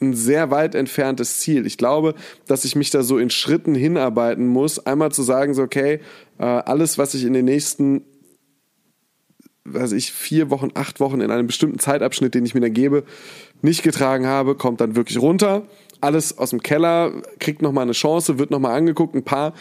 ein 0.01 0.15
sehr 0.15 0.51
weit 0.51 0.75
entferntes 0.75 1.39
Ziel. 1.39 1.67
Ich 1.67 1.77
glaube, 1.77 2.15
dass 2.47 2.65
ich 2.65 2.77
mich 2.77 2.91
da 2.91 3.03
so 3.03 3.19
in 3.19 3.31
Schritten 3.31 3.75
hinarbeiten 3.75 4.47
muss. 4.47 4.85
Einmal 4.85 5.13
zu 5.13 5.23
sagen, 5.23 5.55
so, 5.55 5.63
okay, 5.63 6.01
äh, 6.39 6.45
alles, 6.45 6.99
was 6.99 7.15
ich 7.15 7.25
in 7.25 7.33
den 7.33 7.45
nächsten, 7.45 8.03
weiß 9.65 9.93
ich, 9.93 10.13
vier 10.13 10.51
Wochen, 10.51 10.71
acht 10.75 11.01
Wochen 11.01 11.21
in 11.21 11.31
einem 11.31 11.47
bestimmten 11.47 11.79
Zeitabschnitt, 11.79 12.35
den 12.35 12.45
ich 12.45 12.55
mir 12.55 12.61
da 12.61 12.69
gebe, 12.69 13.05
nicht 13.61 13.83
getragen 13.83 14.27
habe, 14.27 14.55
kommt 14.55 14.81
dann 14.81 14.97
wirklich 14.97 15.21
runter. 15.21 15.63
Alles 16.01 16.39
aus 16.39 16.51
dem 16.51 16.63
Keller, 16.63 17.13
kriegt 17.41 17.61
nochmal 17.61 17.83
eine 17.83 17.93
Chance, 17.93 18.39
wird 18.39 18.53
nochmal 18.53 18.77
angeguckt. 18.77 19.17
Ein 19.17 19.25
paar 19.25 19.55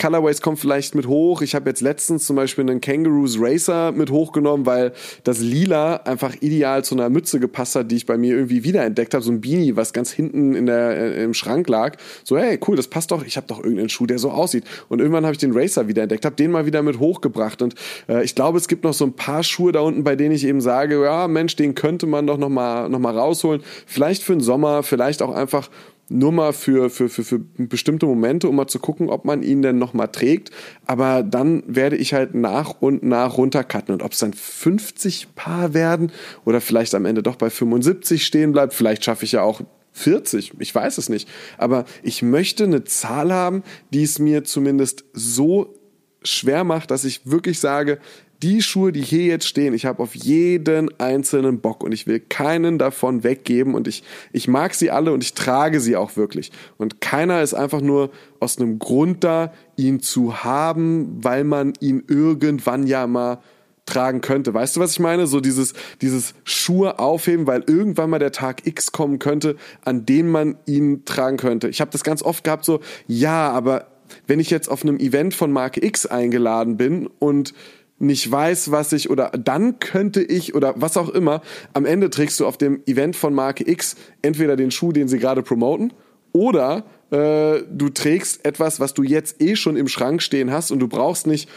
Colorways 0.00 0.40
kommen 0.40 0.56
vielleicht 0.56 0.94
mit 0.94 1.06
hoch. 1.06 1.42
Ich 1.42 1.54
habe 1.54 1.68
jetzt 1.68 1.82
letztens 1.82 2.24
zum 2.24 2.34
Beispiel 2.34 2.62
einen 2.62 2.80
Kangaroos 2.80 3.36
Racer 3.38 3.92
mit 3.92 4.10
hochgenommen, 4.10 4.64
weil 4.64 4.92
das 5.24 5.40
Lila 5.40 5.96
einfach 5.96 6.34
ideal 6.40 6.82
zu 6.82 6.94
einer 6.94 7.10
Mütze 7.10 7.38
gepasst 7.38 7.76
hat, 7.76 7.90
die 7.90 7.96
ich 7.96 8.06
bei 8.06 8.16
mir 8.16 8.34
irgendwie 8.34 8.64
wiederentdeckt 8.64 9.12
habe. 9.12 9.22
So 9.22 9.30
ein 9.30 9.42
Beanie, 9.42 9.76
was 9.76 9.92
ganz 9.92 10.10
hinten 10.10 10.54
in 10.54 10.64
der, 10.64 10.96
äh, 10.96 11.22
im 11.22 11.34
Schrank 11.34 11.68
lag. 11.68 11.98
So, 12.24 12.38
hey, 12.38 12.58
cool, 12.66 12.76
das 12.76 12.88
passt 12.88 13.10
doch. 13.10 13.24
Ich 13.26 13.36
habe 13.36 13.46
doch 13.46 13.58
irgendeinen 13.58 13.90
Schuh, 13.90 14.06
der 14.06 14.18
so 14.18 14.30
aussieht. 14.30 14.64
Und 14.88 15.00
irgendwann 15.00 15.24
habe 15.24 15.34
ich 15.34 15.38
den 15.38 15.52
Racer 15.52 15.86
wiederentdeckt, 15.86 16.24
habe 16.24 16.36
den 16.36 16.50
mal 16.50 16.64
wieder 16.64 16.82
mit 16.82 16.98
hochgebracht. 16.98 17.60
Und 17.60 17.74
äh, 18.08 18.24
ich 18.24 18.34
glaube, 18.34 18.56
es 18.56 18.68
gibt 18.68 18.84
noch 18.84 18.94
so 18.94 19.04
ein 19.04 19.12
paar 19.12 19.42
Schuhe 19.42 19.72
da 19.72 19.80
unten, 19.80 20.02
bei 20.02 20.16
denen 20.16 20.34
ich 20.34 20.46
eben 20.46 20.62
sage, 20.62 21.02
ja, 21.04 21.28
Mensch, 21.28 21.56
den 21.56 21.74
könnte 21.74 22.06
man 22.06 22.26
doch 22.26 22.38
noch 22.38 22.48
mal, 22.48 22.88
noch 22.88 23.00
mal 23.00 23.16
rausholen. 23.16 23.62
Vielleicht 23.84 24.22
für 24.22 24.32
den 24.32 24.40
Sommer, 24.40 24.82
vielleicht 24.82 25.20
auch 25.20 25.34
einfach 25.34 25.68
nur 26.10 26.32
mal 26.32 26.52
für, 26.52 26.90
für, 26.90 27.08
für, 27.08 27.24
für 27.24 27.38
bestimmte 27.38 28.04
Momente, 28.04 28.48
um 28.48 28.56
mal 28.56 28.66
zu 28.66 28.80
gucken, 28.80 29.08
ob 29.08 29.24
man 29.24 29.42
ihn 29.42 29.62
denn 29.62 29.78
noch 29.78 29.94
mal 29.94 30.08
trägt. 30.08 30.50
Aber 30.86 31.22
dann 31.22 31.62
werde 31.66 31.96
ich 31.96 32.12
halt 32.12 32.34
nach 32.34 32.80
und 32.80 33.02
nach 33.02 33.38
runtercutten. 33.38 33.94
Und 33.94 34.02
ob 34.02 34.12
es 34.12 34.18
dann 34.18 34.32
50 34.32 35.34
Paar 35.34 35.72
werden 35.72 36.12
oder 36.44 36.60
vielleicht 36.60 36.94
am 36.94 37.06
Ende 37.06 37.22
doch 37.22 37.36
bei 37.36 37.48
75 37.48 38.26
stehen 38.26 38.52
bleibt, 38.52 38.74
vielleicht 38.74 39.04
schaffe 39.04 39.24
ich 39.24 39.32
ja 39.32 39.42
auch 39.42 39.62
40, 39.92 40.52
ich 40.58 40.74
weiß 40.74 40.98
es 40.98 41.08
nicht. 41.08 41.28
Aber 41.58 41.84
ich 42.02 42.22
möchte 42.22 42.64
eine 42.64 42.84
Zahl 42.84 43.32
haben, 43.32 43.62
die 43.92 44.02
es 44.02 44.18
mir 44.18 44.44
zumindest 44.44 45.04
so 45.12 45.74
schwer 46.22 46.64
macht, 46.64 46.90
dass 46.90 47.04
ich 47.04 47.22
wirklich 47.24 47.60
sage, 47.60 47.98
die 48.42 48.62
Schuhe, 48.62 48.90
die 48.92 49.02
hier 49.02 49.24
jetzt 49.24 49.46
stehen, 49.46 49.74
ich 49.74 49.84
habe 49.84 50.02
auf 50.02 50.14
jeden 50.14 50.98
einzelnen 50.98 51.60
Bock 51.60 51.82
und 51.82 51.92
ich 51.92 52.06
will 52.06 52.20
keinen 52.20 52.78
davon 52.78 53.22
weggeben 53.22 53.74
und 53.74 53.86
ich, 53.86 54.02
ich 54.32 54.48
mag 54.48 54.74
sie 54.74 54.90
alle 54.90 55.12
und 55.12 55.22
ich 55.22 55.34
trage 55.34 55.80
sie 55.80 55.96
auch 55.96 56.16
wirklich. 56.16 56.50
Und 56.78 57.00
keiner 57.00 57.42
ist 57.42 57.52
einfach 57.52 57.82
nur 57.82 58.10
aus 58.38 58.58
einem 58.58 58.78
Grund 58.78 59.24
da, 59.24 59.52
ihn 59.76 60.00
zu 60.00 60.42
haben, 60.42 61.22
weil 61.22 61.44
man 61.44 61.74
ihn 61.80 62.04
irgendwann 62.08 62.86
ja 62.86 63.06
mal 63.06 63.38
tragen 63.84 64.20
könnte. 64.20 64.54
Weißt 64.54 64.76
du, 64.76 64.80
was 64.80 64.92
ich 64.92 65.00
meine? 65.00 65.26
So 65.26 65.40
dieses, 65.40 65.74
dieses 66.00 66.34
Schuhe 66.44 66.98
aufheben, 66.98 67.46
weil 67.46 67.64
irgendwann 67.66 68.08
mal 68.08 68.18
der 68.18 68.32
Tag 68.32 68.66
X 68.66 68.92
kommen 68.92 69.18
könnte, 69.18 69.56
an 69.82 70.06
dem 70.06 70.30
man 70.30 70.56
ihn 70.64 71.04
tragen 71.04 71.36
könnte. 71.36 71.68
Ich 71.68 71.80
habe 71.80 71.90
das 71.90 72.04
ganz 72.04 72.22
oft 72.22 72.44
gehabt, 72.44 72.64
so, 72.64 72.80
ja, 73.06 73.50
aber 73.50 73.88
wenn 74.26 74.40
ich 74.40 74.50
jetzt 74.50 74.68
auf 74.68 74.82
einem 74.82 74.98
Event 74.98 75.34
von 75.34 75.52
Marke 75.52 75.84
X 75.84 76.06
eingeladen 76.06 76.76
bin 76.76 77.06
und 77.06 77.52
nicht 78.00 78.30
weiß, 78.30 78.72
was 78.72 78.92
ich 78.92 79.10
oder 79.10 79.30
dann 79.30 79.78
könnte 79.78 80.22
ich 80.22 80.54
oder 80.54 80.74
was 80.76 80.96
auch 80.96 81.10
immer, 81.10 81.42
am 81.74 81.84
Ende 81.84 82.10
trägst 82.10 82.40
du 82.40 82.46
auf 82.46 82.56
dem 82.56 82.82
Event 82.86 83.14
von 83.14 83.34
Marke 83.34 83.70
X 83.70 83.94
entweder 84.22 84.56
den 84.56 84.70
Schuh, 84.70 84.90
den 84.90 85.06
sie 85.06 85.18
gerade 85.18 85.42
promoten, 85.42 85.92
oder 86.32 86.84
äh, 87.10 87.62
du 87.70 87.88
trägst 87.92 88.44
etwas, 88.44 88.80
was 88.80 88.94
du 88.94 89.02
jetzt 89.02 89.40
eh 89.42 89.56
schon 89.56 89.76
im 89.76 89.88
Schrank 89.88 90.22
stehen 90.22 90.50
hast 90.50 90.70
und 90.70 90.78
du 90.78 90.88
brauchst 90.88 91.26
nicht 91.26 91.48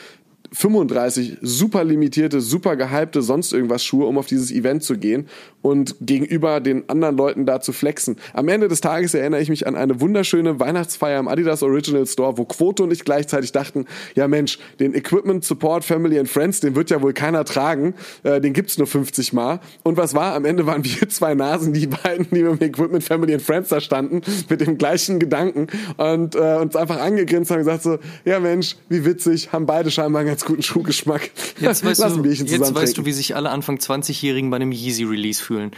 35 0.54 1.38
super 1.42 1.84
limitierte, 1.84 2.40
super 2.40 2.76
gehypte, 2.76 3.22
sonst 3.22 3.54
irgendwas 3.54 3.84
Schuhe, 3.84 4.06
um 4.06 4.18
auf 4.18 4.28
dieses 4.28 4.52
Event 4.52 4.84
zu 4.84 4.98
gehen 4.98 5.28
und 5.62 5.96
gegenüber 6.02 6.60
den 6.60 6.88
anderen 6.90 7.18
Leuten 7.18 7.46
da 7.46 7.60
zu 7.62 7.74
flexen. 7.74 8.18
Am 8.34 8.48
Ende 8.48 8.68
des 8.68 8.82
Tages 8.82 9.14
erinnere 9.14 9.42
ich 9.42 9.50
mich 9.50 9.66
an 9.66 9.76
eine 9.76 10.00
wunderschöne 10.00 10.60
Weihnachtsfeier 10.60 11.20
im 11.20 11.28
Adidas 11.28 11.64
Original 11.64 12.06
Store, 12.06 12.38
wo 12.38 12.46
Quote 12.46 12.84
und 12.84 12.94
ich 12.94 13.04
gleichzeitig 13.04 13.52
dachten, 13.52 13.86
ja 14.16 14.28
Mensch, 14.28 14.60
den 14.80 14.94
Equipment 14.94 15.44
Support 15.44 15.84
Family 15.84 16.20
and 16.20 16.30
Friends, 16.30 16.60
den 16.60 16.76
wird 16.76 16.90
ja 16.92 17.02
wohl 17.02 17.14
keiner 17.14 17.46
tragen, 17.46 17.96
äh, 18.24 18.40
den 18.40 18.54
gibt's 18.54 18.78
nur 18.78 18.88
50 18.88 19.34
Mal. 19.34 19.60
Und 19.82 19.98
was 19.98 20.14
war? 20.14 20.36
Am 20.36 20.46
Ende 20.46 20.68
waren 20.68 20.84
wir 20.86 21.10
zwei 21.10 21.34
Nasen, 21.34 21.74
die 21.74 21.88
beiden, 21.88 22.28
die 22.32 22.44
mit 22.44 22.62
dem 22.62 22.68
Equipment 22.70 23.04
Family 23.04 23.34
and 23.34 23.42
Friends 23.42 23.70
da 23.70 23.82
standen, 23.82 24.22
mit 24.50 24.62
dem 24.62 24.78
gleichen 24.78 25.20
Gedanken 25.20 25.68
und 25.98 26.36
äh, 26.36 26.58
uns 26.58 26.76
einfach 26.76 27.00
angegrinst 27.00 27.50
haben 27.50 27.60
und 27.60 27.66
gesagt 27.66 27.84
so, 27.84 27.98
ja 28.26 28.40
Mensch, 28.40 28.76
wie 28.90 29.04
witzig, 29.06 29.52
haben 29.52 29.66
beide 29.66 29.90
scheinbar 29.90 30.26
ganz 30.26 30.43
guten 30.46 30.64
Schuhgeschmack. 30.64 31.32
Jetzt 31.60 31.86
weißt, 31.86 32.02
du, 32.02 32.24
jetzt 32.26 32.76
weißt 32.76 32.98
du, 32.98 33.06
wie 33.06 33.12
sich 33.12 33.36
alle 33.36 33.50
Anfang 33.50 33.78
20-Jährigen 33.78 34.50
bei 34.50 34.58
einem 34.58 34.72
Yeezy-Release 34.72 35.44
fühlen. 35.44 35.72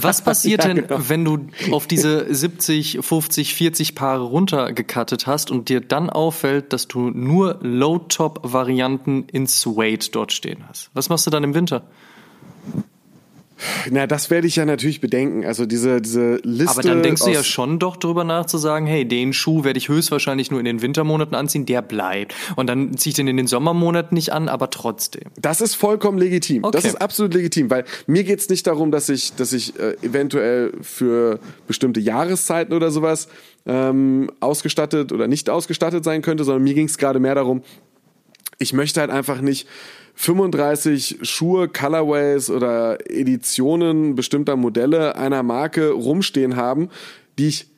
Was 0.00 0.22
passiert 0.22 0.64
ja, 0.64 0.74
denn, 0.74 0.86
genau. 0.86 1.00
wenn 1.08 1.24
du 1.24 1.38
auf 1.70 1.86
diese 1.86 2.32
70, 2.32 2.98
50, 3.00 3.54
40 3.54 3.94
Paare 3.94 4.24
runtergekattet 4.24 5.26
hast 5.26 5.50
und 5.50 5.68
dir 5.68 5.80
dann 5.80 6.10
auffällt, 6.10 6.72
dass 6.72 6.88
du 6.88 7.10
nur 7.10 7.58
Low-Top-Varianten 7.62 9.24
in 9.32 9.46
Suede 9.46 10.06
dort 10.12 10.32
stehen 10.32 10.64
hast? 10.68 10.90
Was 10.92 11.08
machst 11.08 11.26
du 11.26 11.30
dann 11.30 11.44
im 11.44 11.54
Winter? 11.54 11.84
Na, 13.90 14.06
das 14.06 14.30
werde 14.30 14.46
ich 14.46 14.56
ja 14.56 14.64
natürlich 14.64 15.00
bedenken. 15.00 15.44
Also 15.44 15.66
diese, 15.66 16.00
diese 16.00 16.36
Liste. 16.42 16.70
Aber 16.70 16.82
dann 16.82 17.02
denkst 17.02 17.22
du 17.24 17.30
ja 17.30 17.42
schon 17.42 17.78
doch 17.78 17.96
drüber 17.96 18.24
nach 18.24 18.46
zu 18.46 18.58
sagen, 18.58 18.86
hey, 18.86 19.06
den 19.06 19.32
Schuh 19.32 19.64
werde 19.64 19.78
ich 19.78 19.88
höchstwahrscheinlich 19.88 20.50
nur 20.50 20.60
in 20.60 20.66
den 20.66 20.82
Wintermonaten 20.82 21.34
anziehen, 21.34 21.66
der 21.66 21.82
bleibt. 21.82 22.34
Und 22.56 22.68
dann 22.68 22.96
ziehe 22.96 23.10
ich 23.10 23.16
den 23.16 23.28
in 23.28 23.36
den 23.36 23.46
Sommermonaten 23.46 24.14
nicht 24.14 24.32
an, 24.32 24.48
aber 24.48 24.70
trotzdem. 24.70 25.24
Das 25.40 25.60
ist 25.60 25.74
vollkommen 25.74 26.18
legitim. 26.18 26.64
Okay. 26.64 26.76
Das 26.76 26.84
ist 26.84 27.00
absolut 27.00 27.34
legitim, 27.34 27.70
weil 27.70 27.84
mir 28.06 28.24
geht's 28.24 28.48
nicht 28.48 28.66
darum, 28.66 28.90
dass 28.90 29.08
ich, 29.08 29.34
dass 29.34 29.52
ich 29.52 29.78
äh, 29.78 29.96
eventuell 30.02 30.72
für 30.82 31.40
bestimmte 31.66 32.00
Jahreszeiten 32.00 32.72
oder 32.74 32.90
sowas 32.90 33.28
ähm, 33.66 34.30
ausgestattet 34.40 35.12
oder 35.12 35.28
nicht 35.28 35.50
ausgestattet 35.50 36.02
sein 36.04 36.22
könnte, 36.22 36.44
sondern 36.44 36.62
mir 36.62 36.74
ging's 36.74 36.98
gerade 36.98 37.20
mehr 37.20 37.34
darum, 37.34 37.62
ich 38.58 38.72
möchte 38.72 39.00
halt 39.00 39.10
einfach 39.10 39.40
nicht 39.40 39.68
35 40.14 41.20
Schuhe, 41.22 41.68
Colorways 41.68 42.50
oder 42.50 42.98
Editionen 43.08 44.16
bestimmter 44.16 44.56
Modelle 44.56 45.16
einer 45.16 45.44
Marke 45.44 45.90
rumstehen 45.90 46.56
haben, 46.56 46.88
die 47.38 47.48
ich 47.48 47.70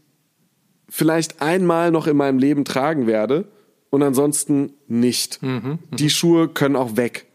vielleicht 0.89 1.43
einmal 1.43 1.91
noch 1.91 2.07
in 2.07 2.17
meinem 2.17 2.39
Leben 2.39 2.65
tragen 2.65 3.07
werde 3.07 3.47
und 3.91 4.03
ansonsten 4.03 4.73
nicht. 4.89 5.43
Mhm, 5.43 5.51
mhm. 5.51 5.79
die 5.93 6.11
Schuhe 6.11 6.49
können 6.49 6.77
auch 6.77 6.97
weg. 6.97 7.27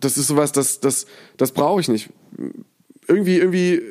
Das 0.00 0.16
ist 0.16 0.28
sowas, 0.28 0.52
das, 0.52 0.80
das, 0.80 1.06
das 1.36 1.52
brauche 1.52 1.80
ich 1.80 1.88
nicht. 1.88 2.10
Irgendwie, 3.06 3.36
irgendwie 3.36 3.82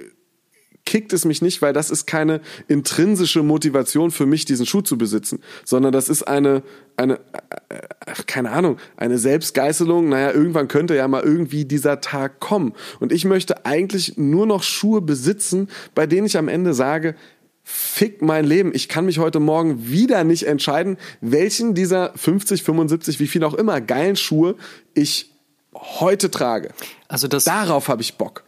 kickt 0.86 1.14
es 1.14 1.26
mich 1.26 1.42
nicht, 1.42 1.62
weil 1.62 1.74
das 1.74 1.90
ist 1.90 2.06
keine 2.06 2.42
intrinsische 2.68 3.44
Motivation 3.44 4.12
für 4.12 4.26
mich, 4.26 4.46
diesen 4.46 4.66
Schuh 4.66 4.82
zu 4.82 4.98
besitzen, 4.98 5.40
sondern 5.66 5.92
das 5.92 6.10
ist 6.10 6.24
eine, 6.24 6.64
eine, 6.98 7.20
äh, 7.70 7.80
keine 8.28 8.52
Ahnung, 8.52 8.78
eine 8.98 9.18
Selbstgeißelung. 9.18 10.10
Naja, 10.10 10.32
irgendwann 10.32 10.68
könnte 10.68 10.96
ja 10.96 11.08
mal 11.08 11.24
irgendwie 11.24 11.66
dieser 11.66 12.02
Tag 12.02 12.40
kommen. 12.40 12.74
Und 13.00 13.12
ich 13.12 13.26
möchte 13.26 13.66
eigentlich 13.66 14.18
nur 14.18 14.46
noch 14.46 14.64
Schuhe 14.64 15.02
besitzen, 15.02 15.70
bei 15.96 16.08
denen 16.08 16.28
ich 16.28 16.38
am 16.38 16.48
Ende 16.48 16.74
sage, 16.74 17.16
Fick 17.64 18.24
mein 18.24 18.44
Leben. 18.44 18.72
Ich 18.74 18.90
kann 18.90 19.06
mich 19.06 19.20
heute 19.20 19.40
Morgen 19.40 19.88
wieder 19.88 20.24
nicht 20.24 20.48
entscheiden, 20.48 20.98
welchen 21.22 21.76
dieser 21.76 22.12
50, 22.16 22.64
75, 22.64 23.20
wie 23.20 23.28
viel 23.28 23.44
auch 23.44 23.54
immer 23.54 23.80
geilen 23.82 24.16
Schuhe 24.16 24.56
ich 24.96 25.32
heute 25.74 26.32
trage. 26.32 26.74
Also 27.08 27.28
das 27.28 27.44
Darauf 27.44 27.88
habe 27.88 28.02
ich 28.02 28.16
Bock 28.16 28.44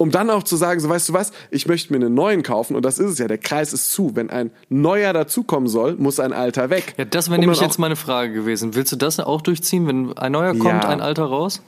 um 0.00 0.10
dann 0.10 0.30
auch 0.30 0.44
zu 0.44 0.56
sagen, 0.56 0.80
so 0.80 0.88
weißt 0.88 1.10
du 1.10 1.12
was, 1.12 1.30
ich 1.50 1.66
möchte 1.66 1.92
mir 1.92 1.98
einen 1.98 2.14
neuen 2.14 2.42
kaufen 2.42 2.74
und 2.74 2.86
das 2.86 2.98
ist 2.98 3.10
es 3.10 3.18
ja, 3.18 3.28
der 3.28 3.36
Kreis 3.36 3.74
ist 3.74 3.92
zu. 3.92 4.16
Wenn 4.16 4.30
ein 4.30 4.50
neuer 4.70 5.12
dazukommen 5.12 5.68
soll, 5.68 5.96
muss 5.96 6.18
ein 6.18 6.32
alter 6.32 6.70
weg. 6.70 6.94
Ja, 6.96 7.04
das 7.04 7.28
wäre 7.28 7.36
um 7.36 7.40
nämlich 7.40 7.60
jetzt 7.60 7.78
meine 7.78 7.96
Frage 7.96 8.32
gewesen. 8.32 8.74
Willst 8.74 8.92
du 8.92 8.96
das 8.96 9.20
auch 9.20 9.42
durchziehen, 9.42 9.86
wenn 9.86 10.16
ein 10.16 10.32
neuer 10.32 10.52
kommt, 10.52 10.84
ja. 10.84 10.88
ein 10.88 11.02
alter 11.02 11.24
raus? 11.24 11.60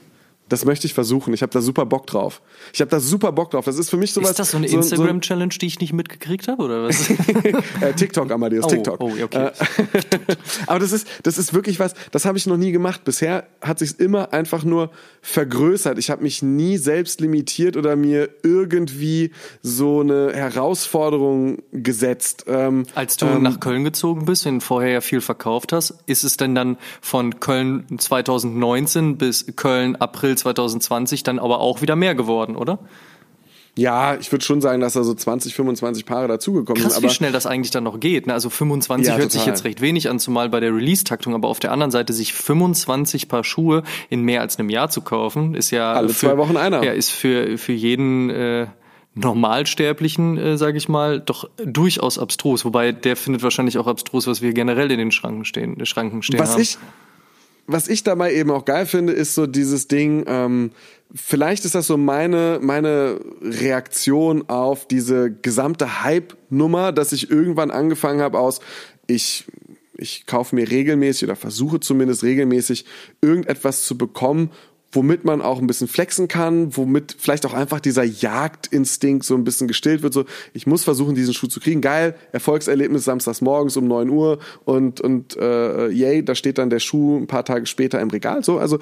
Das 0.49 0.65
möchte 0.65 0.85
ich 0.85 0.93
versuchen. 0.93 1.33
Ich 1.33 1.41
habe 1.41 1.51
da 1.51 1.61
super 1.61 1.85
Bock 1.85 2.05
drauf. 2.05 2.41
Ich 2.73 2.81
habe 2.81 2.91
da 2.91 2.99
super 2.99 3.31
Bock 3.31 3.51
drauf. 3.51 3.65
Das 3.65 3.77
ist 3.77 3.89
für 3.89 3.97
mich 3.97 4.11
sowas. 4.11 4.31
Ist 4.31 4.39
das 4.39 4.51
so 4.51 4.57
eine 4.57 4.67
so, 4.67 4.77
Instagram-Challenge, 4.77 5.53
die 5.59 5.67
ich 5.67 5.79
nicht 5.79 5.93
mitgekriegt 5.93 6.47
habe 6.47 6.63
oder 6.63 6.83
was? 6.83 7.09
äh, 7.81 7.93
TikTok, 7.95 8.29
Amadeus, 8.31 8.65
oh, 8.65 8.67
TikTok. 8.67 8.99
Oh, 8.99 9.11
okay. 9.23 9.47
Äh, 9.47 9.51
aber 10.67 10.79
das 10.79 10.91
ist, 10.91 11.07
das 11.23 11.37
ist 11.37 11.53
wirklich 11.53 11.79
was. 11.79 11.93
Das 12.11 12.25
habe 12.25 12.37
ich 12.37 12.45
noch 12.45 12.57
nie 12.57 12.71
gemacht. 12.71 13.03
Bisher 13.05 13.47
hat 13.61 13.79
sich 13.79 13.99
immer 13.99 14.33
einfach 14.33 14.63
nur 14.63 14.91
vergrößert. 15.21 15.97
Ich 15.97 16.09
habe 16.09 16.23
mich 16.23 16.41
nie 16.41 16.77
selbst 16.77 17.21
limitiert 17.21 17.77
oder 17.77 17.95
mir 17.95 18.29
irgendwie 18.43 19.31
so 19.61 20.01
eine 20.01 20.33
Herausforderung 20.33 21.63
gesetzt. 21.71 22.45
Ähm, 22.47 22.85
Als 22.95 23.17
du 23.17 23.27
ähm, 23.27 23.43
nach 23.43 23.59
Köln 23.59 23.83
gezogen 23.85 24.25
bist, 24.25 24.45
du 24.45 24.59
vorher 24.59 24.91
ja 24.91 25.01
viel 25.01 25.21
verkauft 25.21 25.71
hast, 25.71 25.95
ist 26.05 26.23
es 26.23 26.37
denn 26.37 26.53
dann 26.53 26.77
von 27.01 27.39
Köln 27.39 27.85
2019 27.97 29.17
bis 29.17 29.45
Köln 29.55 29.95
April 29.95 30.32
2020 30.35 31.23
dann 31.23 31.39
aber 31.39 31.59
auch 31.59 31.81
wieder 31.81 31.95
mehr 31.95 32.15
geworden, 32.15 32.55
oder? 32.55 32.79
Ja, 33.75 34.15
ich 34.15 34.31
würde 34.31 34.45
schon 34.45 34.61
sagen, 34.61 34.81
dass 34.81 34.93
da 34.93 35.03
so 35.03 35.15
20, 35.15 35.55
25 35.55 36.05
Paare 36.05 36.27
dazugekommen 36.27 36.79
sind. 36.79 36.91
Krass, 36.91 37.01
wie 37.01 37.09
schnell 37.09 37.31
das 37.31 37.47
eigentlich 37.47 37.71
dann 37.71 37.83
noch 37.83 37.99
geht. 37.99 38.27
Ne? 38.27 38.33
Also 38.33 38.51
25 38.51 39.07
ja, 39.07 39.17
hört 39.17 39.31
total. 39.31 39.39
sich 39.39 39.47
jetzt 39.47 39.63
recht 39.63 39.81
wenig 39.81 40.09
an, 40.11 40.19
zumal 40.19 40.49
bei 40.49 40.59
der 40.59 40.75
Release-Taktung, 40.75 41.33
aber 41.33 41.47
auf 41.47 41.59
der 41.59 41.71
anderen 41.71 41.89
Seite 41.89 42.13
sich 42.13 42.33
25 42.33 43.27
Paar 43.27 43.43
Schuhe 43.43 43.81
in 44.09 44.21
mehr 44.21 44.41
als 44.41 44.59
einem 44.59 44.69
Jahr 44.69 44.89
zu 44.89 45.01
kaufen, 45.01 45.55
ist 45.55 45.71
ja 45.71 45.93
alle 45.93 46.09
für, 46.09 46.27
zwei 46.27 46.37
Wochen 46.37 46.55
einer. 46.55 46.83
Ja, 46.83 46.91
ist 46.91 47.09
für 47.09 47.57
für 47.57 47.73
jeden 47.73 48.29
äh, 48.29 48.67
Normalsterblichen, 49.15 50.37
äh, 50.37 50.57
sage 50.57 50.77
ich 50.77 50.87
mal, 50.87 51.19
doch 51.19 51.49
durchaus 51.57 52.19
abstrus. 52.19 52.65
Wobei 52.65 52.91
der 52.91 53.15
findet 53.15 53.41
wahrscheinlich 53.41 53.79
auch 53.79 53.87
abstrus, 53.87 54.27
was 54.27 54.43
wir 54.43 54.53
generell 54.53 54.91
in 54.91 54.99
den 54.99 55.11
Schranken 55.11 55.45
stehen, 55.45 55.83
Schranken 55.87 56.21
stehen 56.21 56.39
was 56.39 56.53
haben. 56.53 56.61
Ich 56.61 56.77
was 57.67 57.87
ich 57.87 58.03
dabei 58.03 58.33
eben 58.33 58.51
auch 58.51 58.65
geil 58.65 58.85
finde, 58.85 59.13
ist 59.13 59.35
so 59.35 59.47
dieses 59.47 59.87
Ding, 59.87 60.25
ähm, 60.27 60.71
vielleicht 61.13 61.65
ist 61.65 61.75
das 61.75 61.87
so 61.87 61.97
meine, 61.97 62.59
meine 62.61 63.19
Reaktion 63.41 64.49
auf 64.49 64.87
diese 64.87 65.31
gesamte 65.31 66.03
Hype-Nummer, 66.03 66.91
dass 66.91 67.13
ich 67.13 67.29
irgendwann 67.29 67.71
angefangen 67.71 68.21
habe 68.21 68.39
aus, 68.39 68.59
ich, 69.07 69.45
ich 69.97 70.25
kaufe 70.25 70.55
mir 70.55 70.69
regelmäßig 70.69 71.23
oder 71.23 71.35
versuche 71.35 71.79
zumindest 71.79 72.23
regelmäßig 72.23 72.85
irgendetwas 73.21 73.83
zu 73.83 73.97
bekommen, 73.97 74.51
womit 74.93 75.25
man 75.25 75.41
auch 75.41 75.59
ein 75.59 75.67
bisschen 75.67 75.87
flexen 75.87 76.27
kann, 76.27 76.75
womit 76.77 77.15
vielleicht 77.19 77.45
auch 77.45 77.53
einfach 77.53 77.79
dieser 77.79 78.03
Jagdinstinkt 78.03 79.25
so 79.25 79.35
ein 79.35 79.43
bisschen 79.43 79.67
gestillt 79.67 80.03
wird. 80.03 80.13
So, 80.13 80.25
ich 80.53 80.67
muss 80.67 80.83
versuchen, 80.83 81.15
diesen 81.15 81.33
Schuh 81.33 81.47
zu 81.47 81.59
kriegen. 81.59 81.81
Geil, 81.81 82.15
Erfolgserlebnis 82.31 83.03
samstags 83.03 83.41
morgens 83.41 83.75
um 83.75 83.87
neun 83.87 84.09
Uhr 84.09 84.39
und, 84.65 85.01
und 85.01 85.35
äh, 85.37 85.89
yay, 85.89 86.23
da 86.23 86.35
steht 86.35 86.57
dann 86.57 86.69
der 86.69 86.79
Schuh 86.79 87.17
ein 87.17 87.27
paar 87.27 87.43
Tage 87.43 87.65
später 87.65 87.99
im 87.99 88.09
Regal. 88.09 88.43
So, 88.43 88.59
also 88.59 88.79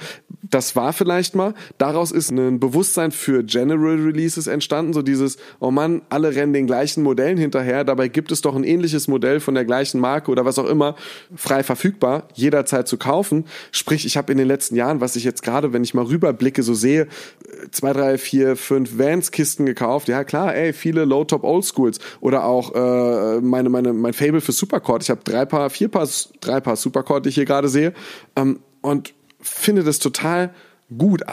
das 0.50 0.76
war 0.76 0.94
vielleicht 0.94 1.36
mal. 1.36 1.54
Daraus 1.78 2.12
ist 2.12 2.30
ein 2.30 2.60
Bewusstsein 2.60 3.12
für 3.12 3.44
General 3.44 3.96
Releases 3.96 4.48
entstanden. 4.48 4.94
So 4.94 5.02
dieses, 5.02 5.38
oh 5.60 5.72
Mann, 5.72 6.02
alle 6.10 6.36
rennen 6.36 6.54
den 6.54 6.68
gleichen 6.68 7.04
Modellen 7.04 7.38
hinterher. 7.38 7.84
Dabei 7.84 8.10
gibt 8.10 8.32
es 8.32 8.42
doch 8.42 8.56
ein 8.56 8.64
ähnliches 8.64 9.08
Modell 9.08 9.40
von 9.40 9.56
der 9.56 9.66
gleichen 9.66 10.00
Marke 10.00 10.30
oder 10.30 10.46
was 10.46 10.60
auch 10.60 10.68
immer 10.68 10.96
frei 11.36 11.64
verfügbar, 11.64 12.28
jederzeit 12.34 12.88
zu 12.88 12.98
kaufen. 12.98 13.46
Sprich, 13.72 14.06
ich 14.06 14.18
habe 14.18 14.32
in 14.32 14.38
den 14.38 14.48
letzten 14.48 14.76
Jahren, 14.76 15.00
was 15.00 15.16
ich 15.16 15.24
jetzt 15.24 15.42
gerade, 15.44 15.74
wenn 15.74 15.84
ich 15.84 15.94
mal 15.94 16.01
mal 16.02 16.10
rüberblicke, 16.10 16.64
so 16.64 16.74
sehe, 16.74 17.08
zwei, 17.72 17.94
drei, 17.94 18.18
vier, 18.18 18.56
fünf 18.56 18.98
Vans-Kisten 18.98 19.66
gekauft. 19.66 20.08
Ja, 20.08 20.24
klar, 20.24 20.56
ey, 20.56 20.74
viele 20.74 21.06
Low-Top 21.06 21.44
Old-Schools. 21.44 22.00
Oder 22.20 22.46
auch 22.46 22.74
äh, 22.74 23.42
meine, 23.42 23.70
meine, 23.70 23.94
mein 23.94 24.14
Fable 24.14 24.42
für 24.42 24.52
Supercord. 24.52 25.04
Ich 25.04 25.10
habe 25.10 25.22
drei 25.24 25.46
Paar, 25.46 25.70
vier 25.70 25.88
Paar, 25.88 26.08
drei 26.40 26.60
Paar 26.60 26.76
Supercord, 26.76 27.26
die 27.26 27.30
ich 27.30 27.36
hier 27.36 27.46
gerade 27.46 27.70
sehe. 27.70 27.94
Ähm, 28.36 28.60
und 28.82 29.14
finde 29.40 29.84
das 29.84 30.00
total 30.00 30.54
gut 30.98 31.24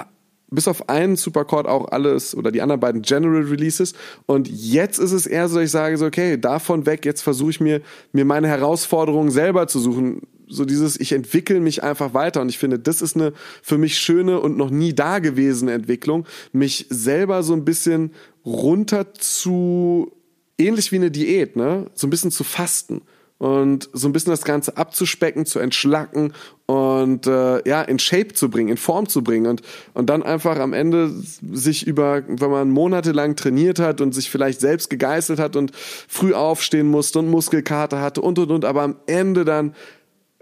bis 0.51 0.67
auf 0.67 0.89
einen 0.89 1.17
Supercord 1.17 1.67
auch 1.67 1.89
alles 1.93 2.35
oder 2.35 2.51
die 2.51 2.63
anderen 2.63 2.81
beiden 2.81 3.03
General 3.03 3.43
Releases. 3.43 3.93
Und 4.27 4.49
jetzt 4.49 4.99
ist 4.99 5.13
es 5.13 5.27
eher 5.27 5.49
so, 5.49 5.61
ich 5.61 5.71
sage 5.71 5.99
so, 5.99 6.07
okay, 6.07 6.39
davon 6.39 6.87
weg, 6.87 7.05
jetzt 7.05 7.21
versuche 7.21 7.51
ich 7.51 7.61
mir, 7.61 7.83
mir 8.13 8.25
meine 8.25 8.49
Herausforderungen 8.49 9.31
selber 9.31 9.67
zu 9.67 9.79
suchen 9.79 10.23
so 10.49 10.65
dieses, 10.65 10.99
ich 10.99 11.13
entwickle 11.13 11.61
mich 11.61 11.83
einfach 11.83 12.15
weiter. 12.15 12.41
Und 12.41 12.49
ich 12.49 12.59
finde, 12.59 12.79
das 12.79 13.03
ist 13.03 13.17
eine 13.17 13.33
für 13.63 13.79
mich 13.79 13.99
schöne 13.99 14.41
und 14.41 14.57
noch 14.57 14.71
nie 14.71 14.95
dagewesene 14.95 15.73
Entwicklung, 15.73 16.27
mich 16.53 16.87
selber 16.91 17.43
so 17.43 17.53
ein 17.55 17.65
bisschen 17.65 18.13
runter 18.45 19.13
zu, 19.15 20.13
ähnlich 20.59 20.93
wie 20.93 20.97
eine 20.97 21.11
Diät, 21.11 21.57
ne, 21.57 21.87
so 21.95 22.07
ein 22.07 22.11
bisschen 22.11 22.31
zu 22.31 22.45
fasten 22.45 23.03
und 23.39 23.89
so 23.93 24.09
ein 24.09 24.13
bisschen 24.13 24.33
das 24.33 24.43
Ganze 24.43 24.77
abzuspecken, 24.77 25.47
zu 25.47 25.61
entschlacken 25.61 26.33
und 26.67 27.27
äh, 27.27 27.67
ja 27.69 27.83
in 27.83 28.01
Shape 28.01 28.35
zu 28.35 28.51
bringen, 28.51 28.69
in 28.69 28.77
Form 28.77 29.09
zu 29.09 29.23
bringen 29.23 29.47
und 29.47 29.63
und 29.95 30.11
dann 30.11 30.25
einfach 30.25 30.59
am 30.59 30.73
Ende 30.73 31.11
sich 31.53 31.87
über, 31.87 32.25
wenn 32.27 32.51
man 32.51 32.71
monatelang 32.71 33.37
trainiert 33.37 33.79
hat 33.79 34.01
und 34.01 34.13
sich 34.13 34.29
vielleicht 34.29 34.61
selbst 34.61 34.91
gegeißelt 34.91 35.39
hat 35.39 35.55
und 35.55 35.71
früh 35.75 36.35
aufstehen 36.35 36.89
musste 36.89 37.21
und 37.21 37.31
Muskelkater 37.31 38.01
hatte 38.01 38.21
und 38.21 38.39
und 38.41 38.51
und, 38.51 38.65
aber 38.65 38.83
am 38.83 38.97
Ende 39.07 39.45
dann 39.45 39.75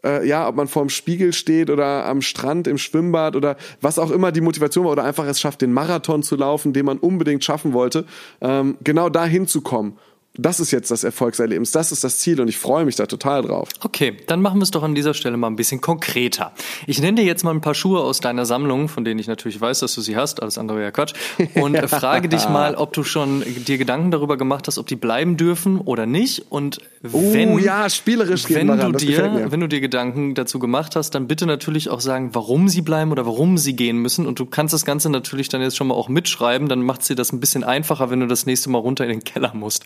äh, 0.05 0.27
ja, 0.27 0.49
ob 0.49 0.57
man 0.57 0.69
vorm 0.69 0.89
Spiegel 0.89 1.33
steht 1.33 1.71
oder 1.71 2.07
am 2.07 2.23
Strand, 2.23 2.67
im 2.67 2.79
Schwimmbad 2.79 3.37
oder 3.37 3.57
was 3.81 3.99
auch 3.99 4.11
immer 4.11 4.33
die 4.33 4.41
Motivation 4.41 4.85
war 4.85 4.93
oder 4.93 5.05
einfach 5.05 5.27
es 5.27 5.41
schafft, 5.41 5.63
den 5.63 5.73
Marathon 5.73 6.23
zu 6.23 6.37
laufen, 6.37 6.73
den 6.73 6.87
man 6.87 6.99
unbedingt 6.99 7.45
schaffen 7.45 7.73
wollte, 7.73 8.05
ähm, 8.41 8.77
genau 8.83 9.09
dahin 9.09 9.47
zu 9.47 9.61
kommen 9.61 9.99
das 10.39 10.61
ist 10.61 10.71
jetzt 10.71 10.91
das 10.91 11.05
Erfolgserlebnis, 11.05 11.71
das 11.73 11.93
ist 11.93 12.05
das 12.05 12.19
Ziel 12.19 12.41
und 12.41 12.49
ich 12.49 12.59
freue 12.59 12.85
mich 12.85 12.97
da 12.97 13.07
total 13.07 13.43
drauf. 13.43 13.69
Okay, 13.83 14.17
dann 14.27 14.43
machen 14.43 14.59
wir 14.59 14.65
es 14.65 14.71
doch 14.71 14.83
an 14.83 14.95
dieser 14.95 15.15
Stelle 15.15 15.37
mal 15.37 15.49
ein 15.49 15.57
bisschen 15.57 15.81
konkreter. 15.81 16.53
Ich 16.87 17.01
nenne 17.01 17.21
dir 17.21 17.27
jetzt 17.27 17.45
mal 17.45 17.53
ein 17.53 17.61
paar 17.61 17.75
Schuhe 17.75 18.01
aus 18.01 18.21
deiner 18.21 18.47
Sammlung, 18.47 18.89
von 18.89 19.05
denen 19.05 19.19
ich 19.19 19.27
natürlich 19.27 19.61
weiß, 19.61 19.81
dass 19.81 19.95
du 19.95 20.01
sie 20.01 20.17
hast, 20.17 20.43
alles 20.43 20.59
andere 20.59 20.83
ja 20.83 20.91
Quatsch, 20.91 21.15
und 21.55 21.77
frage 21.89 22.29
dich 22.29 22.49
mal, 22.49 22.75
ob 22.75 22.93
du 22.93 23.05
schon 23.05 23.43
dir 23.67 23.79
Gedanken 23.79 24.11
darüber 24.11 24.37
gemacht 24.37 24.67
hast, 24.67 24.79
ob 24.79 24.87
die 24.87 24.97
bleiben 24.97 25.37
dürfen 25.37 25.81
oder 25.81 26.07
nicht. 26.07 26.47
Und 26.51 26.79
wenn, 27.03 27.51
oh, 27.51 27.59
ja, 27.59 27.89
spielerisch 27.89 28.49
wenn 28.49 28.67
du 28.67 28.93
dir, 28.93 29.51
wenn 29.51 29.61
du 29.61 29.69
dir 29.69 29.81
Gedanken 29.81 30.35
dazu 30.35 30.59
gemacht 30.59 30.97
hast, 30.97 31.11
dann 31.11 31.27
bitte 31.27 31.47
natürlich 31.47 31.89
auch 31.91 32.01
sagen, 32.01 32.31
warum 32.33 32.69
sie 32.69 32.83
bleiben 32.83 33.13
oder 33.13 33.27
warum 33.27 33.59
sie 33.59 33.75
gehen 33.75 33.99
müssen. 33.99 34.27
Und 34.27 34.39
du 34.39 34.47
kannst 34.47 34.75
das 34.75 34.85
Ganze 34.85 35.11
natürlich 35.11 35.49
dann 35.49 35.63
jetzt 35.63 35.77
schon 35.77 35.89
mal 35.89 35.95
auch 35.95 36.09
mitschreiben, 36.09 36.69
dann 36.69 36.83
macht 36.83 37.03
sie 37.03 37.15
das 37.15 37.33
ein 37.33 37.41
bisschen 37.41 37.65
einfacher, 37.65 38.11
wenn 38.11 38.21
du 38.21 38.27
das 38.27 38.47
nächste 38.47 38.71
Mal 38.71 38.79
runter 38.79 39.05
in 39.05 39.11
den 39.11 39.25
Keller 39.25 39.53
musst. 39.55 39.85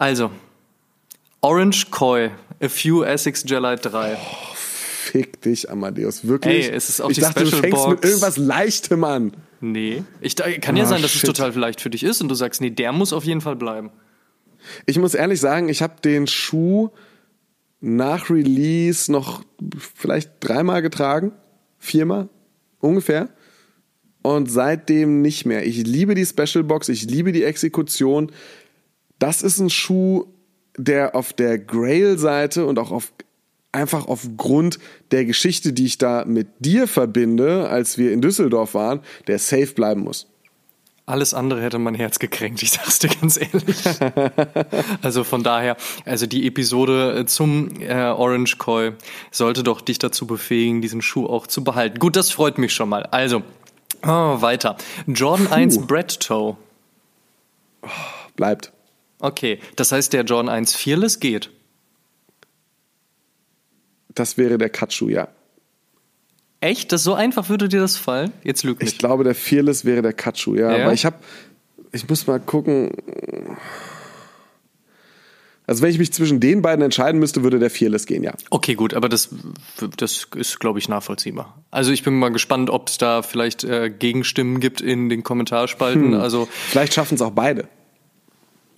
Also, 0.00 0.30
Orange 1.42 1.90
Koi, 1.90 2.30
A 2.62 2.68
Few 2.70 3.02
Essex 3.04 3.44
Gelite 3.44 3.90
3. 3.90 4.14
Oh, 4.16 4.54
fick 4.54 5.42
dich, 5.42 5.70
Amadeus. 5.70 6.26
Wirklich? 6.26 6.68
Ey, 6.68 6.74
es 6.74 6.88
ist 6.88 7.00
auch 7.02 7.10
ich 7.10 7.16
die 7.16 7.20
dachte, 7.20 7.40
Special 7.46 7.50
du 7.50 7.56
fängst 7.68 7.84
Box. 7.84 7.90
mit 7.96 8.04
irgendwas 8.06 8.36
Leichtem 8.38 9.04
an. 9.04 9.32
Nee. 9.60 10.02
Ich, 10.22 10.36
kann 10.36 10.76
ja 10.76 10.84
Oh, 10.84 10.88
sein, 10.88 11.02
dass 11.02 11.10
shit. 11.10 11.24
es 11.24 11.26
total 11.34 11.54
leicht 11.54 11.82
für 11.82 11.90
dich 11.90 12.02
ist 12.02 12.22
und 12.22 12.28
du 12.30 12.34
sagst, 12.34 12.62
nee, 12.62 12.70
der 12.70 12.92
muss 12.92 13.12
auf 13.12 13.24
jeden 13.24 13.42
Fall 13.42 13.56
bleiben. 13.56 13.90
Ich 14.86 14.98
muss 14.98 15.12
ehrlich 15.14 15.38
sagen, 15.38 15.68
ich 15.68 15.82
habe 15.82 16.00
den 16.02 16.26
Schuh 16.26 16.88
nach 17.82 18.30
Release 18.30 19.12
noch 19.12 19.42
vielleicht 19.94 20.30
dreimal 20.40 20.80
getragen. 20.80 21.32
Viermal 21.78 22.30
ungefähr. 22.78 23.28
Und 24.22 24.50
seitdem 24.50 25.20
nicht 25.22 25.44
mehr. 25.46 25.66
Ich 25.66 25.86
liebe 25.86 26.14
die 26.14 26.24
Special 26.26 26.64
Box, 26.64 26.88
ich 26.88 27.04
liebe 27.04 27.32
die 27.32 27.44
Exekution. 27.44 28.32
Das 29.20 29.42
ist 29.42 29.60
ein 29.60 29.70
Schuh, 29.70 30.24
der 30.76 31.14
auf 31.14 31.32
der 31.32 31.58
Grail-Seite 31.58 32.66
und 32.66 32.78
auch 32.80 32.90
auf 32.90 33.12
einfach 33.70 34.08
aufgrund 34.08 34.80
der 35.12 35.24
Geschichte, 35.24 35.72
die 35.72 35.86
ich 35.86 35.98
da 35.98 36.24
mit 36.24 36.48
dir 36.58 36.88
verbinde, 36.88 37.68
als 37.68 37.98
wir 37.98 38.12
in 38.12 38.20
Düsseldorf 38.20 38.74
waren, 38.74 39.00
der 39.28 39.38
safe 39.38 39.74
bleiben 39.74 40.00
muss. 40.00 40.26
Alles 41.06 41.34
andere 41.34 41.60
hätte 41.60 41.78
mein 41.78 41.94
Herz 41.94 42.18
gekränkt, 42.18 42.62
ich 42.62 42.72
sag's 42.72 43.00
dir 43.00 43.08
ganz 43.08 43.36
ehrlich. 43.36 43.82
also 45.02 45.24
von 45.24 45.42
daher, 45.42 45.76
also 46.04 46.26
die 46.26 46.46
Episode 46.46 47.24
zum 47.26 47.68
äh, 47.80 47.92
Orange 47.92 48.58
Koi 48.58 48.92
sollte 49.30 49.62
doch 49.62 49.80
dich 49.80 49.98
dazu 49.98 50.26
befähigen, 50.26 50.82
diesen 50.82 51.02
Schuh 51.02 51.26
auch 51.26 51.46
zu 51.46 51.62
behalten. 51.62 51.98
Gut, 51.98 52.16
das 52.16 52.30
freut 52.30 52.58
mich 52.58 52.72
schon 52.72 52.88
mal. 52.88 53.02
Also, 53.04 53.42
oh, 54.02 54.40
weiter. 54.40 54.76
Jordan 55.06 55.48
1 55.48 55.86
Brett 55.86 56.20
Toe. 56.20 56.56
Bleibt. 58.36 58.72
Okay, 59.20 59.58
das 59.76 59.92
heißt, 59.92 60.12
der 60.12 60.24
Jordan 60.24 60.48
1 60.48 60.74
Fearless 60.74 61.20
geht. 61.20 61.50
Das 64.14 64.36
wäre 64.38 64.58
der 64.58 64.70
Katschu, 64.70 65.08
ja. 65.08 65.28
Echt? 66.60 66.92
Das 66.92 67.04
so 67.04 67.14
einfach 67.14 67.48
würde 67.48 67.68
dir 67.68 67.80
das 67.80 67.96
fallen? 67.96 68.32
Jetzt 68.42 68.64
lüg 68.64 68.78
Ich 68.80 68.86
nicht. 68.86 68.98
glaube, 68.98 69.24
der 69.24 69.34
Fearless 69.34 69.84
wäre 69.84 70.02
der 70.02 70.12
Katschu, 70.12 70.54
ja. 70.54 70.76
Ja? 70.76 70.84
Aber 70.84 70.92
ich 70.92 71.04
habe, 71.06 71.16
ich 71.92 72.08
muss 72.08 72.26
mal 72.26 72.40
gucken. 72.40 72.90
Also 75.66 75.82
wenn 75.82 75.90
ich 75.90 75.98
mich 75.98 76.12
zwischen 76.12 76.40
den 76.40 76.62
beiden 76.62 76.84
entscheiden 76.84 77.20
müsste, 77.20 77.44
würde 77.44 77.60
der 77.60 77.70
Fearless 77.70 78.06
gehen, 78.06 78.24
ja. 78.24 78.32
Okay, 78.50 78.74
gut, 78.74 78.92
aber 78.92 79.08
das, 79.08 79.28
das 79.96 80.26
ist, 80.34 80.58
glaube 80.58 80.80
ich, 80.80 80.88
nachvollziehbar. 80.88 81.62
Also 81.70 81.92
ich 81.92 82.02
bin 82.02 82.18
mal 82.18 82.30
gespannt, 82.30 82.68
ob 82.70 82.88
es 82.88 82.98
da 82.98 83.22
vielleicht 83.22 83.62
äh, 83.62 83.88
Gegenstimmen 83.88 84.58
gibt 84.58 84.80
in 84.80 85.08
den 85.08 85.22
Kommentarspalten. 85.22 86.14
Also 86.14 86.48
Vielleicht 86.50 86.92
schaffen 86.94 87.14
es 87.14 87.22
auch 87.22 87.30
beide. 87.30 87.68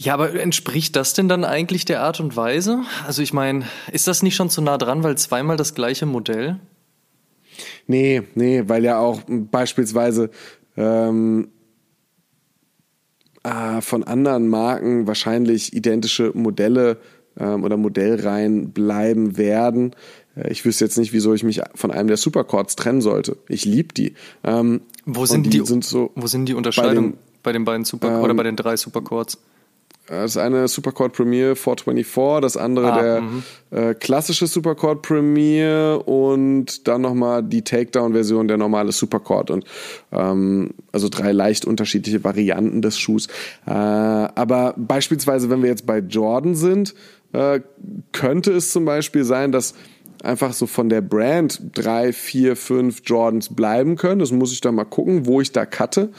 Ja, 0.04 0.14
aber 0.14 0.34
entspricht 0.38 0.96
das 0.96 1.14
denn 1.14 1.28
dann 1.28 1.44
eigentlich 1.44 1.84
der 1.84 2.02
Art 2.02 2.20
und 2.20 2.36
Weise? 2.36 2.80
Also 3.06 3.22
ich 3.22 3.32
meine, 3.32 3.66
ist 3.92 4.06
das 4.08 4.22
nicht 4.22 4.34
schon 4.36 4.50
zu 4.50 4.60
nah 4.62 4.78
dran, 4.78 5.02
weil 5.02 5.16
zweimal 5.18 5.56
das 5.56 5.74
gleiche 5.74 6.06
Modell? 6.06 6.58
Nee, 7.86 8.22
nee, 8.34 8.62
weil 8.66 8.84
ja 8.84 8.98
auch 8.98 9.20
beispielsweise 9.28 10.30
ähm, 10.76 11.48
äh, 13.42 13.80
von 13.80 14.04
anderen 14.04 14.48
Marken 14.48 15.06
wahrscheinlich 15.06 15.74
identische 15.74 16.32
Modelle 16.34 16.98
ähm, 17.38 17.64
oder 17.64 17.76
Modellreihen 17.76 18.72
bleiben 18.72 19.36
werden. 19.36 19.94
Äh, 20.36 20.50
Ich 20.52 20.64
wüsste 20.64 20.84
jetzt 20.84 20.98
nicht, 20.98 21.12
wieso 21.12 21.34
ich 21.34 21.42
mich 21.44 21.60
von 21.74 21.90
einem 21.90 22.08
der 22.08 22.16
Supercords 22.16 22.76
trennen 22.76 23.00
sollte. 23.00 23.36
Ich 23.48 23.64
liebe 23.64 23.92
die. 23.94 24.14
Ähm, 24.44 24.82
Wo 25.04 25.26
sind 25.26 25.52
die, 25.52 25.64
sind 25.66 25.84
so 25.84 26.10
wo 26.14 26.26
sind 26.26 26.46
die 26.46 26.54
Unterscheidungen 26.54 27.12
den- 27.12 27.18
bei 27.42 27.52
den, 27.52 27.64
beiden 27.64 27.84
Super 27.84 28.16
ähm, 28.18 28.22
oder 28.22 28.34
bei 28.34 28.44
den 28.44 28.56
drei 28.56 28.76
Superchords? 28.76 29.38
Das 30.08 30.36
eine 30.36 30.66
Superchord 30.66 31.12
Premier 31.12 31.54
424, 31.54 32.40
das 32.40 32.56
andere 32.56 32.92
Ah, 32.92 33.00
der 33.70 33.90
äh, 33.90 33.94
klassische 33.94 34.48
Superchord 34.48 35.00
Premier 35.00 36.02
und 36.04 36.88
dann 36.88 37.02
nochmal 37.02 37.42
die 37.44 37.62
Takedown-Version, 37.62 38.48
der 38.48 38.56
normale 38.56 38.90
Superchord. 38.90 39.50
Und 39.50 39.64
ähm, 40.10 40.70
also 40.90 41.08
drei 41.08 41.30
leicht 41.30 41.64
unterschiedliche 41.64 42.24
Varianten 42.24 42.82
des 42.82 42.98
Schuhs. 42.98 43.28
Äh, 43.64 43.70
aber 43.70 44.74
beispielsweise, 44.76 45.50
wenn 45.50 45.62
wir 45.62 45.70
jetzt 45.70 45.86
bei 45.86 45.98
Jordan 45.98 46.56
sind, 46.56 46.94
äh, 47.32 47.60
könnte 48.10 48.52
es 48.52 48.72
zum 48.72 48.84
Beispiel 48.84 49.22
sein, 49.22 49.52
dass 49.52 49.74
einfach 50.22 50.52
so 50.52 50.66
von 50.66 50.88
der 50.88 51.00
Brand 51.00 51.60
drei, 51.74 52.12
vier, 52.12 52.56
fünf 52.56 53.02
Jordans 53.04 53.54
bleiben 53.54 53.96
können. 53.96 54.20
Das 54.20 54.32
muss 54.32 54.52
ich 54.52 54.60
dann 54.60 54.74
mal 54.74 54.84
gucken, 54.84 55.26
wo 55.26 55.40
ich 55.40 55.52
da 55.52 55.66
cutte 55.66 56.10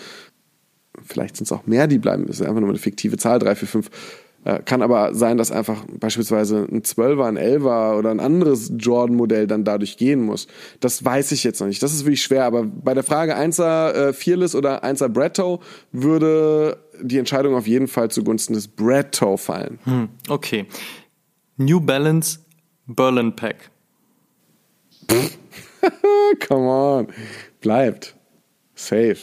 vielleicht 1.01 1.37
sind 1.37 1.45
es 1.45 1.51
auch 1.51 1.65
mehr, 1.65 1.87
die 1.87 1.97
bleiben. 1.97 2.25
Das 2.27 2.39
ist 2.39 2.45
einfach 2.45 2.61
nur 2.61 2.69
eine 2.69 2.77
fiktive 2.77 3.17
Zahl, 3.17 3.39
3, 3.39 3.55
4, 3.55 3.67
5. 3.67 3.89
Äh, 4.45 4.59
Kann 4.63 4.81
aber 4.81 5.13
sein, 5.13 5.37
dass 5.37 5.51
einfach 5.51 5.85
beispielsweise 5.99 6.67
ein 6.69 6.81
12er, 6.81 7.25
ein 7.25 7.37
11er 7.37 7.97
oder 7.97 8.11
ein 8.11 8.19
anderes 8.19 8.71
Jordan-Modell 8.77 9.47
dann 9.47 9.63
dadurch 9.63 9.97
gehen 9.97 10.21
muss. 10.21 10.47
Das 10.81 11.03
weiß 11.03 11.31
ich 11.31 11.43
jetzt 11.43 11.61
noch 11.61 11.67
nicht. 11.67 11.81
Das 11.81 11.93
ist 11.93 12.03
wirklich 12.03 12.23
schwer. 12.23 12.43
Aber 12.45 12.63
bei 12.63 12.93
der 12.93 13.03
Frage 13.03 13.37
1er 13.37 13.91
äh, 13.91 14.13
Fearless 14.13 14.55
oder 14.55 14.83
1er 14.83 15.07
Bretto 15.07 15.61
würde 15.91 16.77
die 17.01 17.17
Entscheidung 17.17 17.55
auf 17.55 17.67
jeden 17.67 17.87
Fall 17.87 18.11
zugunsten 18.11 18.53
des 18.53 18.67
Bretto 18.67 19.37
fallen. 19.37 19.79
Hm, 19.85 20.09
okay. 20.29 20.65
New 21.57 21.79
Balance 21.79 22.39
Berlin 22.87 23.33
Pack. 23.35 23.69
Come 26.47 26.67
on. 26.67 27.07
Bleibt. 27.61 28.15
Safe. 28.75 29.17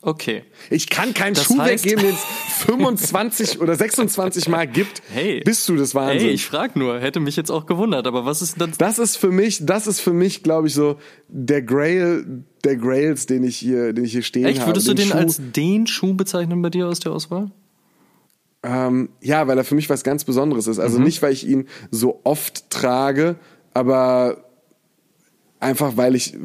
Okay. 0.00 0.44
Ich 0.70 0.88
kann 0.88 1.12
keinen 1.12 1.34
Das 1.34 1.44
Schuh 1.44 1.58
heißt- 1.58 1.84
weggeben, 1.84 2.04
den 2.04 2.14
es 2.14 2.64
25 2.64 3.60
oder 3.60 3.74
26 3.74 4.48
Mal 4.48 4.66
gibt. 4.68 5.02
Hey. 5.12 5.40
Bist 5.44 5.68
du 5.68 5.76
das 5.76 5.94
Wahnsinn? 5.94 6.20
Hey, 6.20 6.30
ich 6.30 6.46
frag 6.46 6.76
nur, 6.76 7.00
hätte 7.00 7.18
mich 7.18 7.34
jetzt 7.34 7.50
auch 7.50 7.66
gewundert, 7.66 8.06
aber 8.06 8.24
was 8.24 8.40
ist 8.40 8.60
denn 8.60 8.68
das? 8.70 8.78
Das 8.78 8.98
ist 9.00 9.16
für 9.16 9.32
mich, 9.32 9.66
das 9.66 9.88
ist 9.88 9.98
für 10.00 10.12
mich, 10.12 10.44
glaube 10.44 10.68
ich, 10.68 10.74
so 10.74 10.98
der 11.28 11.62
Grail 11.62 12.44
der 12.64 12.76
Grails, 12.76 13.26
den 13.26 13.42
ich 13.44 13.56
hier, 13.56 13.92
den 13.92 14.04
ich 14.04 14.12
hier 14.12 14.22
stehen 14.22 14.44
Echt? 14.46 14.60
habe. 14.60 14.70
Würdest 14.70 14.86
du 14.88 14.94
den 14.94 15.08
Schuh, 15.08 15.16
als 15.16 15.40
den 15.56 15.86
Schuh 15.86 16.14
bezeichnen 16.14 16.62
bei 16.62 16.70
dir 16.70 16.86
aus 16.86 17.00
der 17.00 17.12
Auswahl? 17.12 17.50
ähm, 18.64 19.08
ja, 19.20 19.46
weil 19.46 19.56
er 19.56 19.64
für 19.64 19.76
mich 19.76 19.88
was 19.88 20.02
ganz 20.04 20.24
Besonderes 20.24 20.66
ist. 20.66 20.76
Mhm. 20.78 20.82
Also 20.82 20.98
nicht, 20.98 21.22
weil 21.22 21.32
ich 21.32 21.46
ihn 21.46 21.68
so 21.92 22.20
oft 22.24 22.70
trage, 22.70 23.36
aber 23.72 24.44
einfach, 25.60 25.96
weil 25.96 26.14
ich, 26.16 26.36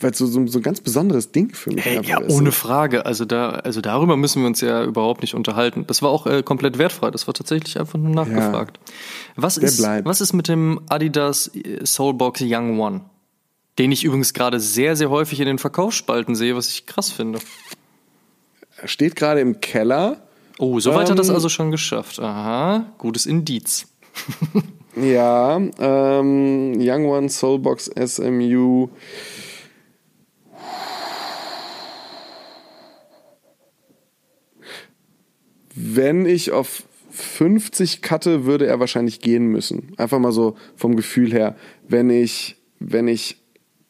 weil 0.00 0.14
so, 0.14 0.26
so, 0.26 0.46
so 0.46 0.58
ein 0.58 0.62
ganz 0.62 0.80
besonderes 0.80 1.32
Ding 1.32 1.54
für 1.54 1.70
mich 1.70 1.84
Hey, 1.84 2.00
ja, 2.04 2.18
ist. 2.20 2.34
ohne 2.34 2.52
Frage. 2.52 3.06
Also 3.06 3.24
da, 3.24 3.50
also 3.50 3.80
darüber 3.80 4.16
müssen 4.16 4.42
wir 4.42 4.46
uns 4.46 4.60
ja 4.60 4.84
überhaupt 4.84 5.22
nicht 5.22 5.34
unterhalten. 5.34 5.84
Das 5.86 6.02
war 6.02 6.10
auch 6.10 6.26
äh, 6.26 6.42
komplett 6.42 6.78
wertfrei. 6.78 7.10
Das 7.10 7.26
war 7.26 7.34
tatsächlich 7.34 7.78
einfach 7.78 7.98
nur 7.98 8.14
nachgefragt. 8.14 8.78
Was 9.36 9.56
Der 9.56 9.64
ist, 9.64 9.78
bleibt. 9.78 10.06
was 10.06 10.20
ist 10.20 10.32
mit 10.32 10.48
dem 10.48 10.80
Adidas 10.88 11.50
Soulbox 11.84 12.40
Young 12.44 12.78
One? 12.80 13.00
Den 13.78 13.92
ich 13.92 14.04
übrigens 14.04 14.34
gerade 14.34 14.58
sehr, 14.60 14.96
sehr 14.96 15.08
häufig 15.10 15.38
in 15.40 15.46
den 15.46 15.58
Verkaufsspalten 15.58 16.34
sehe, 16.34 16.56
was 16.56 16.68
ich 16.68 16.86
krass 16.86 17.10
finde. 17.12 17.38
Er 18.76 18.88
steht 18.88 19.14
gerade 19.16 19.40
im 19.40 19.60
Keller. 19.60 20.22
Oh, 20.58 20.80
so 20.80 20.94
weit 20.94 21.08
hat 21.10 21.18
das 21.18 21.28
Ähm. 21.28 21.34
also 21.36 21.48
schon 21.48 21.70
geschafft. 21.70 22.18
Aha, 22.20 22.86
gutes 22.98 23.26
Indiz. 23.26 23.86
Ja, 24.96 25.58
ähm, 25.78 26.72
Young 26.76 27.04
One 27.04 27.28
Soulbox 27.28 27.88
SMU. 28.04 28.88
Wenn 35.80 36.26
ich 36.26 36.50
auf 36.50 36.82
50 37.10 38.02
cutte, 38.02 38.44
würde 38.44 38.66
er 38.66 38.80
wahrscheinlich 38.80 39.20
gehen 39.20 39.46
müssen. 39.46 39.92
Einfach 39.96 40.18
mal 40.18 40.32
so 40.32 40.56
vom 40.76 40.96
Gefühl 40.96 41.32
her. 41.32 41.56
Wenn 41.88 42.10
ich, 42.10 42.56
wenn 42.80 43.06
ich 43.06 43.36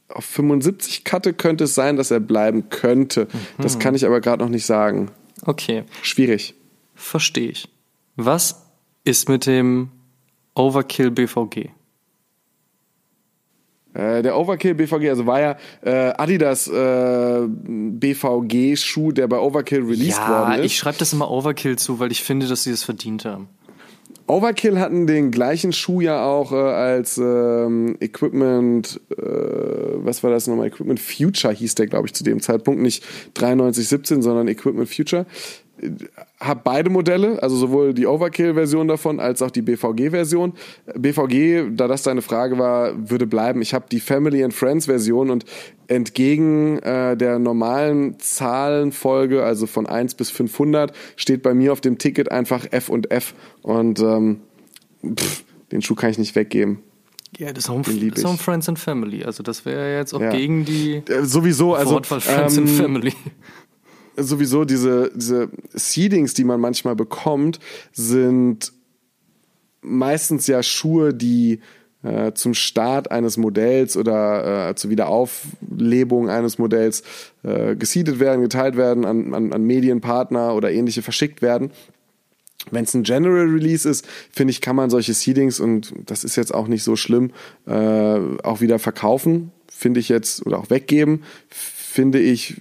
auf 0.08 0.24
75 0.24 1.04
cutte, 1.04 1.32
könnte 1.32 1.64
es 1.64 1.74
sein, 1.74 1.96
dass 1.96 2.10
er 2.10 2.20
bleiben 2.20 2.68
könnte. 2.70 3.28
Das 3.58 3.78
kann 3.78 3.94
ich 3.94 4.06
aber 4.06 4.20
gerade 4.20 4.42
noch 4.42 4.50
nicht 4.50 4.66
sagen. 4.66 5.10
Okay, 5.42 5.84
Schwierig. 6.02 6.54
verstehe 6.94 7.50
ich. 7.50 7.68
Was 8.16 8.66
ist 9.04 9.28
mit 9.28 9.46
dem 9.46 9.88
Overkill 10.54 11.10
BVG? 11.10 11.70
Äh, 13.98 14.22
der 14.22 14.38
Overkill 14.38 14.74
BVG, 14.74 15.08
also 15.10 15.26
war 15.26 15.40
ja 15.40 15.56
äh, 15.82 16.12
Adidas 16.16 16.68
äh, 16.68 17.40
BVG-Schuh, 17.48 19.10
der 19.10 19.26
bei 19.26 19.38
Overkill 19.38 19.82
released 19.82 20.20
ja, 20.20 20.28
worden 20.28 20.60
ist. 20.60 20.66
ich 20.66 20.76
schreibe 20.76 20.98
das 20.98 21.12
immer 21.12 21.28
Overkill 21.28 21.76
zu, 21.76 21.98
weil 21.98 22.12
ich 22.12 22.22
finde, 22.22 22.46
dass 22.46 22.62
sie 22.62 22.70
es 22.70 22.84
verdient 22.84 23.24
haben. 23.24 23.48
Overkill 24.28 24.78
hatten 24.78 25.06
den 25.06 25.30
gleichen 25.32 25.72
Schuh 25.72 26.00
ja 26.00 26.24
auch 26.24 26.52
äh, 26.52 26.56
als 26.56 27.18
ähm, 27.18 27.96
Equipment, 27.98 29.00
äh, 29.10 29.22
was 29.22 30.22
war 30.22 30.30
das 30.30 30.46
nochmal? 30.46 30.68
Equipment 30.68 31.00
Future 31.00 31.52
hieß 31.52 31.74
der, 31.74 31.86
glaube 31.86 32.06
ich, 32.06 32.14
zu 32.14 32.22
dem 32.22 32.40
Zeitpunkt. 32.40 32.80
Nicht 32.80 33.04
9317, 33.36 34.22
sondern 34.22 34.46
Equipment 34.46 34.88
Future. 34.88 35.26
Hab 36.40 36.64
beide 36.64 36.90
Modelle, 36.90 37.42
also 37.42 37.56
sowohl 37.56 37.94
die 37.94 38.06
Overkill-Version 38.06 38.88
davon 38.88 39.20
als 39.20 39.42
auch 39.42 39.50
die 39.50 39.62
BVG-Version. 39.62 40.52
BVG, 40.94 41.70
da 41.74 41.88
das 41.88 42.02
deine 42.02 42.22
Frage 42.22 42.58
war, 42.58 42.92
würde 43.10 43.26
bleiben. 43.26 43.62
Ich 43.62 43.74
habe 43.74 43.86
die 43.90 44.00
Family 44.00 44.42
and 44.44 44.54
Friends-Version 44.54 45.30
und 45.30 45.44
entgegen 45.86 46.78
äh, 46.80 47.16
der 47.16 47.38
normalen 47.38 48.18
Zahlenfolge, 48.18 49.42
also 49.44 49.66
von 49.66 49.86
1 49.86 50.14
bis 50.14 50.30
500, 50.30 50.92
steht 51.16 51.42
bei 51.42 51.54
mir 51.54 51.72
auf 51.72 51.80
dem 51.80 51.98
Ticket 51.98 52.30
einfach 52.30 52.66
F 52.70 52.88
und 52.88 53.10
F. 53.10 53.34
Und 53.62 54.00
ähm, 54.00 54.40
pff, 55.04 55.44
den 55.72 55.82
Schuh 55.82 55.94
kann 55.94 56.10
ich 56.10 56.18
nicht 56.18 56.34
weggeben. 56.34 56.80
Ja, 57.36 57.52
das 57.52 57.64
ist 57.64 57.70
auch, 57.70 57.86
ich. 57.86 58.40
Friends 58.40 58.68
and 58.68 58.78
Family. 58.78 59.22
Also 59.22 59.42
das 59.42 59.64
wäre 59.64 59.96
jetzt 59.96 60.14
auch 60.14 60.20
Ja. 60.20 60.30
gegen 60.30 60.64
die 60.64 61.02
Äh, 61.08 61.24
sowieso, 61.24 61.74
also 61.74 61.94
Wortwahl 61.94 62.20
Friends 62.20 62.56
ähm, 62.56 62.64
and 62.64 62.72
Family. 62.72 63.12
Sowieso 64.18 64.64
diese, 64.64 65.10
diese 65.14 65.48
Seedings, 65.72 66.34
die 66.34 66.44
man 66.44 66.60
manchmal 66.60 66.96
bekommt, 66.96 67.60
sind 67.92 68.72
meistens 69.80 70.46
ja 70.46 70.62
Schuhe, 70.62 71.14
die 71.14 71.60
äh, 72.02 72.32
zum 72.32 72.54
Start 72.54 73.10
eines 73.10 73.36
Modells 73.36 73.96
oder 73.96 74.70
äh, 74.70 74.74
zur 74.74 74.90
Wiederauflebung 74.90 76.28
eines 76.30 76.58
Modells 76.58 77.02
äh, 77.42 77.74
gesiedet 77.76 78.20
werden, 78.20 78.42
geteilt 78.42 78.76
werden, 78.76 79.04
an, 79.04 79.34
an, 79.34 79.52
an 79.52 79.64
Medienpartner 79.64 80.54
oder 80.54 80.70
ähnliche 80.70 81.02
verschickt 81.02 81.42
werden. 81.42 81.70
Wenn 82.70 82.84
es 82.84 82.94
ein 82.94 83.02
General 83.02 83.46
Release 83.46 83.88
ist, 83.88 84.06
finde 84.30 84.50
ich, 84.50 84.60
kann 84.60 84.76
man 84.76 84.90
solche 84.90 85.14
Seedings, 85.14 85.58
und 85.58 85.92
das 86.06 86.24
ist 86.24 86.36
jetzt 86.36 86.52
auch 86.52 86.68
nicht 86.68 86.82
so 86.82 86.96
schlimm, 86.96 87.32
äh, 87.66 88.18
auch 88.42 88.60
wieder 88.60 88.78
verkaufen, 88.78 89.52
finde 89.68 90.00
ich 90.00 90.08
jetzt, 90.08 90.44
oder 90.44 90.58
auch 90.58 90.70
weggeben, 90.70 91.22
finde 91.48 92.18
ich, 92.18 92.60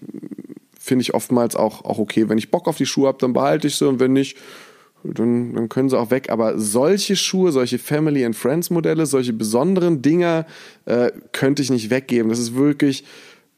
finde 0.87 1.03
ich 1.03 1.13
oftmals 1.13 1.55
auch, 1.55 1.83
auch 1.85 1.99
okay. 1.99 2.29
Wenn 2.29 2.37
ich 2.37 2.49
Bock 2.49 2.67
auf 2.67 2.77
die 2.77 2.85
Schuhe 2.85 3.07
habe, 3.07 3.17
dann 3.19 3.33
behalte 3.33 3.67
ich 3.67 3.75
sie 3.75 3.87
und 3.87 3.99
wenn 3.99 4.13
nicht, 4.13 4.37
dann, 5.03 5.53
dann 5.53 5.69
können 5.69 5.89
sie 5.89 5.99
auch 5.99 6.11
weg. 6.11 6.29
Aber 6.29 6.57
solche 6.57 7.15
Schuhe, 7.15 7.51
solche 7.51 7.77
Family 7.77 8.25
and 8.25 8.35
Friends 8.35 8.69
Modelle, 8.69 9.05
solche 9.05 9.33
besonderen 9.33 10.01
Dinger 10.01 10.45
äh, 10.85 11.11
könnte 11.33 11.61
ich 11.61 11.69
nicht 11.69 11.89
weggeben. 11.89 12.29
Das 12.29 12.39
ist 12.39 12.55
wirklich, 12.55 13.03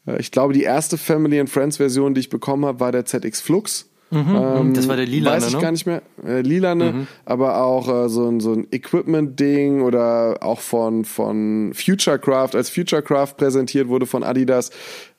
äh, 0.06 0.20
ich 0.20 0.30
glaube, 0.30 0.52
die 0.52 0.62
erste 0.62 0.98
Family 0.98 1.40
and 1.40 1.48
Friends 1.48 1.78
Version, 1.78 2.14
die 2.14 2.20
ich 2.20 2.30
bekommen 2.30 2.66
habe, 2.66 2.80
war 2.80 2.92
der 2.92 3.04
ZX 3.04 3.40
Flux. 3.40 3.90
Ähm, 4.12 4.74
das 4.74 4.88
war 4.88 4.96
der 4.96 5.06
lilane, 5.06 5.36
Weiß 5.36 5.48
ich 5.48 5.54
ne? 5.54 5.60
gar 5.60 5.70
nicht 5.70 5.86
mehr. 5.86 6.02
Äh, 6.24 6.40
lilane, 6.40 7.06
aber 7.24 7.62
auch 7.62 7.88
äh, 7.88 8.08
so 8.08 8.28
ein, 8.28 8.40
so 8.40 8.52
ein 8.52 8.66
Equipment-Ding 8.72 9.82
oder 9.82 10.38
auch 10.40 10.60
von, 10.60 11.04
von 11.04 11.72
Futurecraft, 11.74 12.54
als 12.54 12.70
Futurecraft 12.70 13.34
präsentiert 13.36 13.88
wurde 13.88 14.06
von 14.06 14.24
Adidas, 14.24 14.70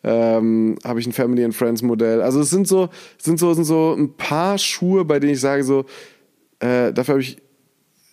ähm, 0.03 0.77
habe 0.83 0.99
ich 0.99 1.07
ein 1.07 1.13
Family 1.13 1.43
and 1.43 1.55
Friends 1.55 1.81
Modell. 1.81 2.21
Also 2.21 2.41
es 2.41 2.49
sind 2.49 2.67
so, 2.67 2.89
sind 3.17 3.39
so, 3.39 3.53
sind 3.53 3.65
so 3.65 3.93
ein 3.93 4.13
paar 4.13 4.57
Schuhe, 4.57 5.05
bei 5.05 5.19
denen 5.19 5.33
ich 5.33 5.39
sage 5.39 5.63
so, 5.63 5.85
äh, 6.59 6.93
dafür 6.93 7.13
habe 7.13 7.21
ich 7.21 7.37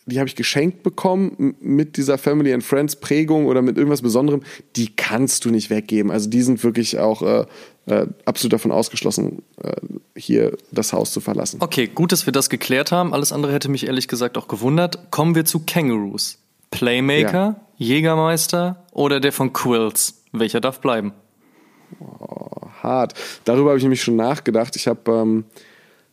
die 0.08 0.18
habe 0.18 0.28
ich 0.28 0.36
geschenkt 0.36 0.82
bekommen 0.82 1.54
mit 1.60 1.96
dieser 1.96 2.18
Family 2.18 2.52
and 2.52 2.64
Friends 2.64 2.96
Prägung 2.96 3.46
oder 3.46 3.62
mit 3.62 3.76
irgendwas 3.76 4.02
Besonderem, 4.02 4.42
die 4.74 4.94
kannst 4.96 5.44
du 5.44 5.50
nicht 5.50 5.70
weggeben. 5.70 6.10
Also 6.10 6.30
die 6.30 6.42
sind 6.42 6.64
wirklich 6.64 6.98
auch 6.98 7.22
äh, 7.22 7.44
äh, 7.86 8.06
absolut 8.24 8.54
davon 8.54 8.72
ausgeschlossen, 8.72 9.42
äh, 9.62 9.72
hier 10.16 10.56
das 10.72 10.92
Haus 10.92 11.12
zu 11.12 11.20
verlassen. 11.20 11.58
Okay, 11.60 11.88
gut, 11.88 12.12
dass 12.12 12.26
wir 12.26 12.32
das 12.32 12.48
geklärt 12.48 12.90
haben. 12.90 13.12
Alles 13.12 13.32
andere 13.32 13.52
hätte 13.52 13.68
mich 13.68 13.86
ehrlich 13.86 14.08
gesagt 14.08 14.38
auch 14.38 14.48
gewundert. 14.48 15.10
Kommen 15.10 15.34
wir 15.34 15.44
zu 15.44 15.60
Kangaroos. 15.66 16.38
Playmaker, 16.70 17.60
Jägermeister 17.76 18.86
oder 18.92 19.20
der 19.20 19.32
von 19.32 19.52
Quills? 19.52 20.22
Welcher 20.32 20.60
darf 20.60 20.80
bleiben? 20.80 21.12
Hart. 22.82 23.14
Darüber 23.44 23.70
habe 23.70 23.78
ich 23.78 23.84
nämlich 23.84 24.02
schon 24.02 24.16
nachgedacht. 24.16 24.76
Ich 24.76 24.86
habe 24.88 25.10
ähm, 25.10 25.44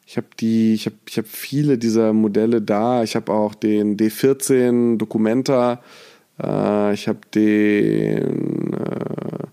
ich 0.05 0.17
habe 0.17 0.27
die, 0.39 0.73
ich 0.73 0.85
habe 0.85 0.95
ich 1.07 1.17
habe 1.17 1.27
viele 1.27 1.77
dieser 1.77 2.13
Modelle 2.13 2.61
da. 2.61 3.03
Ich 3.03 3.15
habe 3.15 3.31
auch 3.33 3.55
den 3.55 3.97
D14 3.97 4.97
Documenta. 4.97 5.81
Äh, 6.41 6.93
ich 6.93 7.07
habe 7.07 7.19
den 7.33 8.73
äh, 8.73 9.45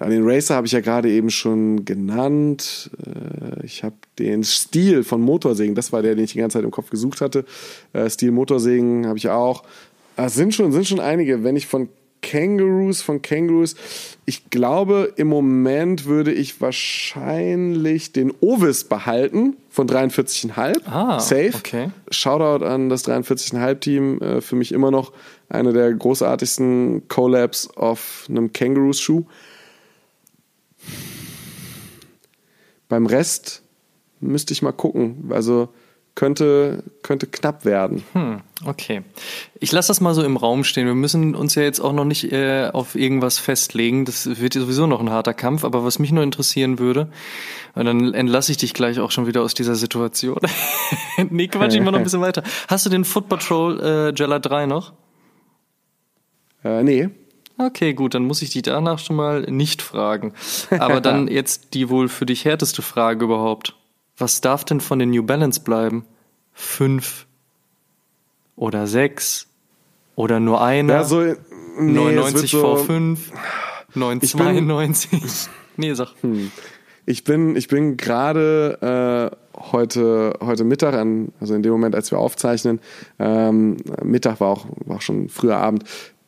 äh, 0.00 0.08
den 0.08 0.22
Racer 0.28 0.54
habe 0.54 0.66
ich 0.66 0.72
ja 0.72 0.80
gerade 0.80 1.10
eben 1.10 1.30
schon 1.30 1.84
genannt. 1.84 2.90
Äh, 3.06 3.64
Ich 3.64 3.84
habe 3.84 3.96
den 4.18 4.42
Stil 4.44 5.04
von 5.04 5.20
Motorsägen, 5.20 5.74
das 5.74 5.92
war 5.92 6.02
der, 6.02 6.14
den 6.14 6.24
ich 6.24 6.32
die 6.32 6.38
ganze 6.38 6.58
Zeit 6.58 6.64
im 6.64 6.70
Kopf 6.70 6.90
gesucht 6.90 7.20
hatte. 7.20 7.44
Äh, 7.92 8.08
Stil 8.10 8.30
Motorsägen 8.32 9.06
habe 9.06 9.18
ich 9.18 9.28
auch. 9.28 9.62
Ah, 10.16 10.26
Es 10.26 10.34
sind 10.34 10.54
schon, 10.54 10.72
sind 10.72 10.86
schon 10.86 11.00
einige. 11.00 11.44
Wenn 11.44 11.56
ich 11.56 11.66
von 11.66 11.88
Kangaroos, 12.22 13.02
von 13.02 13.22
Kangaroos, 13.22 13.74
ich 14.26 14.50
glaube, 14.50 15.12
im 15.16 15.28
Moment 15.28 16.04
würde 16.04 16.32
ich 16.32 16.60
wahrscheinlich 16.60 18.12
den 18.12 18.32
Ovis 18.40 18.84
behalten 18.84 19.56
von 19.70 19.88
43,5. 19.88 20.82
Ah, 20.86 21.18
Safe. 21.20 21.52
okay. 21.54 21.90
Shoutout 22.10 22.64
an 22.64 22.88
das 22.88 23.06
43,5-Team. 23.08 24.20
Äh, 24.20 24.40
Für 24.40 24.56
mich 24.56 24.72
immer 24.72 24.90
noch 24.90 25.12
eine 25.48 25.72
der 25.72 25.92
großartigsten 25.92 27.08
Collabs 27.08 27.68
auf 27.76 28.26
einem 28.28 28.52
Kangaroos-Schuh. 28.52 29.24
Beim 32.88 33.06
Rest 33.06 33.62
müsste 34.20 34.52
ich 34.52 34.62
mal 34.62 34.72
gucken. 34.72 35.30
Also 35.30 35.68
könnte, 36.20 36.84
könnte 37.02 37.26
knapp 37.26 37.64
werden. 37.64 38.04
Hm, 38.12 38.42
okay. 38.66 39.00
Ich 39.58 39.72
lasse 39.72 39.88
das 39.88 40.02
mal 40.02 40.12
so 40.12 40.22
im 40.22 40.36
Raum 40.36 40.64
stehen. 40.64 40.86
Wir 40.86 40.94
müssen 40.94 41.34
uns 41.34 41.54
ja 41.54 41.62
jetzt 41.62 41.80
auch 41.80 41.94
noch 41.94 42.04
nicht 42.04 42.30
äh, 42.30 42.68
auf 42.74 42.94
irgendwas 42.94 43.38
festlegen. 43.38 44.04
Das 44.04 44.38
wird 44.38 44.52
sowieso 44.52 44.86
noch 44.86 45.00
ein 45.00 45.08
harter 45.08 45.32
Kampf. 45.32 45.64
Aber 45.64 45.82
was 45.82 45.98
mich 45.98 46.12
nur 46.12 46.22
interessieren 46.22 46.78
würde, 46.78 47.08
und 47.74 47.86
dann 47.86 48.12
entlasse 48.12 48.52
ich 48.52 48.58
dich 48.58 48.74
gleich 48.74 49.00
auch 49.00 49.12
schon 49.12 49.26
wieder 49.26 49.40
aus 49.40 49.54
dieser 49.54 49.76
Situation. 49.76 50.38
nee, 51.30 51.48
quatsch 51.48 51.74
ich 51.74 51.80
mal 51.80 51.90
noch 51.90 52.00
ein 52.00 52.04
bisschen 52.04 52.20
weiter. 52.20 52.42
Hast 52.68 52.84
du 52.84 52.90
den 52.90 53.06
Foot 53.06 53.30
Patrol 53.30 53.80
äh, 54.10 54.12
Gela 54.12 54.40
3 54.40 54.66
noch? 54.66 54.92
Äh, 56.62 56.82
nee. 56.82 57.08
Okay, 57.56 57.94
gut, 57.94 58.12
dann 58.12 58.26
muss 58.26 58.42
ich 58.42 58.50
dich 58.50 58.60
danach 58.60 58.98
schon 58.98 59.16
mal 59.16 59.40
nicht 59.44 59.80
fragen. 59.80 60.34
Aber 60.78 61.00
dann 61.00 61.28
jetzt 61.28 61.72
die 61.72 61.88
wohl 61.88 62.10
für 62.10 62.26
dich 62.26 62.44
härteste 62.44 62.82
Frage 62.82 63.24
überhaupt. 63.24 63.74
Was 64.18 64.42
darf 64.42 64.66
denn 64.66 64.82
von 64.82 64.98
den 64.98 65.12
New 65.12 65.22
Balance 65.22 65.60
bleiben? 65.60 66.04
Fünf 66.60 67.26
oder 68.54 68.86
sechs 68.86 69.46
oder 70.14 70.40
nur 70.40 70.62
einer? 70.62 70.92
Ja, 70.92 71.04
so, 71.04 71.22
nee, 71.22 71.32
es 71.32 71.78
99 71.78 72.52
wird 72.52 72.62
so, 72.62 72.74
V5, 72.76 73.18
992. 73.94 75.48
nee, 75.78 75.94
sag. 75.94 76.08
Ich 77.06 77.24
bin, 77.24 77.56
ich 77.56 77.68
bin 77.68 77.96
gerade 77.96 79.32
äh, 79.32 79.60
heute, 79.72 80.34
heute 80.40 80.64
Mittag, 80.64 80.94
an, 80.94 81.32
also 81.40 81.54
in 81.54 81.62
dem 81.62 81.72
Moment, 81.72 81.94
als 81.94 82.10
wir 82.10 82.18
aufzeichnen, 82.18 82.80
ähm, 83.18 83.78
Mittag 84.02 84.40
war 84.40 84.48
auch, 84.48 84.66
war 84.84 84.98
auch 84.98 85.02
schon 85.02 85.30
früher 85.30 85.56
Abend, 85.56 85.84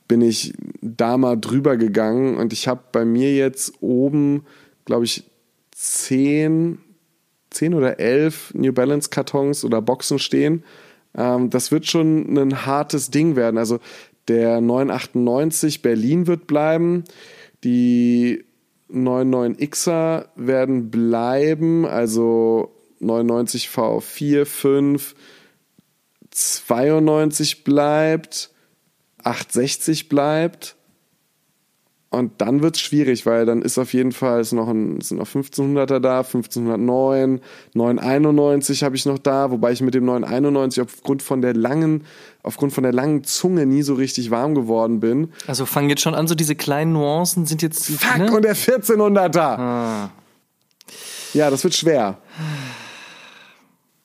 bin 0.09 0.23
ich 0.23 0.55
da 0.81 1.19
mal 1.19 1.37
drüber 1.37 1.77
gegangen 1.77 2.39
und 2.39 2.55
ich 2.55 2.69
habe 2.69 2.81
bei 2.91 3.05
mir 3.05 3.35
jetzt 3.35 3.75
oben, 3.83 4.47
glaube 4.87 5.05
ich, 5.05 5.25
zehn, 5.73 6.79
zehn 7.53 7.75
oder 7.75 8.01
elf 8.01 8.53
New 8.55 8.73
Balance 8.73 9.11
Kartons 9.11 9.65
oder 9.65 9.81
Boxen 9.83 10.19
stehen. 10.19 10.65
Ähm, 11.17 11.51
das 11.51 11.71
wird 11.71 11.87
schon 11.87 12.37
ein 12.37 12.67
hartes 12.67 13.11
Ding 13.11 13.37
werden. 13.37 13.59
Also 13.59 13.79
der 14.29 14.61
998 14.61 15.83
Berlin 15.83 16.27
wird 16.27 16.47
bleiben. 16.47 17.05
Die 17.65 18.45
99Xer 18.91 20.27
werden 20.37 20.91
bleiben, 20.91 21.87
also 21.87 22.75
99 23.01 23.69
V4, 23.69 24.45
5, 24.45 25.15
92 26.31 27.65
bleibt, 27.65 28.51
860 29.23 30.09
bleibt. 30.09 30.77
Und 32.13 32.43
dann 32.43 32.61
wird's 32.61 32.79
schwierig, 32.79 33.25
weil 33.25 33.47
dann 33.47 33.63
ist 33.63 33.79
auf 33.79 33.95
jeden 33.95 34.13
Fall 34.13 34.43
ist 34.43 34.53
noch 34.53 34.69
ein, 34.69 35.01
sind 35.01 35.17
noch 35.17 35.27
1500er 35.27 35.99
da, 35.99 36.19
1509, 36.19 37.41
991 37.73 38.83
habe 38.83 38.97
ich 38.97 39.07
noch 39.07 39.17
da, 39.17 39.51
wobei 39.51 39.73
ich 39.73 39.81
mit 39.81 39.95
dem 39.95 40.05
991 40.05 40.83
aufgrund 40.83 41.23
von 41.23 41.41
der 41.41 41.55
langen, 41.55 42.05
aufgrund 42.43 42.75
von 42.75 42.83
der 42.83 42.93
langen 42.93 43.25
Zunge 43.25 43.65
nie 43.65 43.81
so 43.81 43.95
richtig 43.95 44.31
warm 44.31 44.55
geworden 44.55 45.01
bin. 45.01 45.33
Also 45.47 45.65
fangen 45.65 45.89
jetzt 45.89 46.03
schon 46.03 46.15
an, 46.15 46.29
so 46.29 46.35
diese 46.35 46.55
kleinen 46.55 46.93
Nuancen 46.93 47.47
sind 47.47 47.63
jetzt. 47.63 47.87
Fuck, 47.87 48.19
ne? 48.19 48.31
und 48.31 48.45
der 48.45 48.57
1400er. 48.57 49.39
ah. 49.39 50.11
Ja, 51.33 51.49
das 51.49 51.65
wird 51.65 51.73
schwer. 51.73 52.19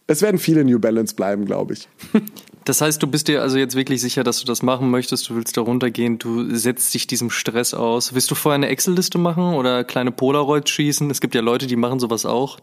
Es 0.07 0.21
werden 0.21 0.39
viele 0.39 0.63
New 0.63 0.79
Balance 0.79 1.13
bleiben, 1.13 1.45
glaube 1.45 1.73
ich. 1.73 1.89
Das 2.67 2.81
heißt, 2.81 3.01
du 3.01 3.07
bist 3.07 3.29
dir 3.29 3.41
also 3.41 3.57
jetzt 3.57 3.75
wirklich 3.75 4.01
sicher, 4.01 4.23
dass 4.25 4.39
du 4.39 4.45
das 4.45 4.61
machen 4.61 4.89
möchtest, 4.89 5.29
du 5.29 5.35
willst 5.35 5.55
da 5.55 5.61
runtergehen, 5.61 6.19
du 6.19 6.53
setzt 6.53 6.93
dich 6.93 7.07
diesem 7.07 7.29
Stress 7.29 7.73
aus. 7.73 8.13
Willst 8.13 8.29
du 8.29 8.35
vorher 8.35 8.55
eine 8.55 8.67
Excel-Liste 8.67 9.17
machen 9.17 9.53
oder 9.53 9.85
kleine 9.85 10.11
Polaroids 10.11 10.69
schießen? 10.71 11.09
Es 11.09 11.21
gibt 11.21 11.33
ja 11.33 11.41
Leute, 11.41 11.67
die 11.67 11.77
machen 11.77 11.99
sowas 11.99 12.25
auch 12.25 12.59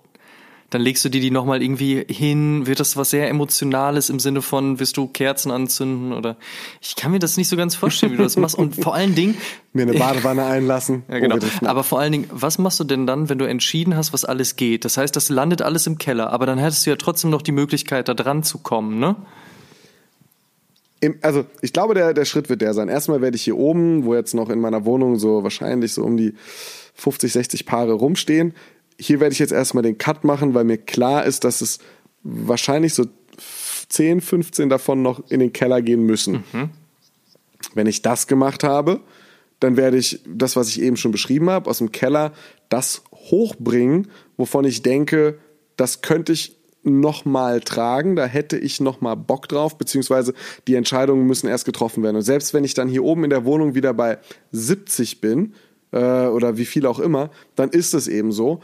dann 0.70 0.82
legst 0.82 1.04
du 1.04 1.08
dir 1.08 1.20
die 1.20 1.30
nochmal 1.30 1.62
irgendwie 1.62 2.04
hin, 2.08 2.66
wird 2.66 2.80
das 2.80 2.96
was 2.96 3.10
sehr 3.10 3.28
Emotionales 3.28 4.10
im 4.10 4.18
Sinne 4.18 4.42
von, 4.42 4.80
wirst 4.80 4.96
du 4.96 5.06
Kerzen 5.06 5.52
anzünden 5.52 6.12
oder 6.12 6.36
ich 6.80 6.96
kann 6.96 7.12
mir 7.12 7.20
das 7.20 7.36
nicht 7.36 7.48
so 7.48 7.56
ganz 7.56 7.76
vorstellen, 7.76 8.12
wie 8.12 8.16
du 8.16 8.24
das 8.24 8.36
machst 8.36 8.56
und 8.56 8.74
vor 8.82 8.92
allen 8.92 9.14
Dingen 9.14 9.36
mir 9.72 9.82
eine 9.82 9.92
Badewanne 9.92 10.44
einlassen. 10.44 11.04
ja, 11.08 11.20
genau. 11.20 11.36
Aber 11.64 11.84
vor 11.84 12.00
allen 12.00 12.10
Dingen, 12.10 12.26
was 12.32 12.58
machst 12.58 12.80
du 12.80 12.84
denn 12.84 13.06
dann, 13.06 13.28
wenn 13.28 13.38
du 13.38 13.44
entschieden 13.44 13.96
hast, 13.96 14.12
was 14.12 14.24
alles 14.24 14.56
geht? 14.56 14.84
Das 14.84 14.96
heißt, 14.96 15.14
das 15.14 15.28
landet 15.28 15.62
alles 15.62 15.86
im 15.86 15.98
Keller, 15.98 16.32
aber 16.32 16.44
dann 16.44 16.58
hättest 16.58 16.86
du 16.86 16.90
ja 16.90 16.96
trotzdem 16.96 17.30
noch 17.30 17.42
die 17.42 17.52
Möglichkeit, 17.52 18.08
da 18.08 18.14
dran 18.14 18.42
zu 18.42 18.58
kommen, 18.58 18.98
ne? 18.98 19.14
Also 21.22 21.44
ich 21.60 21.72
glaube, 21.72 21.94
der, 21.94 22.14
der 22.14 22.24
Schritt 22.24 22.48
wird 22.48 22.60
der 22.60 22.74
sein. 22.74 22.88
Erstmal 22.88 23.20
werde 23.20 23.36
ich 23.36 23.42
hier 23.42 23.56
oben, 23.56 24.04
wo 24.04 24.14
jetzt 24.14 24.34
noch 24.34 24.50
in 24.50 24.60
meiner 24.60 24.84
Wohnung 24.84 25.18
so 25.18 25.42
wahrscheinlich 25.42 25.92
so 25.92 26.04
um 26.04 26.16
die 26.16 26.34
50, 26.94 27.32
60 27.32 27.66
Paare 27.66 27.92
rumstehen, 27.92 28.54
hier 28.98 29.20
werde 29.20 29.32
ich 29.32 29.38
jetzt 29.38 29.52
erstmal 29.52 29.82
den 29.82 29.98
Cut 29.98 30.24
machen, 30.24 30.54
weil 30.54 30.64
mir 30.64 30.78
klar 30.78 31.24
ist, 31.24 31.44
dass 31.44 31.60
es 31.60 31.78
wahrscheinlich 32.22 32.94
so 32.94 33.06
10, 33.88 34.20
15 34.20 34.68
davon 34.68 35.02
noch 35.02 35.30
in 35.30 35.40
den 35.40 35.52
Keller 35.52 35.82
gehen 35.82 36.04
müssen. 36.04 36.44
Mhm. 36.52 36.70
Wenn 37.74 37.86
ich 37.86 38.02
das 38.02 38.26
gemacht 38.26 38.62
habe, 38.62 39.00
dann 39.60 39.76
werde 39.76 39.96
ich 39.96 40.20
das, 40.26 40.56
was 40.56 40.68
ich 40.68 40.80
eben 40.80 40.96
schon 40.96 41.12
beschrieben 41.12 41.50
habe, 41.50 41.68
aus 41.68 41.78
dem 41.78 41.92
Keller 41.92 42.32
das 42.68 43.02
hochbringen, 43.12 44.08
wovon 44.36 44.64
ich 44.64 44.82
denke, 44.82 45.38
das 45.76 46.02
könnte 46.02 46.32
ich 46.32 46.56
nochmal 46.84 47.60
tragen, 47.60 48.16
da 48.16 48.26
hätte 48.26 48.56
ich 48.56 48.80
nochmal 48.80 49.16
Bock 49.16 49.48
drauf, 49.48 49.76
beziehungsweise 49.76 50.34
die 50.68 50.74
Entscheidungen 50.74 51.26
müssen 51.26 51.48
erst 51.48 51.64
getroffen 51.64 52.02
werden. 52.02 52.16
Und 52.16 52.22
selbst 52.22 52.54
wenn 52.54 52.64
ich 52.64 52.74
dann 52.74 52.88
hier 52.88 53.04
oben 53.04 53.24
in 53.24 53.30
der 53.30 53.44
Wohnung 53.44 53.74
wieder 53.74 53.94
bei 53.94 54.18
70 54.52 55.20
bin, 55.20 55.54
äh, 55.94 56.26
oder 56.26 56.58
wie 56.58 56.64
viel 56.64 56.86
auch 56.86 56.98
immer, 56.98 57.30
dann 57.54 57.70
ist 57.70 57.94
es 57.94 58.08
eben 58.08 58.32
so. 58.32 58.60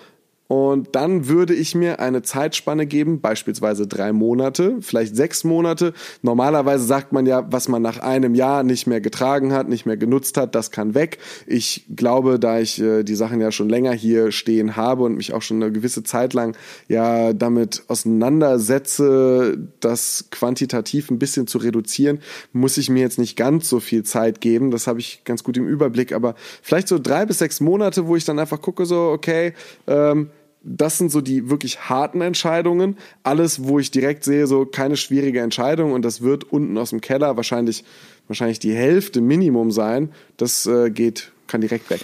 Und 0.51 0.97
dann 0.97 1.29
würde 1.29 1.55
ich 1.55 1.77
mir 1.77 2.01
eine 2.01 2.23
Zeitspanne 2.23 2.85
geben, 2.85 3.21
beispielsweise 3.21 3.87
drei 3.87 4.13
Monate, 4.13 4.79
vielleicht 4.81 5.15
sechs 5.15 5.45
Monate. 5.45 5.93
Normalerweise 6.23 6.85
sagt 6.85 7.13
man 7.13 7.25
ja, 7.25 7.47
was 7.53 7.69
man 7.69 7.83
nach 7.83 8.01
einem 8.01 8.35
Jahr 8.35 8.65
nicht 8.65 8.89
mehr 8.89 9.01
getragen 9.01 9.53
hat, 9.53 9.69
nicht 9.69 9.87
mehr 9.87 9.97
genutzt 9.97 10.37
hat, 10.37 10.57
das 10.57 10.73
kann 10.73 10.95
weg. 10.95 11.19
Ich 11.47 11.85
glaube, 11.95 12.41
da 12.41 12.59
ich 12.59 12.81
äh, 12.81 13.05
die 13.05 13.15
Sachen 13.15 13.41
ja 13.41 13.53
schon 13.53 13.69
länger 13.69 13.93
hier 13.93 14.33
stehen 14.33 14.75
habe 14.75 15.05
und 15.05 15.15
mich 15.15 15.33
auch 15.35 15.43
schon 15.43 15.63
eine 15.63 15.71
gewisse 15.71 16.03
Zeit 16.03 16.35
lang 16.35 16.57
ja 16.89 17.33
damit 17.33 17.85
auseinandersetze, 17.87 19.57
das 19.79 20.31
quantitativ 20.33 21.13
ein 21.13 21.21
bisschen 21.21 21.47
zu 21.47 21.59
reduzieren, 21.59 22.19
muss 22.53 22.77
ich 22.77 22.91
mir 22.91 23.03
jetzt 23.03 23.21
nicht 23.21 23.37
ganz 23.37 23.69
so 23.69 23.79
viel 23.79 24.03
Zeit 24.03 24.41
geben. 24.41 24.73
Das 24.73 24.89
habe 24.89 24.99
ich 24.99 25.23
ganz 25.25 25.45
gut 25.45 25.57
im 25.57 25.69
Überblick, 25.69 26.13
aber 26.13 26.35
vielleicht 26.61 26.89
so 26.89 26.99
drei 26.99 27.25
bis 27.25 27.39
sechs 27.39 27.61
Monate, 27.61 28.09
wo 28.09 28.17
ich 28.17 28.25
dann 28.25 28.41
einfach 28.41 28.61
gucke, 28.61 28.85
so, 28.85 29.11
okay, 29.11 29.53
ähm, 29.87 30.31
das 30.63 30.99
sind 30.99 31.11
so 31.11 31.21
die 31.21 31.49
wirklich 31.49 31.89
harten 31.89 32.21
Entscheidungen. 32.21 32.97
Alles, 33.23 33.65
wo 33.65 33.79
ich 33.79 33.91
direkt 33.91 34.25
sehe, 34.25 34.47
so 34.47 34.67
keine 34.67 34.97
schwierige 34.97 35.41
Entscheidung 35.41 35.93
und 35.93 36.03
das 36.03 36.21
wird 36.21 36.45
unten 36.45 36.77
aus 36.79 36.91
dem 36.91 37.01
Keller 37.01 37.37
wahrscheinlich, 37.37 37.85
wahrscheinlich 38.29 38.59
die 38.59 38.75
Hälfte 38.75 39.21
Minimum 39.21 39.71
sein. 39.71 40.13
Das 40.37 40.67
äh, 40.67 40.91
geht, 40.91 41.33
kann 41.47 41.61
direkt 41.61 41.89
weg. 41.91 42.01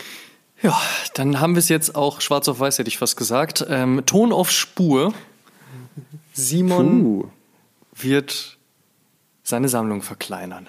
Ja, 0.62 0.80
dann 1.14 1.40
haben 1.40 1.54
wir 1.54 1.58
es 1.58 1.68
jetzt 1.68 1.94
auch 1.94 2.20
schwarz 2.20 2.48
auf 2.48 2.58
weiß, 2.58 2.78
hätte 2.78 2.88
ich 2.88 2.98
fast 2.98 3.16
gesagt. 3.16 3.64
Ähm, 3.68 4.02
Ton 4.06 4.32
auf 4.32 4.50
Spur. 4.50 5.12
Simon 6.32 7.02
Puh. 7.02 7.24
wird 7.94 8.56
seine 9.42 9.68
Sammlung 9.68 10.02
verkleinern. 10.02 10.68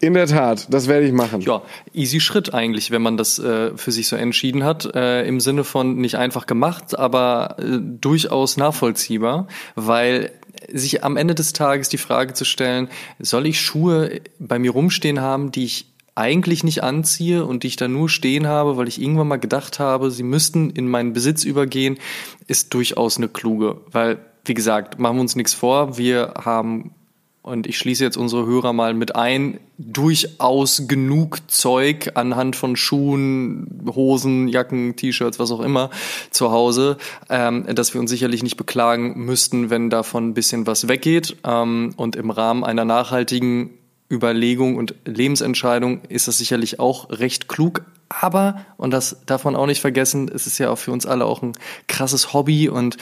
In 0.00 0.14
der 0.14 0.26
Tat, 0.26 0.66
das 0.70 0.88
werde 0.88 1.06
ich 1.06 1.12
machen. 1.12 1.42
Ja, 1.42 1.62
easy 1.92 2.20
Schritt 2.20 2.54
eigentlich, 2.54 2.90
wenn 2.90 3.02
man 3.02 3.18
das 3.18 3.38
äh, 3.38 3.76
für 3.76 3.92
sich 3.92 4.08
so 4.08 4.16
entschieden 4.16 4.64
hat. 4.64 4.94
Äh, 4.94 5.26
Im 5.26 5.40
Sinne 5.40 5.62
von 5.62 5.96
nicht 5.96 6.16
einfach 6.16 6.46
gemacht, 6.46 6.98
aber 6.98 7.56
äh, 7.58 7.78
durchaus 7.80 8.56
nachvollziehbar, 8.56 9.46
weil 9.74 10.32
sich 10.72 11.04
am 11.04 11.16
Ende 11.16 11.34
des 11.34 11.52
Tages 11.52 11.88
die 11.88 11.98
Frage 11.98 12.32
zu 12.32 12.44
stellen, 12.44 12.88
soll 13.18 13.46
ich 13.46 13.60
Schuhe 13.60 14.20
bei 14.38 14.58
mir 14.58 14.70
rumstehen 14.70 15.20
haben, 15.20 15.52
die 15.52 15.64
ich 15.64 15.86
eigentlich 16.14 16.64
nicht 16.64 16.82
anziehe 16.82 17.44
und 17.44 17.62
die 17.62 17.68
ich 17.68 17.76
da 17.76 17.88
nur 17.88 18.08
stehen 18.08 18.46
habe, 18.46 18.76
weil 18.76 18.88
ich 18.88 19.00
irgendwann 19.00 19.28
mal 19.28 19.38
gedacht 19.38 19.78
habe, 19.78 20.10
sie 20.10 20.22
müssten 20.22 20.70
in 20.70 20.88
meinen 20.88 21.12
Besitz 21.12 21.44
übergehen, 21.44 21.98
ist 22.46 22.74
durchaus 22.74 23.16
eine 23.16 23.28
kluge. 23.28 23.80
Weil, 23.90 24.18
wie 24.44 24.54
gesagt, 24.54 24.98
machen 24.98 25.16
wir 25.16 25.22
uns 25.22 25.36
nichts 25.36 25.54
vor, 25.54 25.96
wir 25.96 26.34
haben 26.42 26.94
und 27.42 27.66
ich 27.66 27.78
schließe 27.78 28.04
jetzt 28.04 28.18
unsere 28.18 28.44
Hörer 28.46 28.72
mal 28.72 28.92
mit 28.92 29.16
ein, 29.16 29.60
durchaus 29.78 30.86
genug 30.88 31.50
Zeug 31.50 32.12
anhand 32.14 32.54
von 32.54 32.76
Schuhen, 32.76 33.82
Hosen, 33.86 34.46
Jacken, 34.46 34.94
T-Shirts, 34.96 35.38
was 35.38 35.50
auch 35.50 35.60
immer 35.60 35.90
zu 36.30 36.50
Hause, 36.50 36.98
ähm, 37.30 37.66
dass 37.74 37.94
wir 37.94 38.00
uns 38.00 38.10
sicherlich 38.10 38.42
nicht 38.42 38.58
beklagen 38.58 39.24
müssten, 39.24 39.70
wenn 39.70 39.88
davon 39.88 40.28
ein 40.28 40.34
bisschen 40.34 40.66
was 40.66 40.88
weggeht. 40.88 41.36
Ähm, 41.44 41.94
und 41.96 42.14
im 42.14 42.30
Rahmen 42.30 42.62
einer 42.62 42.84
nachhaltigen 42.84 43.70
Überlegung 44.10 44.76
und 44.76 44.94
Lebensentscheidung 45.06 46.02
ist 46.08 46.28
das 46.28 46.36
sicherlich 46.36 46.78
auch 46.78 47.08
recht 47.10 47.48
klug. 47.48 47.84
Aber, 48.12 48.66
und 48.76 48.90
das 48.90 49.18
darf 49.24 49.44
man 49.44 49.54
auch 49.54 49.66
nicht 49.66 49.80
vergessen, 49.80 50.28
es 50.34 50.48
ist 50.48 50.58
ja 50.58 50.70
auch 50.70 50.78
für 50.78 50.90
uns 50.90 51.06
alle 51.06 51.24
auch 51.24 51.42
ein 51.42 51.52
krasses 51.86 52.34
Hobby 52.34 52.68
und 52.68 52.96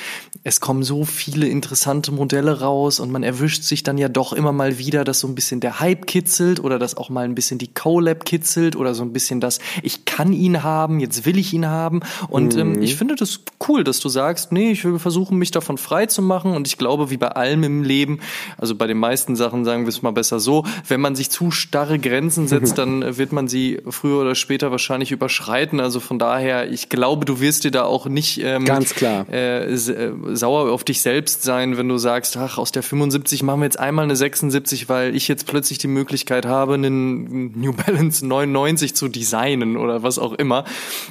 es 0.45 0.61
kommen 0.61 0.83
so 0.83 1.07
viele 1.07 1.49
interessante 1.49 2.13
Modelle 2.13 2.61
raus 2.61 3.01
und 3.01 3.11
man 3.11 3.23
erwischt 3.23 3.63
sich 3.63 3.83
dann 3.83 3.97
ja 3.97 4.11
doch 4.11 4.35
immer 4.35 4.53
mal 4.53 4.77
wieder, 4.79 5.05
dass 5.05 5.21
so 5.21 5.27
ein 5.27 5.35
bisschen 5.35 5.61
der 5.61 5.81
Hype 5.81 6.07
kitzelt 6.07 6.61
oder 6.61 6.79
dass 6.79 6.97
auch 6.97 7.09
mal 7.09 7.25
ein 7.25 7.35
bisschen 7.35 7.59
die 7.59 7.73
Colab 7.73 8.27
kitzelt 8.27 8.77
oder 8.77 8.95
so 8.95 9.03
ein 9.03 9.15
bisschen 9.15 9.41
das, 9.41 9.61
ich 9.83 10.05
kann 10.05 10.35
ihn 10.35 10.63
haben, 10.63 11.01
jetzt 11.01 11.25
will 11.25 11.39
ich 11.39 11.55
ihn 11.55 11.67
haben. 11.67 12.01
Und 12.29 12.57
ähm, 12.57 12.69
mhm. 12.69 12.75
ähm, 12.77 12.83
ich 12.83 12.97
finde 12.97 13.15
das 13.15 13.41
cool, 13.67 13.85
dass 13.85 14.01
du 14.01 14.11
sagst, 14.11 14.53
nee, 14.53 14.73
ich 14.73 14.85
will 14.85 14.99
versuchen, 14.99 15.39
mich 15.39 15.51
davon 15.51 15.79
frei 15.79 16.07
zu 16.07 16.21
machen. 16.21 16.55
Und 16.55 16.67
ich 16.67 16.77
glaube, 16.77 17.11
wie 17.11 17.17
bei 17.17 17.29
allem 17.29 17.63
im 17.65 17.83
Leben, 17.83 18.21
also 18.59 18.75
bei 18.75 18.87
den 18.87 18.99
meisten 18.99 19.37
Sachen 19.37 19.65
sagen 19.65 19.85
wir 19.85 19.89
es 19.89 20.03
mal 20.03 20.13
besser 20.13 20.39
so, 20.39 20.65
wenn 20.87 21.01
man 21.01 21.17
sich 21.17 21.31
zu 21.31 21.51
starre 21.51 21.99
Grenzen 21.99 22.47
setzt, 22.47 22.77
dann 22.79 23.17
wird 23.17 23.33
man 23.33 23.49
sie 23.49 23.81
früher 23.89 24.21
oder 24.21 24.35
später 24.35 24.71
wahrscheinlich 24.71 24.97
nicht 24.99 25.12
überschreiten. 25.12 25.80
Also 25.80 26.01
von 26.01 26.18
daher, 26.18 26.70
ich 26.70 26.88
glaube, 26.88 27.24
du 27.24 27.40
wirst 27.40 27.64
dir 27.64 27.70
da 27.70 27.84
auch 27.84 28.07
nicht 28.07 28.40
ähm, 28.42 28.64
ganz 28.64 28.94
klar 28.94 29.26
äh, 29.30 29.64
äh, 29.72 30.12
sauer 30.32 30.70
auf 30.72 30.84
dich 30.84 31.01
selbst 31.01 31.42
sein, 31.42 31.76
wenn 31.76 31.88
du 31.88 31.99
sagst, 31.99 32.36
ach, 32.36 32.59
aus 32.59 32.72
der 32.72 32.82
75 32.82 33.42
machen 33.42 33.61
wir 33.61 33.64
jetzt 33.64 33.78
einmal 33.78 34.05
eine 34.05 34.16
76, 34.16 34.88
weil 34.88 35.14
ich 35.14 35.28
jetzt 35.28 35.46
plötzlich 35.46 35.78
die 35.78 35.88
Möglichkeit 35.88 36.46
habe, 36.46 36.74
einen 36.74 37.59
New 37.59 37.72
Balance 37.72 38.26
99 38.26 38.94
zu 38.94 39.09
designen 39.09 39.76
oder 39.76 40.03
was 40.03 40.18
auch 40.18 40.32
immer. 40.32 40.64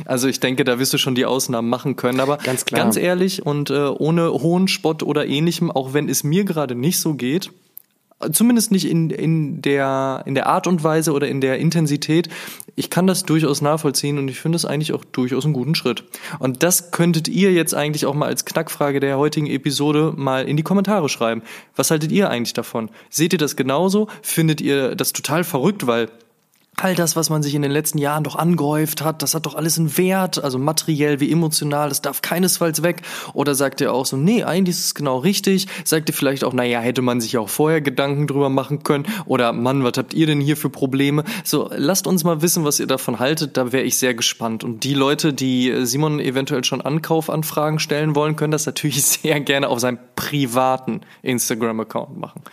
Also 0.05 0.27
ich 0.27 0.39
denke, 0.39 0.63
da 0.63 0.79
wirst 0.79 0.93
du 0.93 0.97
schon 0.97 1.15
die 1.15 1.25
Ausnahmen 1.25 1.69
machen 1.69 1.95
können. 1.95 2.19
Aber 2.19 2.37
ganz, 2.37 2.65
klar. 2.65 2.81
ganz 2.81 2.97
ehrlich 2.97 3.45
und 3.45 3.69
äh, 3.69 3.87
ohne 3.87 4.31
hohen 4.31 4.67
Spott 4.67 5.03
oder 5.03 5.25
ähnlichem, 5.25 5.71
auch 5.71 5.93
wenn 5.93 6.09
es 6.09 6.23
mir 6.23 6.43
gerade 6.43 6.75
nicht 6.75 6.99
so 6.99 7.13
geht, 7.13 7.51
Zumindest 8.31 8.71
nicht 8.71 8.89
in, 8.89 9.11
in, 9.11 9.61
der, 9.61 10.23
in 10.25 10.33
der 10.33 10.47
Art 10.47 10.65
und 10.65 10.83
Weise 10.83 11.13
oder 11.13 11.27
in 11.27 11.39
der 11.39 11.59
Intensität. 11.59 12.29
Ich 12.75 12.89
kann 12.89 13.05
das 13.05 13.23
durchaus 13.23 13.61
nachvollziehen 13.61 14.17
und 14.17 14.27
ich 14.27 14.39
finde 14.39 14.55
es 14.55 14.65
eigentlich 14.65 14.93
auch 14.93 15.05
durchaus 15.05 15.45
einen 15.45 15.53
guten 15.53 15.75
Schritt. 15.75 16.03
Und 16.39 16.63
das 16.63 16.89
könntet 16.89 17.27
ihr 17.27 17.53
jetzt 17.53 17.75
eigentlich 17.75 18.07
auch 18.07 18.15
mal 18.15 18.25
als 18.25 18.45
Knackfrage 18.45 18.99
der 18.99 19.19
heutigen 19.19 19.45
Episode 19.45 20.13
mal 20.15 20.47
in 20.47 20.57
die 20.57 20.63
Kommentare 20.63 21.09
schreiben. 21.09 21.43
Was 21.75 21.91
haltet 21.91 22.11
ihr 22.11 22.31
eigentlich 22.31 22.53
davon? 22.53 22.89
Seht 23.11 23.33
ihr 23.33 23.39
das 23.39 23.55
genauso? 23.55 24.07
Findet 24.23 24.61
ihr 24.61 24.95
das 24.95 25.13
total 25.13 25.43
verrückt, 25.43 25.85
weil 25.85 26.09
all 26.77 26.93
das, 26.93 27.15
was 27.15 27.31
man 27.31 27.41
sich 27.41 27.55
in 27.55 27.63
den 27.63 27.71
letzten 27.71 27.97
Jahren 27.97 28.23
doch 28.23 28.35
angehäuft 28.35 29.03
hat, 29.03 29.23
das 29.23 29.33
hat 29.33 29.47
doch 29.47 29.55
alles 29.55 29.79
einen 29.79 29.97
Wert, 29.97 30.43
also 30.43 30.59
materiell 30.59 31.19
wie 31.19 31.31
emotional, 31.31 31.89
das 31.89 32.03
darf 32.03 32.21
keinesfalls 32.21 32.83
weg. 32.83 33.01
Oder 33.33 33.55
sagt 33.55 33.81
ihr 33.81 33.91
auch 33.91 34.05
so, 34.05 34.15
nee, 34.15 34.43
eigentlich 34.43 34.77
ist 34.77 34.85
es 34.85 34.93
genau 34.93 35.17
richtig. 35.17 35.67
Sagt 35.83 36.07
ihr 36.09 36.13
vielleicht 36.13 36.43
auch, 36.43 36.53
naja, 36.53 36.79
hätte 36.79 37.01
man 37.01 37.19
sich 37.19 37.37
auch 37.39 37.49
vorher 37.49 37.81
Gedanken 37.81 38.27
drüber 38.27 38.49
machen 38.49 38.83
können. 38.83 39.07
Oder 39.25 39.53
Mann, 39.53 39.83
was 39.83 39.93
habt 39.97 40.13
ihr 40.13 40.27
denn 40.27 40.39
hier 40.39 40.55
für 40.55 40.69
Probleme? 40.69 41.23
So, 41.43 41.69
lasst 41.75 42.05
uns 42.05 42.23
mal 42.23 42.43
wissen, 42.43 42.63
was 42.63 42.79
ihr 42.79 42.87
davon 42.87 43.17
haltet, 43.17 43.57
da 43.57 43.71
wäre 43.71 43.83
ich 43.83 43.97
sehr 43.97 44.13
gespannt. 44.13 44.63
Und 44.63 44.83
die 44.83 44.93
Leute, 44.93 45.33
die 45.33 45.85
Simon 45.85 46.19
eventuell 46.19 46.63
schon 46.63 46.81
Ankaufanfragen 46.81 47.79
stellen 47.79 48.15
wollen, 48.15 48.35
können 48.35 48.51
das 48.51 48.67
natürlich 48.67 49.03
sehr 49.03 49.39
gerne 49.39 49.69
auf 49.69 49.79
seinem 49.79 49.97
privaten 50.15 51.01
Instagram-Account 51.23 52.19
machen. 52.19 52.43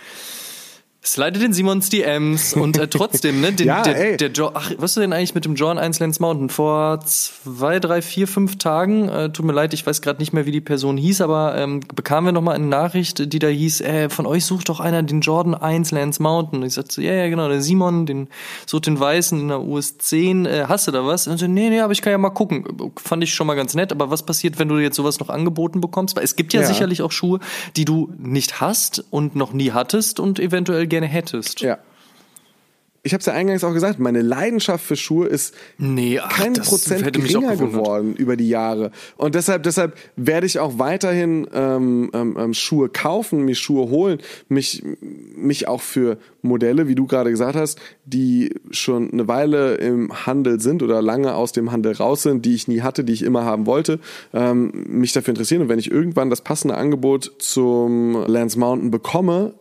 Slide 1.07 1.39
den 1.39 1.53
Simons 1.53 1.91
DMs 1.91 2.55
und 2.55 2.79
äh, 2.79 2.89
trotzdem, 2.89 3.43
ne? 3.43 3.53
Den, 3.53 3.67
ja, 3.69 3.83
der, 3.83 4.13
ey. 4.13 4.17
der 4.17 4.31
jo 4.31 4.51
Ach, 4.55 4.73
was 4.79 4.93
ist 4.93 5.03
denn 5.03 5.13
eigentlich 5.13 5.35
mit 5.35 5.45
dem 5.45 5.55
John 5.55 5.79
1 5.79 5.99
Lens 5.99 6.19
Mountain? 6.19 6.49
Vor 6.49 7.01
zwei, 7.01 7.79
drei, 7.79 8.01
vier, 8.01 8.27
fünf 8.27 8.57
Tagen, 8.57 9.11
äh, 9.11 9.31
tut 9.31 9.45
mir 9.45 9.53
leid, 9.53 9.75
ich 9.75 9.87
weiß 9.87 10.01
gerade 10.01 10.21
nicht 10.21 10.33
mehr, 10.33 10.47
wie 10.47 10.51
die 10.51 10.63
Person 10.63 10.97
hieß, 10.97 11.21
aber 11.21 11.57
ähm, 11.59 11.81
bekamen 11.95 12.29
wir 12.29 12.33
nochmal 12.33 12.55
eine 12.55 12.67
Nachricht, 12.67 13.33
die 13.33 13.39
da 13.39 13.49
hieß, 13.49 13.83
äh, 13.83 14.09
von 14.09 14.25
euch 14.25 14.47
sucht 14.47 14.71
doch 14.71 14.81
einer 14.81 15.03
den 15.03 15.21
Jordan 15.21 15.55
1 15.55 15.91
Lens 15.91 16.21
Mountain. 16.21 16.61
Und 16.61 16.67
ich 16.67 16.75
sagte 16.75 16.95
so, 16.95 17.03
ja, 17.03 17.13
ja, 17.13 17.29
genau, 17.29 17.49
der 17.49 17.61
Simon, 17.61 18.07
den 18.07 18.29
sucht 18.65 18.87
den 18.87 18.99
Weißen 18.99 19.39
in 19.39 19.49
der 19.49 19.61
US 19.61 19.99
10, 19.99 20.47
äh, 20.47 20.65
hast 20.69 20.87
du 20.87 20.91
da 20.91 21.05
was? 21.05 21.27
Und 21.27 21.37
so, 21.37 21.47
nee, 21.47 21.69
nee, 21.69 21.81
aber 21.81 21.93
ich 21.93 22.01
kann 22.01 22.13
ja 22.13 22.19
mal 22.19 22.31
gucken. 22.31 22.65
Fand 22.97 23.23
ich 23.23 23.35
schon 23.35 23.47
mal 23.47 23.57
ganz 23.57 23.75
nett, 23.75 23.93
aber 23.93 24.11
was 24.11 24.25
passiert, 24.25 24.59
wenn 24.59 24.69
du 24.69 24.79
jetzt 24.79 24.97
sowas 24.97 25.21
noch 25.21 25.29
angeboten 25.29 25.83
bekommst? 25.83 26.17
Weil 26.17 26.25
es 26.25 26.35
gibt 26.35 26.55
ja, 26.55 26.63
ja. 26.63 26.67
sicherlich 26.67 27.03
auch 27.03 27.13
Schuhe, 27.13 27.41
die 27.77 27.85
du 27.85 28.11
nicht 28.17 28.63
hast 28.63 29.05
und 29.11 29.37
noch 29.37 29.53
nie 29.53 29.73
hattest 29.73 30.19
und 30.19 30.41
eventuell 30.41 30.87
gerne 30.95 31.07
hättest. 31.07 31.61
Ja. 31.61 31.79
Ich 33.07 33.13
habe 33.13 33.21
es 33.21 33.27
ja 33.27 33.35
eingangs 33.35 33.63
auch 33.65 33.75
gesagt, 33.75 33.99
meine 33.99 34.23
Leidenschaft 34.23 34.83
für 34.83 34.97
Schuhe 34.97 35.27
ist 35.27 35.55
Nee, 35.77 36.21
ach, 36.21 36.31
kein 36.31 36.55
Prozent 36.55 37.13
geringer 37.13 37.55
geworden 37.55 38.17
über 38.17 38.35
die 38.35 38.49
Jahre. 38.49 38.93
Und 39.19 39.35
deshalb, 39.35 39.63
deshalb 39.65 39.95
werde 40.17 40.47
ich 40.47 40.59
auch 40.59 40.79
weiterhin 40.79 41.47
ähm, 41.53 42.11
ähm, 42.15 42.37
ähm, 42.39 42.55
Schuhe 42.55 42.89
kaufen, 42.89 43.45
mir 43.45 43.57
Schuhe 43.57 43.91
holen, 43.91 44.21
mich, 44.49 44.83
mich 45.37 45.69
auch 45.69 45.83
für 45.83 46.17
Modelle, 46.41 46.89
wie 46.89 46.95
du 46.95 47.07
gerade 47.07 47.29
gesagt 47.29 47.57
hast, 47.57 47.79
die 48.07 48.55
schon 48.71 49.13
eine 49.13 49.29
Weile 49.29 49.75
im 49.75 50.25
Handel 50.25 50.59
sind 50.61 50.83
oder 50.83 51.03
lange 51.03 51.35
aus 51.35 51.53
dem 51.53 51.73
Handel 51.73 51.93
raus 51.93 52.23
sind, 52.23 52.47
die 52.47 52.55
ich 52.55 52.69
nie 52.69 52.81
hatte, 52.81 53.05
die 53.05 53.13
ich 53.13 53.23
immer 53.23 53.45
haben 53.45 53.67
wollte, 53.67 54.01
ähm, 54.33 54.73
mich 54.89 55.13
dafür 55.13 55.33
interessieren. 55.33 55.61
Und 55.61 55.69
wenn 55.69 55.79
ich 55.79 55.91
irgendwann 55.91 56.31
das 56.31 56.41
passende 56.41 56.79
Angebot 56.79 57.33
zum 57.39 58.25
Lance 58.27 58.59
Mountain 58.59 58.91
bekomme, 58.91 59.53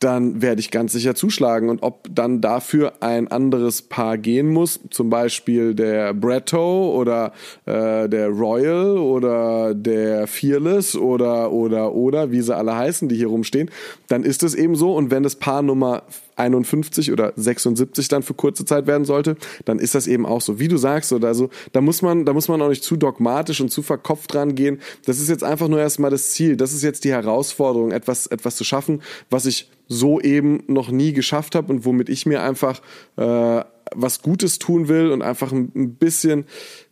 dann 0.00 0.40
werde 0.40 0.60
ich 0.60 0.70
ganz 0.70 0.92
sicher 0.92 1.14
zuschlagen. 1.14 1.68
Und 1.68 1.82
ob 1.82 2.08
dann 2.10 2.40
dafür 2.40 2.94
ein 3.00 3.28
anderes 3.28 3.82
Paar 3.82 4.18
gehen 4.18 4.48
muss, 4.48 4.80
zum 4.90 5.10
Beispiel 5.10 5.74
der 5.74 6.14
Bretto 6.14 6.94
oder 6.98 7.32
äh, 7.66 8.08
der 8.08 8.28
Royal 8.28 8.98
oder 8.98 9.74
der 9.74 10.26
Fearless 10.26 10.96
oder 10.96 11.52
oder 11.52 11.94
oder 11.94 12.32
wie 12.32 12.40
sie 12.40 12.56
alle 12.56 12.74
heißen, 12.74 13.08
die 13.08 13.16
hier 13.16 13.28
rumstehen, 13.28 13.70
dann 14.08 14.24
ist 14.24 14.42
es 14.42 14.54
eben 14.54 14.74
so. 14.74 14.94
Und 14.94 15.10
wenn 15.10 15.22
das 15.22 15.36
Paar 15.36 15.62
Nummer 15.62 16.02
51 16.40 17.12
oder 17.12 17.32
76 17.36 18.08
dann 18.08 18.22
für 18.22 18.34
kurze 18.34 18.64
Zeit 18.64 18.86
werden 18.86 19.04
sollte, 19.04 19.36
dann 19.64 19.78
ist 19.78 19.94
das 19.94 20.06
eben 20.06 20.26
auch 20.26 20.40
so. 20.40 20.58
Wie 20.58 20.68
du 20.68 20.76
sagst, 20.76 21.12
oder 21.12 21.28
also, 21.28 21.50
da 21.72 21.80
muss 21.80 22.02
man, 22.02 22.24
da 22.24 22.32
muss 22.32 22.48
man 22.48 22.60
auch 22.62 22.68
nicht 22.68 22.82
zu 22.82 22.96
dogmatisch 22.96 23.60
und 23.60 23.70
zu 23.70 23.82
verkopft 23.82 24.34
dran 24.34 24.54
gehen. 24.54 24.80
Das 25.06 25.20
ist 25.20 25.28
jetzt 25.28 25.44
einfach 25.44 25.68
nur 25.68 25.80
erstmal 25.80 26.10
das 26.10 26.30
Ziel. 26.30 26.56
Das 26.56 26.72
ist 26.72 26.82
jetzt 26.82 27.04
die 27.04 27.12
Herausforderung, 27.12 27.92
etwas, 27.92 28.26
etwas 28.26 28.56
zu 28.56 28.64
schaffen, 28.64 29.02
was 29.28 29.46
ich 29.46 29.70
so 29.88 30.20
eben 30.20 30.62
noch 30.68 30.90
nie 30.90 31.12
geschafft 31.12 31.54
habe 31.54 31.72
und 31.72 31.84
womit 31.84 32.08
ich 32.08 32.24
mir 32.24 32.42
einfach 32.42 32.80
äh, 33.16 33.62
was 33.94 34.22
Gutes 34.22 34.58
tun 34.58 34.88
will 34.88 35.10
und 35.10 35.22
einfach 35.22 35.52
ein 35.52 35.94
bisschen, 35.96 36.44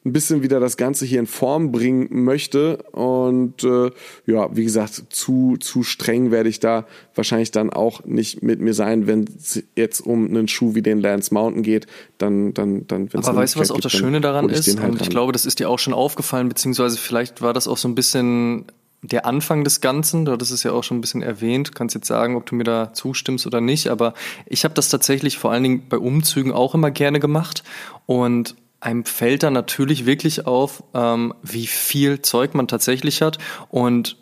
ein 0.04 0.12
bisschen 0.12 0.42
wieder 0.42 0.60
das 0.60 0.76
Ganze 0.76 1.04
hier 1.04 1.20
in 1.20 1.26
Form 1.26 1.72
bringen 1.72 2.24
möchte. 2.24 2.78
Und 2.92 3.64
äh, 3.64 3.90
ja, 4.26 4.54
wie 4.56 4.64
gesagt, 4.64 5.04
zu, 5.10 5.56
zu 5.58 5.82
streng 5.82 6.30
werde 6.30 6.48
ich 6.48 6.60
da 6.60 6.86
wahrscheinlich 7.14 7.50
dann 7.50 7.70
auch 7.70 8.04
nicht 8.04 8.42
mit 8.42 8.60
mir 8.60 8.74
sein, 8.74 9.06
wenn 9.06 9.24
es 9.24 9.62
jetzt 9.76 10.00
um 10.00 10.26
einen 10.26 10.48
Schuh 10.48 10.74
wie 10.74 10.82
den 10.82 11.00
Lance 11.00 11.32
Mountain 11.32 11.62
geht. 11.62 11.86
Dann, 12.18 12.54
dann, 12.54 12.86
dann, 12.86 13.08
Aber 13.12 13.36
weißt 13.36 13.56
du, 13.56 13.60
was 13.60 13.70
auch 13.70 13.80
das 13.80 13.92
gibt, 13.92 14.02
Schöne 14.02 14.20
daran 14.20 14.48
ich 14.48 14.58
ist? 14.58 14.66
den 14.66 14.80
halt 14.80 14.92
und 14.92 15.02
ich 15.02 15.10
glaube, 15.10 15.32
das 15.32 15.46
ist 15.46 15.58
dir 15.60 15.68
auch 15.68 15.78
schon 15.78 15.94
aufgefallen, 15.94 16.48
beziehungsweise 16.48 16.98
vielleicht 16.98 17.42
war 17.42 17.52
das 17.52 17.68
auch 17.68 17.76
so 17.76 17.88
ein 17.88 17.94
bisschen 17.94 18.66
der 19.02 19.26
Anfang 19.26 19.64
des 19.64 19.80
Ganzen. 19.80 20.24
Du 20.24 20.32
hattest 20.32 20.50
es 20.50 20.62
ja 20.62 20.72
auch 20.72 20.82
schon 20.82 20.98
ein 20.98 21.00
bisschen 21.00 21.22
erwähnt. 21.22 21.74
Kannst 21.74 21.94
jetzt 21.94 22.08
sagen, 22.08 22.36
ob 22.36 22.46
du 22.46 22.54
mir 22.54 22.64
da 22.64 22.92
zustimmst 22.92 23.46
oder 23.46 23.60
nicht. 23.60 23.88
Aber 23.88 24.14
ich 24.46 24.64
habe 24.64 24.74
das 24.74 24.88
tatsächlich 24.88 25.38
vor 25.38 25.52
allen 25.52 25.62
Dingen 25.62 25.88
bei 25.88 25.98
Umzügen 25.98 26.52
auch 26.52 26.74
immer 26.74 26.90
gerne 26.90 27.20
gemacht. 27.20 27.62
Und 28.06 28.56
einem 28.80 29.04
fällt 29.04 29.42
dann 29.42 29.52
natürlich 29.52 30.06
wirklich 30.06 30.46
auf, 30.46 30.82
ähm, 30.94 31.34
wie 31.42 31.66
viel 31.66 32.22
Zeug 32.22 32.54
man 32.54 32.68
tatsächlich 32.68 33.22
hat 33.22 33.38
und 33.68 34.16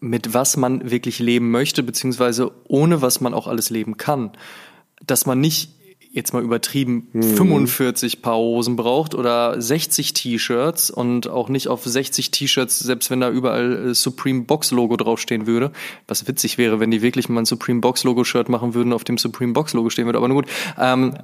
mit 0.00 0.34
was 0.34 0.56
man 0.56 0.90
wirklich 0.90 1.18
leben 1.18 1.50
möchte, 1.50 1.82
beziehungsweise 1.82 2.52
ohne 2.68 3.02
was 3.02 3.20
man 3.20 3.34
auch 3.34 3.48
alles 3.48 3.70
leben 3.70 3.96
kann. 3.96 4.30
Dass 5.04 5.26
man 5.26 5.40
nicht 5.40 5.77
jetzt 6.18 6.34
mal 6.34 6.42
übertrieben 6.42 7.08
45 7.12 8.20
Paar 8.20 8.36
Hosen 8.36 8.76
braucht 8.76 9.14
oder 9.14 9.60
60 9.60 10.12
T-Shirts 10.12 10.90
und 10.90 11.28
auch 11.28 11.48
nicht 11.48 11.68
auf 11.68 11.84
60 11.84 12.30
T-Shirts, 12.30 12.80
selbst 12.80 13.10
wenn 13.10 13.20
da 13.20 13.30
überall 13.30 13.90
äh, 13.90 13.94
Supreme 13.94 14.42
Box 14.42 14.70
Logo 14.70 14.96
draufstehen 14.96 15.46
würde. 15.46 15.72
Was 16.06 16.28
witzig 16.28 16.58
wäre, 16.58 16.80
wenn 16.80 16.90
die 16.90 17.00
wirklich 17.00 17.28
mal 17.28 17.40
ein 17.40 17.46
Supreme 17.46 17.80
Box 17.80 18.04
Logo 18.04 18.24
Shirt 18.24 18.48
machen 18.48 18.74
würden, 18.74 18.92
auf 18.92 19.04
dem 19.04 19.16
Supreme 19.16 19.52
Box 19.52 19.72
Logo 19.72 19.88
stehen 19.88 20.06
würde. 20.06 20.18
Aber 20.18 20.28
nun 20.28 20.38
gut, 20.38 20.46
ähm, 20.78 21.14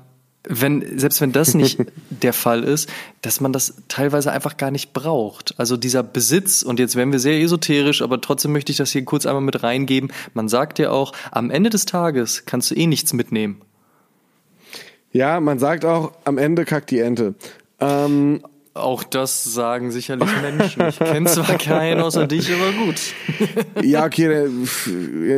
wenn, 0.47 0.99
selbst 0.99 1.21
wenn 1.21 1.33
das 1.33 1.55
nicht 1.55 1.81
der 2.11 2.33
Fall 2.33 2.63
ist, 2.65 2.89
dass 3.23 3.41
man 3.41 3.53
das 3.53 3.75
teilweise 3.89 4.31
einfach 4.31 4.57
gar 4.57 4.71
nicht 4.71 4.93
braucht. 4.93 5.55
Also 5.59 5.77
dieser 5.77 6.03
Besitz, 6.03 6.63
und 6.63 6.79
jetzt 6.79 6.97
werden 6.97 7.13
wir 7.13 7.19
sehr 7.19 7.41
esoterisch, 7.41 8.03
aber 8.03 8.21
trotzdem 8.21 8.53
möchte 8.53 8.71
ich 8.71 8.79
das 8.79 8.93
hier 8.93 9.05
kurz 9.05 9.27
einmal 9.27 9.43
mit 9.43 9.63
reingeben. 9.63 10.13
Man 10.35 10.49
sagt 10.49 10.79
ja 10.79 10.91
auch, 10.91 11.13
am 11.31 11.51
Ende 11.51 11.71
des 11.71 11.87
Tages 11.87 12.45
kannst 12.47 12.71
du 12.71 12.75
eh 12.75 12.87
nichts 12.87 13.13
mitnehmen. 13.13 13.61
Ja, 15.15 15.39
man 15.39 15.61
sagt 15.61 15.85
auch, 15.85 16.13
am 16.25 16.39
Ende 16.39 16.65
kackt 16.65 16.91
die 16.91 16.99
Ente. 16.99 17.37
Ähm, 17.79 18.41
Auch 18.75 19.05
das 19.05 19.45
sagen 19.45 19.93
sicherlich 19.93 20.29
Menschen. 20.43 20.89
Ich 20.89 20.99
kenne 20.99 21.31
zwar 21.31 21.57
keinen 21.59 22.01
außer 22.01 22.27
dich, 22.27 22.51
aber 22.53 22.73
gut. 22.73 22.97
ja, 23.85 24.05
okay, 24.05 24.27
der, 24.27 24.49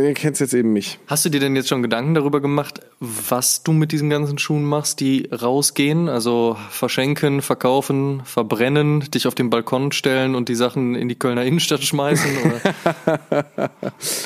ihr 0.08 0.14
kennt 0.14 0.40
jetzt 0.40 0.54
eben 0.54 0.72
mich. 0.72 0.98
Hast 1.06 1.26
du 1.26 1.28
dir 1.28 1.40
denn 1.40 1.54
jetzt 1.54 1.68
schon 1.68 1.82
Gedanken 1.82 2.14
darüber 2.14 2.40
gemacht, 2.40 2.80
was 3.00 3.62
du 3.62 3.72
mit 3.72 3.92
diesen 3.92 4.08
ganzen 4.08 4.38
Schuhen 4.38 4.64
machst, 4.64 5.00
die 5.00 5.28
rausgehen? 5.30 6.08
Also 6.08 6.56
verschenken, 6.70 7.42
verkaufen, 7.42 8.22
verbrennen, 8.24 9.00
dich 9.00 9.26
auf 9.26 9.34
den 9.34 9.50
Balkon 9.50 9.92
stellen 9.92 10.34
und 10.34 10.48
die 10.48 10.54
Sachen 10.54 10.94
in 10.94 11.10
die 11.10 11.16
Kölner 11.18 11.44
Innenstadt 11.44 11.82
schmeißen? 11.82 12.30
Oder? 12.38 13.70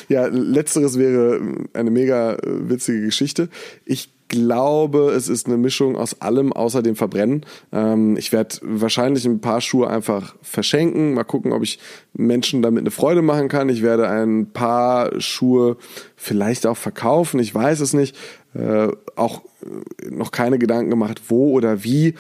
Ja, 0.09 0.27
letzteres 0.27 0.99
wäre 0.99 1.41
eine 1.73 1.91
mega 1.91 2.35
äh, 2.35 2.39
witzige 2.45 3.01
Geschichte. 3.01 3.49
Ich 3.85 4.11
glaube, 4.31 5.11
es 5.11 5.29
ist 5.29 5.47
eine 5.47 5.59
Mischung 5.59 5.97
aus 5.97 6.23
allem 6.23 6.53
außer 6.53 6.83
dem 6.83 6.97
Verbrennen. 6.97 7.45
Ähm, 7.73 8.17
ich 8.17 8.33
werde 8.33 8.57
wahrscheinlich 8.63 9.27
ein 9.27 9.41
paar 9.41 9.61
Schuhe 9.61 9.91
einfach 9.91 10.37
verschenken. 10.41 11.13
Mal 11.13 11.25
gucken, 11.25 11.53
ob 11.53 11.63
ich 11.63 11.79
Menschen 12.15 12.63
damit 12.63 12.81
eine 12.81 12.93
Freude 12.93 13.21
machen 13.21 13.49
kann. 13.49 13.69
Ich 13.69 13.83
werde 13.83 14.09
ein 14.09 14.53
paar 14.53 15.21
Schuhe 15.21 15.77
vielleicht 16.17 16.67
auch 16.67 16.77
verkaufen. 16.77 17.41
Ich 17.41 17.55
weiß 17.55 17.81
es 17.81 17.93
nicht. 17.93 18.17
Äh, 18.55 18.89
auch 19.17 19.43
äh, 19.63 20.11
noch 20.11 20.31
keine 20.31 20.59
Gedanken 20.59 20.91
gemacht, 20.91 21.23
wo 21.29 21.53
oder 21.53 21.85
wie. 21.85 22.15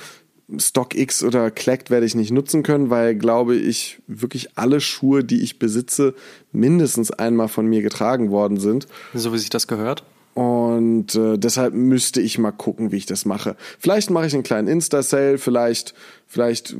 StockX 0.59 1.23
oder 1.23 1.53
Clacked 1.53 1.91
werde 1.91 2.07
ich 2.07 2.17
nicht 2.17 2.33
nutzen 2.33 2.65
können, 2.65 2.91
weil, 2.91 3.15
glaube 3.15 3.55
ich, 3.55 4.01
wirklich 4.09 4.59
alle 4.59 4.81
Schuhe, 4.81 5.23
die 5.23 5.43
ich 5.43 5.61
besitze, 5.61 6.15
mindestens 6.51 7.13
einmal 7.13 7.47
von 7.47 7.67
mir 7.67 7.83
getragen 7.83 8.33
worden 8.33 8.59
sind. 8.59 8.89
so 9.15 9.33
wie 9.33 9.39
sich 9.39 9.51
das 9.51 9.69
gehört? 9.69 10.03
Und 10.41 11.15
äh, 11.17 11.37
deshalb 11.37 11.75
müsste 11.75 12.23
ich 12.23 12.39
mal 12.39 12.51
gucken, 12.51 12.93
wie 12.93 12.97
ich 12.97 13.05
das 13.05 13.27
mache. 13.27 13.57
Vielleicht 13.79 14.09
mache 14.09 14.25
ich 14.27 14.33
einen 14.33 14.43
kleinen 14.43 14.69
Insta-Sale, 14.69 15.37
vielleicht, 15.37 15.93
vielleicht 16.27 16.75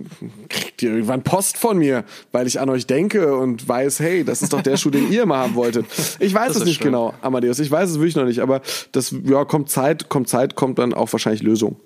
kriegt 0.49 0.81
ihr 0.83 0.93
irgendwann 0.93 1.23
Post 1.23 1.59
von 1.59 1.77
mir, 1.77 2.05
weil 2.33 2.47
ich 2.47 2.59
an 2.59 2.71
euch 2.71 2.87
denke 2.87 3.37
und 3.37 3.69
weiß, 3.69 4.01
hey, 4.01 4.25
das 4.25 4.41
ist 4.41 4.55
doch 4.55 4.63
der 4.63 4.79
Schuh, 4.79 4.89
den 4.89 5.13
ihr 5.13 5.25
immer 5.25 5.37
haben 5.37 5.57
wolltet. 5.57 5.85
Ich 6.21 6.33
weiß 6.33 6.55
Das 6.55 6.57
es 6.57 6.65
nicht 6.65 6.79
schön. 6.79 6.87
genau, 6.87 7.13
Amadeus. 7.21 7.59
Ich 7.59 7.71
weiß 7.71 7.91
es 7.91 7.97
wirklich 7.97 8.17
noch 8.17 8.25
nicht, 8.25 8.41
aber 8.41 8.63
das, 8.93 9.15
ja, 9.25 9.45
kommt 9.45 9.69
Zeit, 9.69 10.09
kommt 10.09 10.31
Zeit, 10.31 10.55
kommt 10.55 10.79
dann 10.79 10.95
auch 10.95 11.13
wahrscheinlich 11.13 11.43
Lösung. 11.43 11.77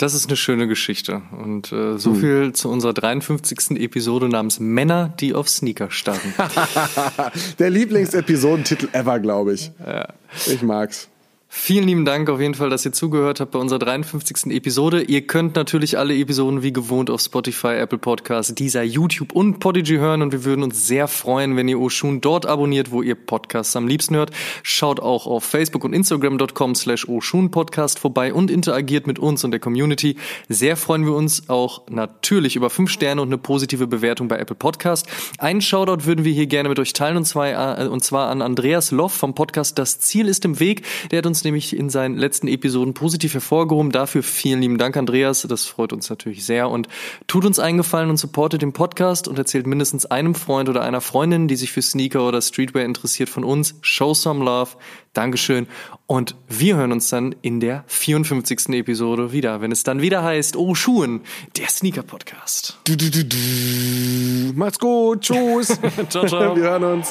Das 0.00 0.14
ist 0.14 0.28
eine 0.28 0.36
schöne 0.38 0.66
Geschichte. 0.66 1.20
Und 1.30 1.72
äh, 1.72 1.98
so 1.98 2.14
viel 2.14 2.54
zu 2.54 2.70
unserer 2.70 2.94
53. 2.94 3.72
Episode 3.72 4.30
namens 4.30 4.58
Männer, 4.58 5.12
die 5.20 5.34
auf 5.34 5.46
Sneaker 5.50 5.90
starren. 5.90 6.32
Der 7.58 7.68
Lieblingsepisodentitel 7.68 8.88
ever, 8.92 9.20
glaube 9.20 9.52
ich. 9.52 9.72
Ich 10.46 10.62
mag's. 10.62 11.09
Vielen 11.52 11.88
lieben 11.88 12.04
Dank 12.04 12.30
auf 12.30 12.40
jeden 12.40 12.54
Fall, 12.54 12.70
dass 12.70 12.84
ihr 12.84 12.92
zugehört 12.92 13.40
habt 13.40 13.50
bei 13.50 13.58
unserer 13.58 13.80
53. 13.80 14.52
Episode. 14.52 15.02
Ihr 15.02 15.26
könnt 15.26 15.56
natürlich 15.56 15.98
alle 15.98 16.16
Episoden 16.16 16.62
wie 16.62 16.72
gewohnt 16.72 17.10
auf 17.10 17.20
Spotify, 17.20 17.74
Apple 17.74 17.98
Podcasts, 17.98 18.54
dieser 18.54 18.84
YouTube 18.84 19.32
und 19.32 19.58
Podigy 19.58 19.96
hören 19.96 20.22
und 20.22 20.30
wir 20.30 20.44
würden 20.44 20.62
uns 20.62 20.86
sehr 20.86 21.08
freuen, 21.08 21.56
wenn 21.56 21.66
ihr 21.66 21.80
Oshun 21.80 22.20
dort 22.20 22.46
abonniert, 22.46 22.92
wo 22.92 23.02
ihr 23.02 23.16
Podcasts 23.16 23.74
am 23.74 23.88
liebsten 23.88 24.14
hört. 24.14 24.30
Schaut 24.62 25.00
auch 25.00 25.26
auf 25.26 25.42
Facebook 25.42 25.82
und 25.82 25.92
Instagram.com 25.92 26.76
slash 26.76 27.08
Oshun 27.08 27.50
Podcast 27.50 27.98
vorbei 27.98 28.32
und 28.32 28.48
interagiert 28.48 29.08
mit 29.08 29.18
uns 29.18 29.42
und 29.42 29.50
der 29.50 29.58
Community. 29.58 30.18
Sehr 30.48 30.76
freuen 30.76 31.04
wir 31.04 31.14
uns 31.14 31.48
auch 31.48 31.82
natürlich 31.90 32.54
über 32.54 32.70
fünf 32.70 32.92
Sterne 32.92 33.22
und 33.22 33.28
eine 33.28 33.38
positive 33.38 33.88
Bewertung 33.88 34.28
bei 34.28 34.38
Apple 34.38 34.54
Podcast. 34.54 35.08
Einen 35.38 35.62
Shoutout 35.62 36.06
würden 36.06 36.24
wir 36.24 36.32
hier 36.32 36.46
gerne 36.46 36.68
mit 36.68 36.78
euch 36.78 36.92
teilen 36.92 37.16
und 37.16 37.24
zwar, 37.24 37.80
äh, 37.80 37.88
und 37.88 38.04
zwar 38.04 38.30
an 38.30 38.40
Andreas 38.40 38.92
Loff 38.92 39.14
vom 39.14 39.34
Podcast 39.34 39.78
Das 39.78 39.98
Ziel 39.98 40.28
ist 40.28 40.44
im 40.44 40.60
Weg. 40.60 40.86
Der 41.10 41.18
hat 41.18 41.26
uns 41.26 41.39
nämlich 41.44 41.76
in 41.76 41.90
seinen 41.90 42.16
letzten 42.16 42.48
Episoden 42.48 42.94
positiv 42.94 43.34
hervorgehoben. 43.34 43.92
Dafür 43.92 44.22
vielen 44.22 44.60
lieben 44.60 44.78
Dank, 44.78 44.96
Andreas. 44.96 45.42
Das 45.42 45.66
freut 45.66 45.92
uns 45.92 46.10
natürlich 46.10 46.44
sehr 46.44 46.68
und 46.68 46.88
tut 47.26 47.44
uns 47.44 47.58
eingefallen 47.58 48.10
und 48.10 48.16
supportet 48.16 48.62
den 48.62 48.72
Podcast 48.72 49.28
und 49.28 49.38
erzählt 49.38 49.66
mindestens 49.66 50.06
einem 50.06 50.34
Freund 50.34 50.68
oder 50.68 50.82
einer 50.82 51.00
Freundin, 51.00 51.48
die 51.48 51.56
sich 51.56 51.72
für 51.72 51.82
Sneaker 51.82 52.26
oder 52.26 52.40
Streetwear 52.40 52.84
interessiert 52.84 53.28
von 53.28 53.44
uns. 53.44 53.74
Show 53.80 54.14
some 54.14 54.44
love. 54.44 54.76
Dankeschön. 55.12 55.66
Und 56.06 56.36
wir 56.48 56.76
hören 56.76 56.92
uns 56.92 57.08
dann 57.08 57.34
in 57.42 57.58
der 57.60 57.84
54. 57.88 58.68
Episode 58.70 59.32
wieder, 59.32 59.60
wenn 59.60 59.72
es 59.72 59.82
dann 59.82 60.00
wieder 60.00 60.22
heißt, 60.22 60.56
oh 60.56 60.74
Schuhen, 60.74 61.22
der 61.56 61.68
Sneaker 61.68 62.02
Podcast. 62.02 62.78
Du, 62.84 62.96
du, 62.96 63.10
du, 63.10 63.24
du. 63.24 64.52
Macht's 64.54 64.78
gut. 64.78 65.22
Tschüss. 65.22 65.78
Ciao, 66.08 66.26
ciao. 66.26 66.54
Wir 66.54 66.62
hören 66.62 66.84
uns. 66.84 67.10